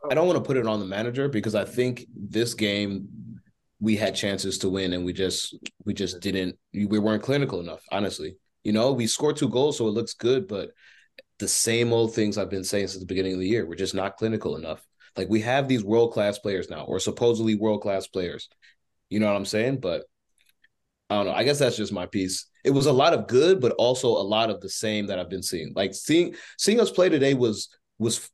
[0.10, 3.07] I don't want to put it on the manager because I think this game
[3.80, 5.56] we had chances to win and we just
[5.86, 8.38] we just didn't we weren't clinical enough, honestly.
[8.64, 10.72] You know, we scored two goals, so it looks good, but
[11.40, 13.65] the same old things I've been saying since the beginning of the year.
[13.65, 14.86] We're just not clinical enough.
[15.15, 18.49] Like we have these world class players now, or supposedly world class players.
[19.10, 19.80] You know what I'm saying?
[19.80, 20.03] But
[21.10, 21.34] I don't know.
[21.34, 22.49] I guess that's just my piece.
[22.64, 25.30] It was a lot of good, but also a lot of the same that I've
[25.30, 25.73] been seeing.
[25.76, 27.69] Like seeing seeing us play today was
[27.99, 28.30] was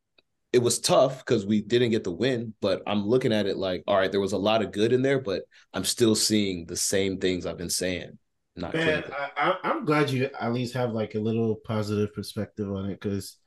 [0.54, 3.84] it was tough because we didn't get the win, but I'm looking at it like,
[3.88, 6.76] all right, there was a lot of good in there, but I'm still seeing the
[6.76, 8.18] same things I've been saying.
[8.58, 9.04] Not Man.
[9.18, 13.00] I, I, I'm glad you at least have like a little positive perspective on it
[13.00, 13.38] because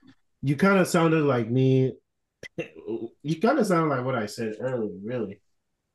[0.41, 1.93] you kind of sounded like me.
[3.27, 5.41] You kind of sounded like what I said earlier, really.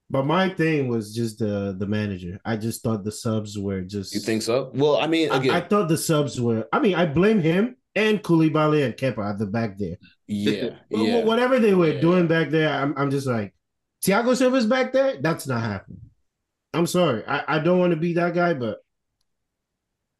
[0.09, 2.39] But my thing was just the the manager.
[2.43, 4.15] I just thought the subs were just.
[4.15, 4.71] You think so?
[4.73, 6.67] Well, I mean, I, again, I thought the subs were.
[6.73, 9.97] I mean, I blame him and Koulibaly and Kepa at the back there.
[10.29, 11.23] Yeah, yeah.
[11.23, 12.01] Whatever they were Yeah.
[12.01, 13.53] doing back there, I'm, I'm just like,
[14.05, 15.17] Thiago Silva's back there.
[15.21, 16.01] That's not happening.
[16.73, 17.25] I'm sorry.
[17.27, 18.77] I, I don't want to be that guy, but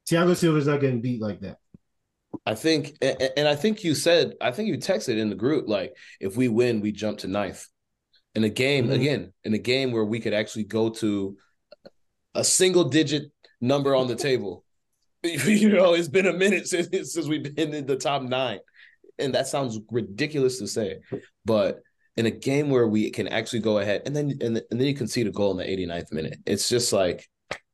[0.10, 1.57] Thiago Silva's not getting beat like that.
[2.45, 5.95] I think, and I think you said, I think you texted in the group like,
[6.19, 7.65] if we win, we jump to ninth.
[8.36, 8.94] In a game, Mhm.
[8.94, 11.38] again, in a game where we could actually go to
[12.36, 13.31] a single digit
[13.61, 14.64] number on the table.
[15.23, 18.60] You know, it's been a minute since since we've been in the top nine,
[19.19, 20.99] and that sounds ridiculous to say,
[21.45, 21.81] but
[22.17, 24.93] in a game where we can actually go ahead and then and, and then you
[24.93, 27.27] concede a goal in the 89th minute, it's just like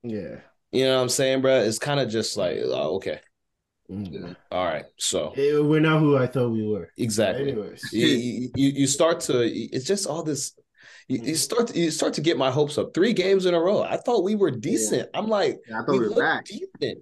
[0.04, 0.40] Yeah.
[0.72, 1.60] you know what I'm saying, bro.
[1.62, 3.20] It's kind of just like oh, okay,
[3.90, 4.36] Mhm.
[4.52, 6.90] all right, so We're not who I thought we were.
[6.98, 7.52] exactly.
[7.52, 7.82] Anyways.
[7.94, 10.54] you, you you start to it's just all this
[11.08, 13.60] you, you start to, you start to get my hopes up three games in a
[13.60, 16.46] row i thought we were decent i'm like I thought we were look back.
[16.46, 17.00] decent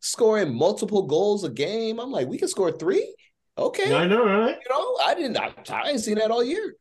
[0.00, 3.14] scoring multiple goals a game i'm like we can score three
[3.58, 4.56] okay I know, right?
[4.62, 6.74] you know i didn't I, I ain't seen that all year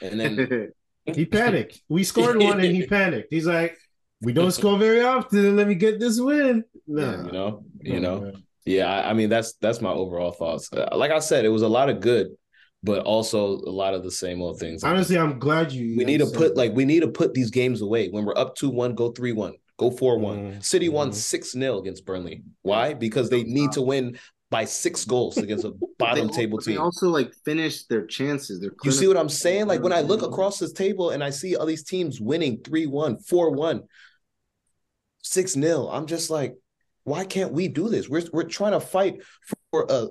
[0.00, 0.72] and then
[1.04, 1.80] He panicked.
[1.88, 3.26] We scored one and he panicked.
[3.30, 3.76] He's like,
[4.20, 5.56] we don't score very often.
[5.56, 6.62] Let me get this win.
[6.86, 7.24] No.
[7.26, 8.32] you know you know
[8.64, 11.62] yeah I, I mean that's that's my overall thoughts Uh, like i said it was
[11.62, 12.28] a lot of good
[12.84, 14.82] but also a lot of the same old things.
[14.84, 15.96] Honestly, I'm glad you.
[15.96, 18.08] we need to put like we need to put these games away.
[18.08, 20.38] When we're up two one, go three one, go four one.
[20.38, 20.64] Mhm.
[20.64, 21.14] City won Mhm.
[21.14, 22.42] six 0 against Burnley.
[22.62, 22.94] Why?
[22.94, 24.18] Because they need to win
[24.52, 26.82] by six goals against a bottom They table also- They team.
[26.84, 28.60] also like finish their chances.
[28.60, 29.66] They're You see what I'm saying?
[29.66, 32.86] Like when I look across this table and I see all these teams winning 3
[32.86, 33.82] 1, 4 1,
[35.22, 36.54] 6 0, I'm just like,
[37.04, 38.08] why can't we do this?
[38.08, 39.22] We're, we're trying to fight
[39.70, 40.08] for a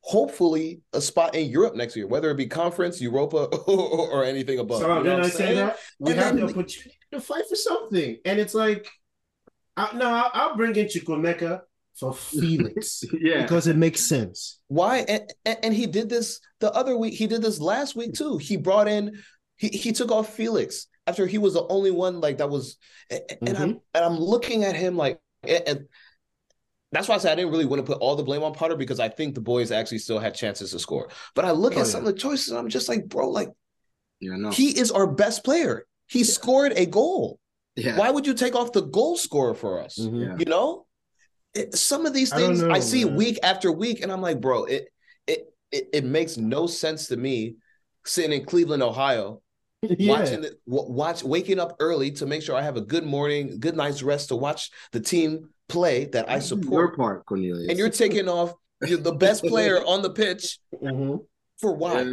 [0.00, 3.36] hopefully a spot in Europe next year, whether it be conference, Europa,
[3.66, 4.80] or, or anything above.
[4.80, 5.56] So You know then what I I'm say saying?
[5.56, 8.88] that we And have then- the opportunity to fight for something, and it's like,
[9.76, 11.60] I, no, I'll, I'll bring in Chukwuemeka
[11.98, 13.42] for Felix Yeah.
[13.42, 14.58] because it makes sense.
[14.68, 14.98] Why?
[15.08, 17.14] And, and and he did this the other week.
[17.14, 18.38] He did this last week too.
[18.38, 19.22] He brought in,
[19.56, 22.76] he he took off Felix after he was the only one like that was,
[23.10, 25.86] and, and I'm and I'm looking at him like, and, and
[26.92, 28.76] that's why I said I didn't really want to put all the blame on Potter
[28.76, 31.08] because I think the boys actually still had chances to score.
[31.34, 31.92] But I look Oh, at yeah.
[31.92, 33.48] some of the choices, and I'm just like, bro, like
[34.20, 34.50] Yeah, no.
[34.50, 35.84] he is our best player.
[36.08, 37.38] He scored a goal.
[37.74, 37.98] yeah.
[37.98, 39.98] Why would you take off the goal scorer for us?
[39.98, 40.20] Mhm.
[40.26, 40.36] Yeah.
[40.38, 40.85] You know,
[41.56, 43.16] It- some of these things I, know, see man.
[43.16, 44.88] week after week, and I'm like, bro, it
[45.26, 47.56] it it, it makes no sense to me
[48.04, 49.42] sitting in Cleveland, Ohio,
[49.82, 50.10] Yeah.
[50.18, 53.58] watching the, w- watch waking up early to make sure I have a good morning,
[53.58, 56.64] good night's rest to watch the team play that I support.
[56.64, 57.68] Your support, part, Cornelius.
[57.68, 58.54] and you're taking off
[58.86, 61.24] you're the best player on the pitch Mhm.
[61.58, 62.04] for why?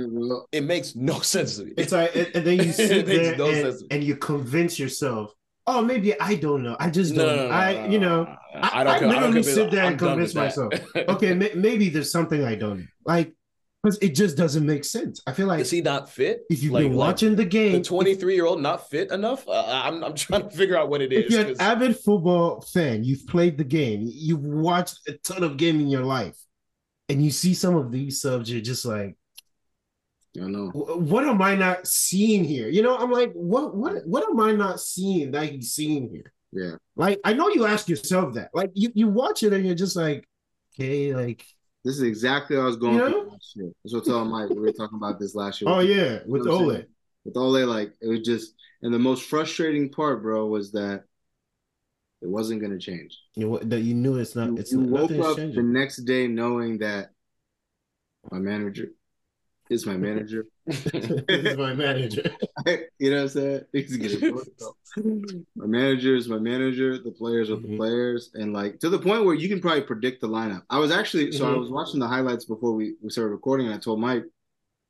[0.51, 1.73] It makes no sense to me.
[1.77, 5.33] It's like, and and then you It sit there no and, and you convince yourself,
[5.67, 6.75] oh, maybe I don't know.
[6.79, 7.35] I just no, don't.
[7.37, 8.37] no, no, I, you know, no.
[8.55, 8.93] I- I don't.
[8.95, 10.73] I con- I literally sit there and I'm done with convince myself,
[11.09, 12.85] okay, may, maybe there's something I don't know.
[13.05, 13.33] like
[13.81, 15.21] because it just doesn't make sense.
[15.27, 16.43] I feel like Is he not fit?
[16.49, 19.45] if you've Like- been like watching the game, the 23 year old not fit enough?
[19.47, 21.25] Uh, I'm I'm trying to figure out what it is.
[21.25, 25.43] if you're an 'cause- avid football fan, you've played the game, you've watched a ton
[25.43, 26.37] of game in your life,
[27.09, 29.17] and you see some of these subs, you're just like,
[30.41, 30.69] I know.
[30.73, 32.67] What am I not seeing here?
[32.67, 36.33] You know, I'm like, what what what am I not seeing that he's seeing here?
[36.51, 36.75] Yeah.
[36.95, 38.49] Like, I know you ask yourself that.
[38.53, 40.27] Like, you you watch it and you're just like,
[40.75, 41.45] okay, like,
[41.83, 43.29] This is exactly what I was going You through know?
[43.29, 43.71] last year.
[43.83, 44.49] That's what I Mike.
[44.49, 45.69] We were talking about this last year.
[45.69, 46.83] oh yeah, with You know Ole.
[47.25, 51.03] With Ole, like it was just and the most frustrating part, bro, was that
[52.21, 53.19] it wasn't gonna change.
[53.35, 54.49] You that you knew it's not.
[54.49, 57.11] You, It's you woke up the next day knowing that
[58.31, 58.87] my manager
[59.69, 60.45] is my manager.
[60.65, 60.91] this
[61.29, 62.23] is my manager.
[62.99, 63.61] you know what I'm saying?
[63.71, 64.33] He's getting
[65.55, 66.97] my manager is my manager.
[66.97, 67.77] The players are the Mhm.
[67.77, 70.63] players, and like to the point where you can probably predict the lineup.
[70.69, 71.59] I was actually so I Mhm.
[71.59, 74.23] was watching the highlights before we, we started recording, and I told Mike,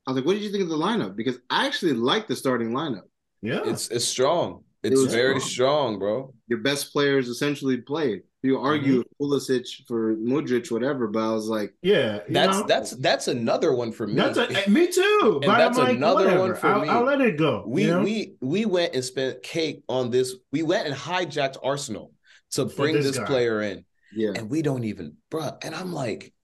[0.06, 2.36] I was like, "What did you think of the lineup?" Because I actually like the
[2.36, 3.04] starting lineup.
[3.42, 4.64] Yeah, it's it's strong.
[4.82, 5.50] It's was very strong.
[5.50, 6.34] strong, bro.
[6.48, 8.22] Your best players essentially played.
[8.44, 12.20] You argue Pulisic for Mudryk, whatever, but I was like, yeah.
[12.28, 12.66] That's know?
[12.66, 14.16] that's that's another one for me.
[14.16, 15.40] That's a, me too.
[15.42, 16.40] And but that's I'm like, another whatever.
[16.40, 16.88] one for I'll, me.
[16.90, 17.64] I'll let it go.
[17.66, 18.02] we you know?
[18.02, 20.34] we we went and spent cake on this.
[20.52, 22.12] We went and hijacked Arsenal
[22.50, 25.56] to For bring this this, player in, "Yeah, and we don't even, bruh.
[25.64, 26.34] And I'm like,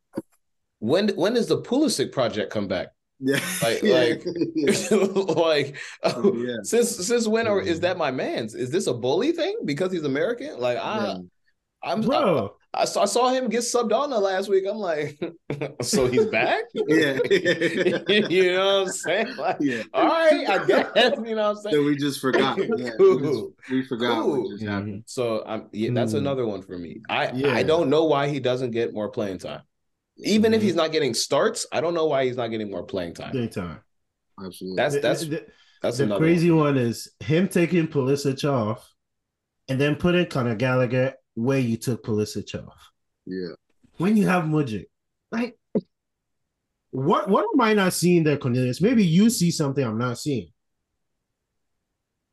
[0.78, 2.88] when when does the Pulisic project come back?
[3.18, 3.94] yeah, Like- yeah.
[3.94, 4.24] like-
[4.54, 4.96] yeah.
[5.34, 6.56] like, Oh, yeah.
[6.62, 7.82] since since when or is Mhm.
[7.82, 8.54] that my man's?
[8.54, 10.58] Is this a bully thing because he's American?
[10.58, 11.18] Like I, Yeah.
[11.82, 12.54] I'm bro.
[12.74, 14.64] I, I saw I saw him get subbed on the last week.
[14.68, 15.18] I'm like,
[15.82, 16.64] so he's back?
[16.74, 17.18] Yeah.
[17.28, 19.36] you know what I'm saying?
[19.36, 19.82] Like, yeah.
[19.92, 20.86] all right, I guess.
[21.24, 21.76] You know what I'm saying?
[21.76, 22.58] That we just forgot.
[22.58, 24.42] Yeah, we, just, we forgot Cool.
[24.42, 25.04] what just happened.
[25.06, 26.18] So I'm yeah, that's Hmm.
[26.18, 27.00] another one for me.
[27.08, 27.54] I Yeah.
[27.54, 29.62] I don't know why he doesn't get more playing time.
[30.18, 30.64] Even if Mhm.
[30.64, 33.34] he's not getting starts, I don't know why he's not getting more playing time.
[33.36, 33.78] Anytime.
[34.44, 34.76] Absolutely.
[34.76, 35.46] That's The- that's the,
[35.82, 36.76] that's the another crazy one.
[36.76, 38.86] is him taking Pulisic off,
[39.68, 42.90] and then putting Conor Gallagher where you took Pulisic off.
[43.26, 43.54] yeah.
[43.96, 44.86] When you have Mudryk,
[45.30, 45.58] like,
[46.90, 48.80] what what am I not seeing there, Cornelius?
[48.80, 50.48] Maybe you see something I'm not seeing.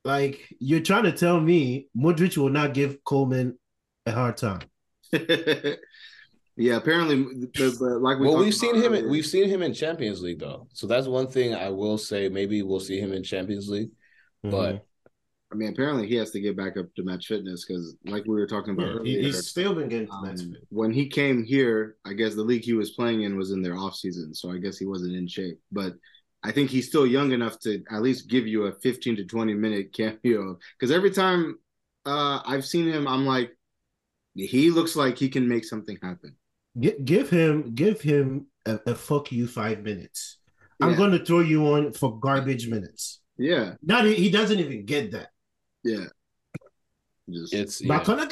[0.04, 3.60] Like you're trying to tell me Mudryk will not give Coleman
[4.06, 4.62] a hard time.
[5.12, 6.78] yeah.
[6.78, 8.94] Apparently, but, but like we well, we've seen him.
[8.94, 12.30] earlier, We've seen him in Champions League though, so that's one thing I will say.
[12.30, 13.92] Maybe we'll see him in Champions League,
[14.42, 14.84] but mm-hmm.
[15.52, 18.36] I mean, apparently he has to get back up to match fitness because, like we
[18.36, 20.68] were talking about Yeah, he- earlier, he's still been getting um, match fit.
[20.70, 23.78] when he came here, I guess the league he was playing in was in their
[23.78, 25.60] off season, so I guess he wasn't in shape.
[25.72, 25.94] But
[26.44, 29.54] I think he's still young enough to at least give you a 15 to 20
[29.54, 30.60] minute cameo.
[30.78, 31.58] Because every time
[32.06, 33.52] uh, I've seen him, I'm like,
[34.36, 36.36] he looks like he can make something happen.
[36.80, 40.38] Gi- give him give him a, a fuck you five minutes.
[40.80, 43.20] I'm going to throw you on for garbage minutes.
[43.40, 45.30] Yeah, Not he doesn't even get that.
[45.84, 46.06] Yeah.
[47.30, 48.04] Just it's But yeah.
[48.04, 48.28] Conor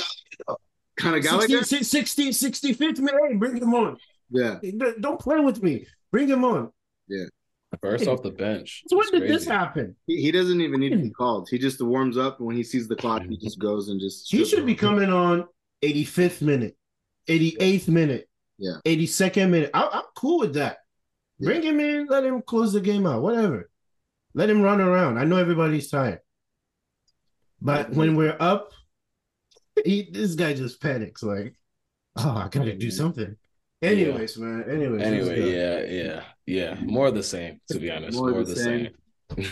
[0.98, 1.64] kind of Gallagher, Gallagher.
[1.66, 3.98] 60, 60, 65th minute, hey, bring him on.
[4.30, 4.60] Yeah,
[5.00, 5.86] Don't play with me.
[6.12, 6.72] Bring him on.
[7.08, 7.26] Yeah.
[7.82, 8.84] First off the bench.
[8.88, 9.50] So when It's did this crazy.
[9.52, 9.96] happen?
[10.08, 11.14] He, he doesn't even need to be hmm.
[11.14, 11.50] called.
[11.50, 13.44] He just warms up, and when he sees the clock, he hmm.
[13.44, 14.32] just goes and just.
[14.32, 15.46] He should be coming on
[15.84, 16.78] 85th minute,
[17.28, 18.78] 88th minute, Yeah.
[18.86, 19.72] 82nd minute.
[19.74, 20.78] I, I'm cool with that.
[21.40, 23.70] Bring him in, let him close the game out, whatever.
[24.34, 25.18] Let him run around.
[25.18, 26.20] I know everybody's tired.
[27.66, 28.72] But when we're up,
[29.84, 31.56] he, this guy just panics like,
[32.18, 33.36] oh, I gotta do something.
[33.82, 34.64] Anyways, man.
[34.70, 35.02] Anyways.
[35.02, 36.80] Anyway, yeah, yeah, yeah.
[36.86, 38.18] More of the same, to be honest.
[38.18, 38.88] More More, the the same.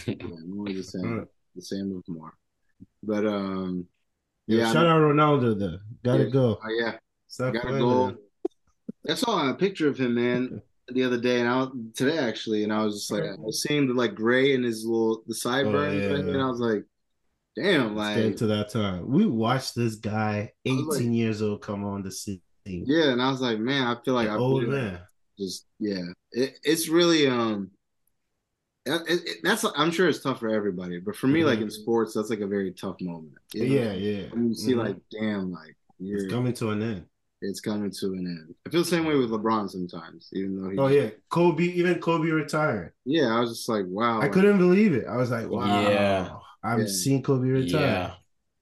[0.06, 1.27] Yeah, more the same.
[1.56, 2.34] The same with more.
[3.03, 3.85] But um,
[4.48, 5.77] Yeah, yeah, shout out Ronaldo though.
[6.03, 6.30] Gotta Yeah.
[6.31, 6.60] go.
[6.64, 8.14] oh, yeah, Stop got a playing goal.
[9.07, 12.64] I saw a picture of him, man, the other day, and I was, today actually,
[12.64, 15.35] and I was just like, I was seeing the like gray in his little the
[15.35, 16.31] sideburns, Oh, yeah.
[16.34, 16.84] and I was like,
[17.55, 19.07] damn, Let's like, to that time.
[19.09, 22.41] We watched this guy, 18 like- years old, come on the scene.
[22.65, 24.99] yeah, and I was like, man, I feel like An I old man.
[25.39, 27.71] just yeah, it, it's really um.
[28.85, 32.13] it- it- that's I'm sure it's tough for everybody, but for me, like in sports,
[32.13, 33.34] that's like a very tough moment.
[33.53, 33.75] you know?
[33.75, 34.23] Yeah, yeah.
[34.31, 34.77] When you see Mhm.
[34.77, 37.05] like, damn, like you're it's coming to an end.
[37.41, 38.55] it's coming to an end.
[38.65, 40.77] I feel the same way with LeBron sometimes, even though he.
[40.77, 41.63] Oh yeah, Kobe.
[41.65, 42.93] Even Kobe retired.
[43.05, 43.35] yeah.
[43.35, 44.21] I was just like, wow.
[44.21, 45.05] I couldn't believe it.
[45.07, 45.81] I was like, wow.
[45.89, 46.30] Yeah.
[46.64, 46.88] I'm Yeah.
[46.88, 47.81] seeing Kobe retire.
[47.81, 48.14] Yeah.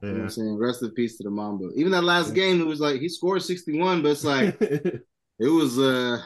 [0.02, 0.58] You know what I'm saying?
[0.58, 1.70] Rest in peace to the Mamba.
[1.76, 5.04] Even that last game, it was like he scored 61, but it's like it
[5.40, 6.20] was uh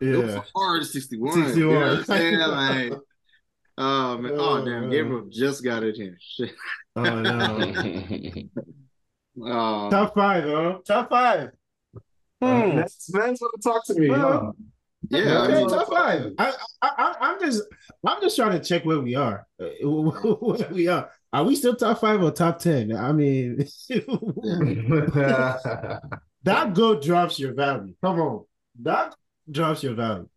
[0.00, 0.38] it was yeah.
[0.40, 1.32] a hard 61.
[1.32, 1.56] 61.
[1.56, 2.90] You know what I'm?
[2.90, 2.98] Like,
[3.78, 4.90] oh man, oh Oh, damn, man.
[4.90, 6.16] Gabriel just got it here.
[6.20, 6.52] Shit.
[6.96, 7.72] Oh no.
[9.42, 10.78] Oh, Top five, huh?
[10.84, 11.50] Top five.
[12.42, 12.76] Hmm.
[12.76, 14.08] That's that's what to talk to me.
[14.10, 14.52] Well, huh?
[15.10, 16.32] yeah, I Okay, mean, top five.
[16.36, 16.52] I,
[16.82, 17.62] I, I, I'm just,
[18.04, 19.46] I'm just trying to check where we are.
[19.62, 21.10] Uh, Where we are.
[21.32, 22.94] Are we still top five or top ten?
[22.94, 23.58] I mean,
[26.42, 27.94] that goal drops your value.
[28.02, 28.44] Come on,
[28.82, 29.14] that
[29.50, 30.28] drops your value.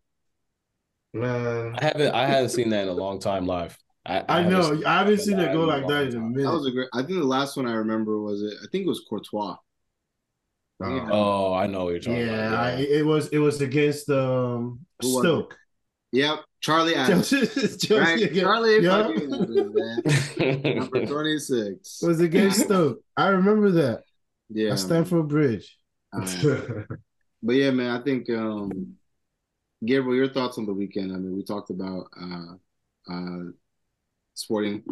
[1.12, 3.76] Man, I haven't I haven't seen that in a long time live.
[4.06, 4.82] I, I, haven't know.
[4.86, 6.44] I haven't seen a go in a like that in a minute.
[6.44, 6.88] that was a great.
[6.92, 8.54] I think the last one I remember was it.
[8.62, 9.56] I think it was Courtois.
[10.82, 12.64] Uh, Oh, I know what you're talking yeah, about.
[12.64, 15.28] I, it was it was against um Who was it?
[15.28, 15.56] Stoke.
[16.12, 17.28] Yep, Charlie Adams.
[17.28, 18.22] Chelsea, Chelsea Right?
[18.22, 19.02] against- Charlie yeah.
[19.02, 20.76] fucking Adams, man.
[20.78, 22.02] Number 26.
[22.02, 23.00] was against Stoke.
[23.16, 24.04] I remember that
[24.48, 24.72] Yeah.
[24.72, 25.76] at Stamford Bridge.
[26.14, 26.86] Um,
[27.42, 28.94] But yeah, man, I think um
[29.84, 31.12] Gabriel, your thoughts on the weekend.
[31.12, 33.42] I mean, we talked about uh uh
[34.32, 34.82] sporting.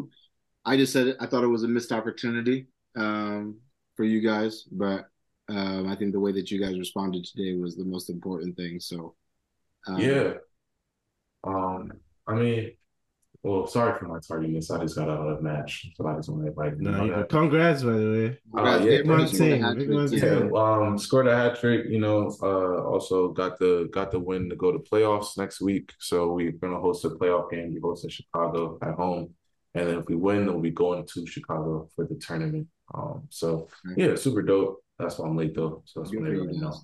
[0.67, 2.67] I just said it, I thought it was a missed opportunity
[2.97, 3.57] um
[3.97, 5.07] for you guys, but
[5.49, 8.79] um I think the way that you guys responded today was the most important thing.
[8.81, 9.15] So
[9.87, 10.35] um, yeah.
[11.45, 11.93] Um,
[12.27, 12.73] I mean,
[13.43, 14.71] well, sorry for my tardiness.
[14.71, 17.15] I just got out of match, so I just want to like No, know you-
[17.15, 17.29] that.
[17.29, 18.39] congrats by the way.
[18.55, 20.51] congrats, yeah, big you a hat team, trick, big too.
[20.53, 21.87] Yeah, um, scored a hat trick.
[21.89, 25.93] You know, uh, also got the got the win to go to playoffs next week.
[25.99, 27.75] So we're gonna host a playoff game.
[27.75, 29.35] We host in Chicago at home,
[29.75, 32.69] and then if we win, then we'll be going to Chicago for the tournament.
[32.95, 33.67] Um, so
[33.97, 34.85] yeah, super dope.
[35.01, 35.83] That's why I'm late though.
[35.87, 36.63] So that's Good what everybody guys.
[36.63, 36.75] know.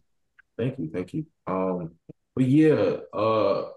[0.57, 1.25] Thank you, thank you.
[1.47, 1.93] Um,
[2.35, 3.69] but yeah, uh,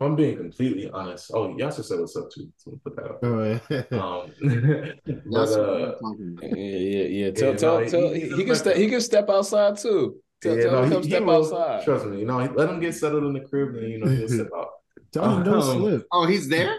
[0.00, 1.30] if I'm being completely honest.
[1.34, 2.48] Oh, Yasser said what's up too.
[2.56, 3.18] So put that up.
[3.22, 3.82] Oh, yeah.
[3.98, 4.32] Um,
[5.26, 6.56] but uh, I'm talking about.
[6.56, 7.30] Yeah, yeah, yeah.
[7.32, 8.10] Tell, Yeah, tell, no, tell.
[8.10, 8.76] he- He, he can step.
[8.76, 10.16] He can step outside too.
[10.40, 11.30] Tell, yeah, tell no, him he, come he step will.
[11.32, 11.84] outside.
[11.84, 14.28] Trust me, you know, let him get settled in the crib, and you know he'll
[14.38, 14.68] step out.
[15.10, 16.06] Tell him don't Um, slip.
[16.12, 16.78] Oh, he's there?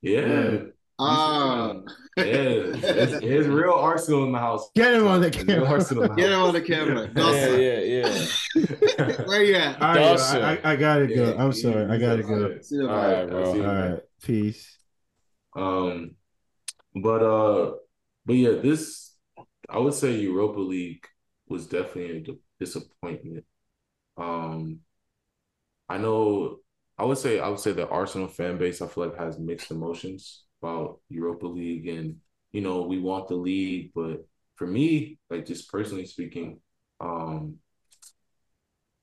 [0.00, 0.58] Yeah,
[0.98, 1.76] Ah,
[2.16, 4.70] yeah, it's, it's real Arsenal in the house.
[4.74, 5.66] Get him on the It's real camera.
[5.66, 7.10] Arsenal in the get him on the camera.
[7.16, 8.26] Yeah, Dawson, yeah, yeah.
[9.26, 9.80] where you at?
[9.80, 10.42] All right, Dawson.
[10.42, 11.34] I, I, I gotta go.
[11.34, 11.86] Yeah, I'm he- sorry.
[11.86, 12.26] I gotta upset.
[12.26, 12.58] go.
[12.60, 13.16] See you All later.
[13.16, 13.44] right, bro.
[13.44, 13.92] I'll see All you.
[13.92, 14.00] right.
[14.22, 14.78] Peace.
[15.56, 16.16] Um,
[16.94, 17.72] but uh,
[18.26, 19.14] but yeah, this
[19.68, 21.06] I would say Europa League
[21.48, 23.44] was definitely a disappointment.
[24.16, 24.80] Um,
[25.88, 26.58] I know
[26.98, 29.70] I would say I would say the Arsenal fan base I feel like has mixed
[29.70, 32.16] emotions about Europa League, and
[32.52, 34.26] you know we want the league, but
[34.56, 36.60] for me, like just personally speaking,
[37.00, 37.56] um,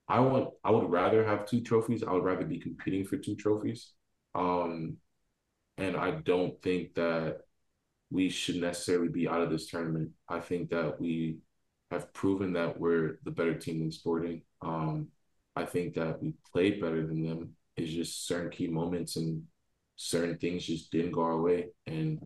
[0.07, 2.03] I want I would rather have two trophies.
[2.03, 3.93] I would rather be competing for two trophies.
[4.35, 4.97] Um,
[5.77, 7.41] and I don't think that
[8.09, 10.11] we should necessarily be out of this tournament.
[10.27, 11.37] I think that we
[11.91, 14.41] have proven that we're the better team in Sporting.
[14.61, 15.07] Um,
[15.55, 17.55] I think that we played better than them.
[17.77, 19.43] It's just certain key moments and
[19.95, 21.67] certain things just didn't go our way.
[21.87, 22.19] And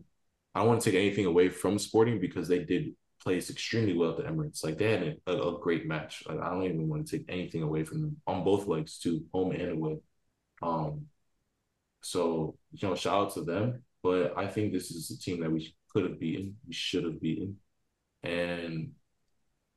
[0.54, 4.10] I don't want to take anything away from Sporting because they did play extremely well
[4.12, 4.64] at the Emirates.
[4.64, 6.22] Like they had a, a great match.
[6.28, 9.24] Like I don't even want to take anything away from them on both legs too,
[9.32, 9.98] home and away.
[10.62, 11.06] Um,
[12.02, 13.82] so, you know, shout out to them.
[14.02, 17.20] But I think this is a team that we could have beaten, we should have
[17.20, 17.56] beaten.
[18.22, 18.92] And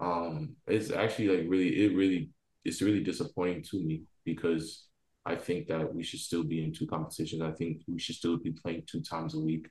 [0.01, 2.31] um it's actually like really it really
[2.65, 4.88] it's really disappointing to me because
[5.25, 7.41] I think that we should still be in two competitions.
[7.41, 9.67] I think we should still be playing two times a week.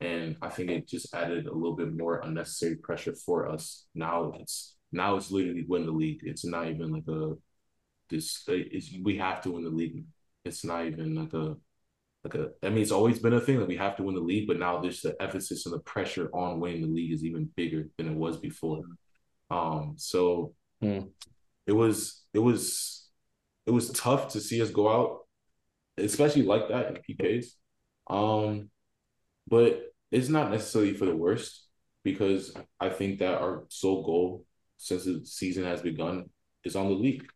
[0.00, 3.86] And I think it just added a little bit more unnecessary pressure for us.
[3.94, 6.20] Now it's now it's literally win the league.
[6.24, 7.34] It's not even like a
[8.10, 10.04] this it's we have to win the league.
[10.44, 11.56] It's not even like a
[12.24, 14.20] like a I mean it's always been a thing that we have to win the
[14.22, 17.50] league, but now there's the emphasis and the pressure on winning the league is even
[17.56, 18.82] bigger than it was before.
[19.50, 21.12] Um so Hmm.
[21.66, 23.01] it was it was
[23.66, 25.20] it was tough to see us go out,
[25.98, 27.46] especially like that in PKs.
[28.08, 28.70] Um
[29.48, 31.66] but it's not necessarily for the worst
[32.04, 34.44] because I think that our sole goal
[34.76, 36.26] since the season has begun
[36.64, 37.26] is on the league.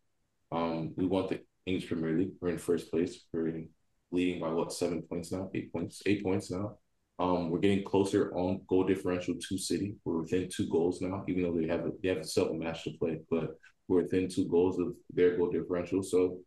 [0.51, 2.31] Um, we want the English Premier League.
[2.39, 3.25] We're in first place.
[3.33, 3.63] We're
[4.11, 6.77] leading by what seven points now, eight points, eight points now.
[7.19, 9.95] Um, we're getting closer on goal differential to City.
[10.05, 12.91] We're within two goals now, even though they have a, they have a match to
[12.99, 13.57] play, but
[13.87, 16.03] within two goals of their goal differential.
[16.03, 16.39] So,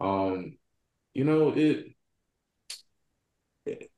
[0.00, 0.56] um,
[1.14, 1.96] you know it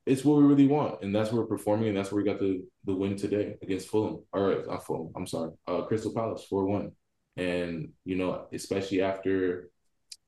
[0.07, 2.39] it's what we really want, and that's what we're performing, and that's where we got
[2.41, 4.25] the the win today against Fulham.
[4.33, 6.93] Or not Fulham, I'm sorry, uh, Crystal Palace, four one,
[7.37, 9.71] and you know, especially after,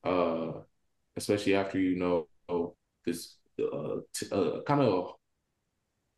[0.05, 0.53] uh,
[1.17, 2.27] especially after you know
[3.07, 5.13] this uh, t- uh kind of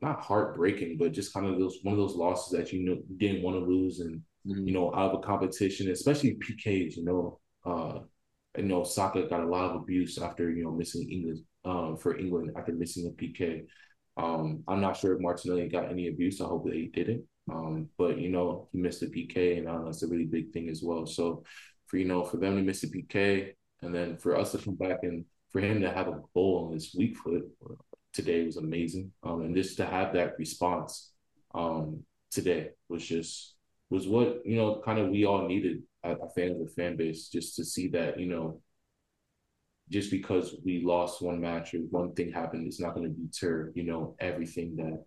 [0.01, 3.43] not heartbreaking, but just kind of those one of those losses that you know didn't
[3.43, 4.67] want to lose, and Mhm.
[4.67, 6.97] you know out of a competition, especially PKs.
[6.97, 8.01] You know, uh,
[8.57, 12.17] I know Saka got a lot of abuse after you know missing England um, for
[12.19, 13.67] England after missing a PK.
[14.17, 16.41] Um, I'm not sure if Martinelli got any abuse.
[16.41, 17.25] I hope that he didn't.
[17.51, 20.69] Um, but you know he missed a PK, and uh, that's a really big thing
[20.69, 21.07] as well.
[21.07, 21.45] So
[21.87, 24.75] for you know for them to miss a PK, and then for us to come
[24.77, 27.43] back and for him to have a goal on his weak foot
[28.13, 29.13] today was amazing.
[29.23, 31.13] Um, and just to have that response
[31.55, 33.55] um, today was just
[33.93, 36.97] was what you know kind of we all needed as a fan of the fan
[36.97, 38.61] base just to see that you know
[39.91, 43.71] just because we lost one match or one thing happened it's not going to deter
[43.75, 44.99] you know everything that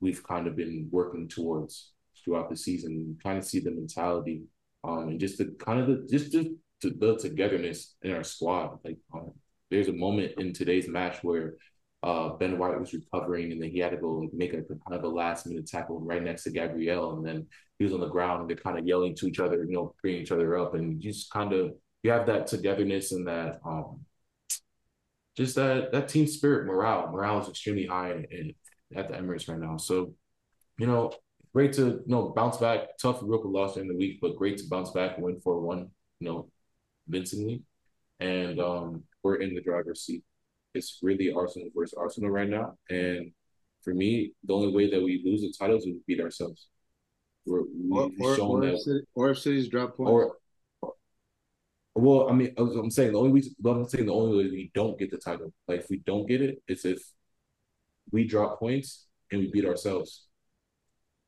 [0.00, 1.92] we've kind of been working towards
[2.22, 3.18] throughout the season.
[3.22, 4.42] Kind of see the mentality
[4.84, 8.78] um and just the kind of the just the, the, the togetherness in our squad.
[8.84, 9.32] Like um,
[9.70, 11.54] there's a moment in today's match where
[12.02, 15.04] uh, Ben White was recovering, and then he had to go make a kind of
[15.04, 17.46] a last minute tackle right next to Gabriel, and then
[17.78, 19.94] he was on the ground, and they're kind of yelling to each other, you know,
[20.02, 23.60] bringing each other up, and you just kind of you have that togetherness and that
[23.64, 24.00] um,
[25.36, 27.10] just that that team spirit, morale.
[27.10, 28.54] Morale is extremely high in,
[28.94, 29.76] at the Emirates right now.
[29.76, 30.14] So,
[30.78, 31.12] you know,
[31.52, 32.96] great to you know bounce back.
[33.00, 35.90] Tough Europa loss in the week, but great to bounce back win four one.
[36.20, 36.50] You know,
[37.06, 37.62] convincingly,
[38.20, 40.22] and um, we're in the driver's seat
[40.74, 42.76] it's really Arsenal versus Arsenal right now.
[42.90, 43.32] And
[43.82, 46.66] for me, the only way that we lose the titles is we beat ourselves.
[47.46, 48.80] We're, Or, we've or, shown or, if.
[48.80, 50.10] City, or if cities drop points.
[50.10, 50.36] Or,
[51.94, 54.50] well, I mean, I was- I'm saying the only reason, I'm saying the only way
[54.50, 57.00] we don't get the title, like if we don't get it, it's if
[58.10, 60.26] we drop points and we beat ourselves.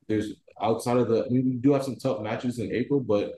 [0.09, 3.34] There's outside of the, I mean, we do have some tough matches in April, but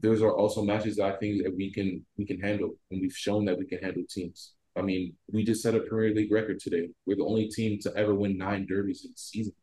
[0.00, 3.16] those are also matches that I think that we can we can handle, and we've
[3.16, 4.54] shown that we can handle teams.
[4.76, 6.88] I mean, we just set a Premier League record today.
[7.04, 9.54] We're the only team to ever win nine derbies in a season.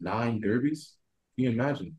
[0.00, 0.94] Nine derbies?
[1.38, 1.96] Can you imagine?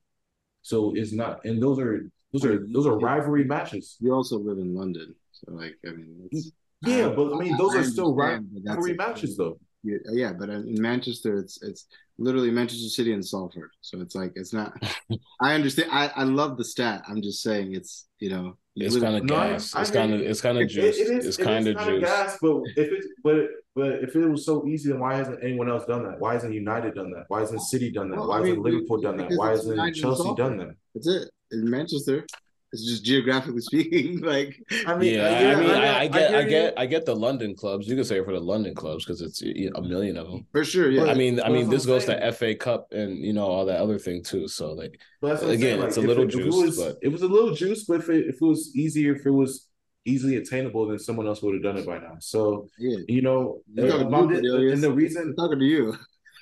[0.64, 2.04] So it's not, and those are
[2.34, 3.96] those are those are rivalry matches.
[4.02, 6.52] you also live in London, so like I mean, it's,
[6.82, 9.58] Yeah, but I mean, those are still ri- understand, but that's rivalry matches, though.
[9.82, 11.88] Yeah, yeah, but in Manchester, it's it's
[12.18, 13.72] literally Manchester City and Salford.
[13.80, 14.74] So it's like it's not.
[15.42, 15.90] I understand.
[15.90, 17.04] I I love the stat.
[17.08, 18.58] I'm just saying it's you know.
[18.80, 19.76] You It's live- kind of No, gas.
[19.76, 20.98] I It's kind of it's kind of It- juice.
[20.98, 22.02] it is- it's it is kind of juice.
[22.04, 23.36] gas, but if it but
[23.76, 26.20] but if it was so easy, then why hasn't anyone else done that?
[26.20, 27.26] Why hasn't United done that?
[27.28, 28.18] Why hasn't City done that?
[28.18, 29.32] Well, Why I mean, hasn't Liverpool done that?
[29.36, 30.76] Why hasn't United Chelsea done that?
[30.96, 31.30] That's it.
[31.52, 32.26] In Manchester,
[32.72, 34.20] it's just geographically speaking.
[34.20, 36.50] Like I Yeah, uh, I mean, know- I, I get, hear I you.
[36.50, 37.88] get, I get the London clubs.
[37.88, 40.46] You can say it for the London clubs because it's a million of them.
[40.52, 41.06] for sure, yeah.
[41.06, 42.20] I mean, I mean, this I'm goes saying.
[42.22, 44.48] to FA Cup and you know all that other thing too.
[44.48, 46.56] So like, But that's what I'm Again, saying, it's a little it- if it juice,
[46.56, 47.86] was- but- it was a little juice.
[47.86, 49.68] But if it, if it was easier, if it was
[50.06, 52.16] easily attainable, then someone else would have done it by now.
[52.20, 52.98] So yeah.
[53.08, 55.96] you know, You're talking about it- and the reason I'm reason talking to you.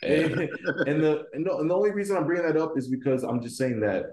[0.03, 0.09] yeah.
[0.09, 3.41] and the and the, and the only reason I'm bringing that up is because I'm
[3.41, 4.03] just saying that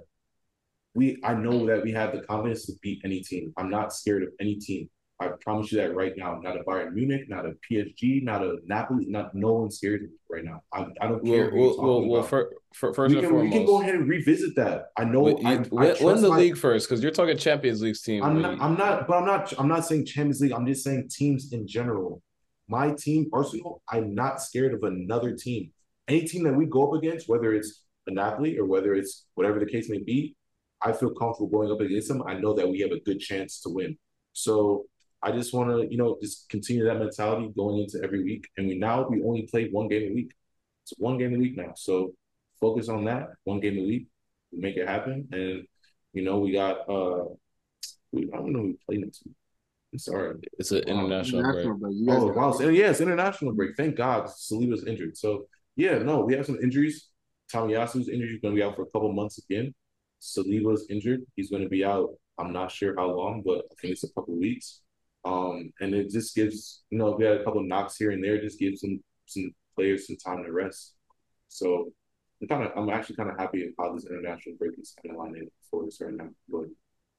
[0.95, 3.53] we I know that we have the confidence to beat any team.
[3.57, 4.89] I'm not scared of any team.
[5.21, 6.41] I promise you that right now.
[6.43, 10.11] Not a Bayern Munich, not a PSG, not a Napoli, not no one's scared of
[10.11, 10.61] me right now.
[10.73, 11.51] I, I don't care.
[11.55, 12.31] well, well, well, talking well about.
[12.31, 14.87] for, for, first we and can, we can go ahead and revisit that.
[14.97, 15.23] I know.
[15.23, 17.95] win, I, you- I win, win the my- league first because you're talking Champions League
[17.97, 18.25] team.
[18.25, 19.53] I'm not, I'm not, but I'm not.
[19.59, 20.53] I'm not saying Champions League.
[20.53, 22.21] I'm just saying teams in general.
[22.69, 23.83] My team, Arsenal.
[23.89, 25.71] I'm not scared of another team.
[26.09, 29.61] Any team that we go up against, whether it's a Napoli or whether it's whatever
[29.61, 30.35] the case may be,
[30.85, 32.23] I feel comfortable going up against them.
[32.27, 33.97] I know that we have a good chance to win.
[34.33, 34.85] So
[35.23, 38.47] I just want to, you know, just continue that mentality going into every week.
[38.57, 40.33] And we now we only play one game a week.
[40.83, 41.73] It's one game a week now.
[41.77, 42.13] So
[42.61, 44.09] focus on that one game a week,
[44.53, 45.29] make it happen.
[45.33, 45.67] And
[46.13, 47.25] you know, we got uh,
[48.13, 49.35] we I don't know who we play next week.
[49.97, 52.05] Sorry, it's an international, international break.
[52.05, 52.19] break.
[52.19, 53.77] Oh wow, so, yeah, it's international break.
[53.77, 55.17] Thank God, Saliba's injured.
[55.17, 55.47] So
[55.77, 57.09] yeah, no, we have some injuries.
[57.53, 58.31] Tomiyasu's injured.
[58.31, 59.73] He's going to be out for a couple months again.
[60.25, 61.23] Saliba's injured.
[61.37, 62.11] He's going to be out.
[62.39, 64.81] I'm not sure how long, but I think it's a couple weeks.
[65.25, 68.41] Um, and it just gives you know we had a couple knocks here and there,
[68.41, 70.95] just gives some some players some time to rest.
[71.49, 71.91] So
[72.43, 75.15] I'm kind of I'm actually kind of happy with how this international break is kind
[75.17, 76.29] of lining for us right now.
[76.49, 76.67] But,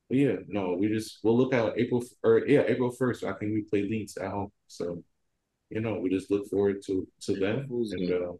[0.10, 3.24] but yeah, no, we just we'll look at April or yeah April first.
[3.24, 5.04] I think we play Leeds at home, so
[5.70, 8.34] you know we just look forward to to them and uh,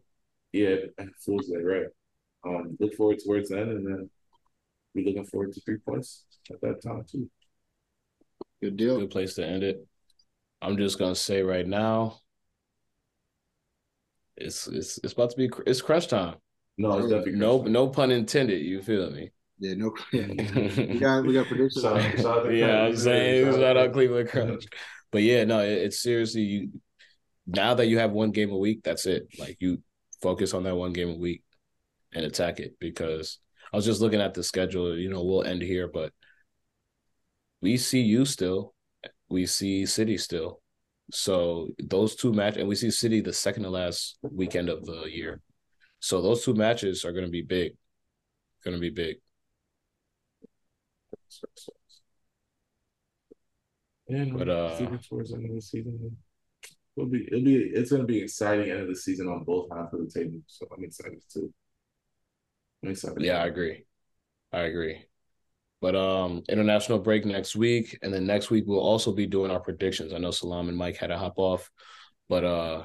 [0.52, 0.76] yeah,
[1.24, 1.86] Fool's Day, right?
[2.46, 4.10] Um, look forward towards that, and then
[4.96, 7.30] be looking forward to three points at that time too.
[8.62, 8.98] Good deal.
[8.98, 9.86] Good place to end it.
[10.62, 12.20] I'm just gonna say right now,
[14.36, 16.36] it's it's it's about to be it's crush time.
[16.78, 18.60] No, it's definitely no no pun intended.
[18.64, 19.30] You feel me?
[19.58, 19.94] Yeah, no.
[20.12, 20.26] Yeah.
[20.76, 21.82] we got we got predictions.
[21.82, 24.66] Shout, shout yeah, I'm saying shout, shout out Cleveland Crunch.
[25.12, 26.70] But yeah, no, it, it's seriously you.
[27.46, 29.28] Now that you have one game a week, that's it.
[29.38, 29.82] Like you
[30.20, 31.42] focus on that one game a week
[32.12, 33.38] and attack it because
[33.72, 34.96] I was just looking at the schedule.
[34.96, 36.12] You know, we'll end here, but
[37.60, 38.74] we see you still,
[39.28, 40.60] we see City still.
[41.12, 45.04] So those two match, and we see City the second to last weekend of the
[45.04, 45.40] year.
[46.00, 47.72] So those two matches are going to be big.
[48.64, 49.16] Going to be big.
[54.08, 54.78] And but uh,
[55.08, 56.16] towards the end of the season,
[56.96, 59.68] it'll be it'll be it's going to be exciting end of the season on both
[59.72, 60.38] halves of the table.
[60.46, 61.52] So I'm excited too.
[63.18, 63.84] Yeah, I agree.
[64.52, 65.04] I agree.
[65.80, 69.60] But um, international break next week, and then next week we'll also be doing our
[69.60, 70.12] predictions.
[70.12, 71.70] I know Salam and Mike had to hop off,
[72.28, 72.84] but uh,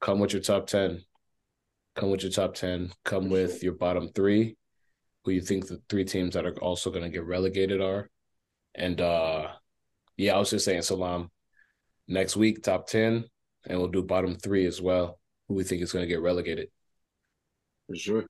[0.00, 1.02] come with your top ten.
[1.96, 2.92] Come with your top ten.
[3.04, 4.56] Come with your bottom three.
[5.24, 8.08] Who you think the three teams that are also going to get relegated are,
[8.74, 9.48] and uh,
[10.16, 11.30] yeah, I was just saying, Salam.
[12.08, 13.26] Next week, top ten,
[13.66, 15.20] and we'll do bottom three as well.
[15.46, 16.68] Who we think is going to get relegated?
[17.86, 18.24] For sure.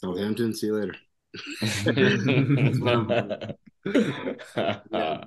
[0.00, 0.54] Southampton.
[0.54, 0.94] See you later.
[4.90, 5.24] yeah.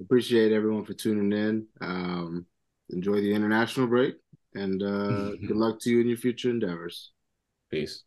[0.00, 1.66] Appreciate everyone for tuning in.
[1.80, 2.46] Um,
[2.90, 4.14] enjoy the international break,
[4.54, 7.12] and uh, good luck to you in your future endeavors.
[7.70, 8.02] Peace.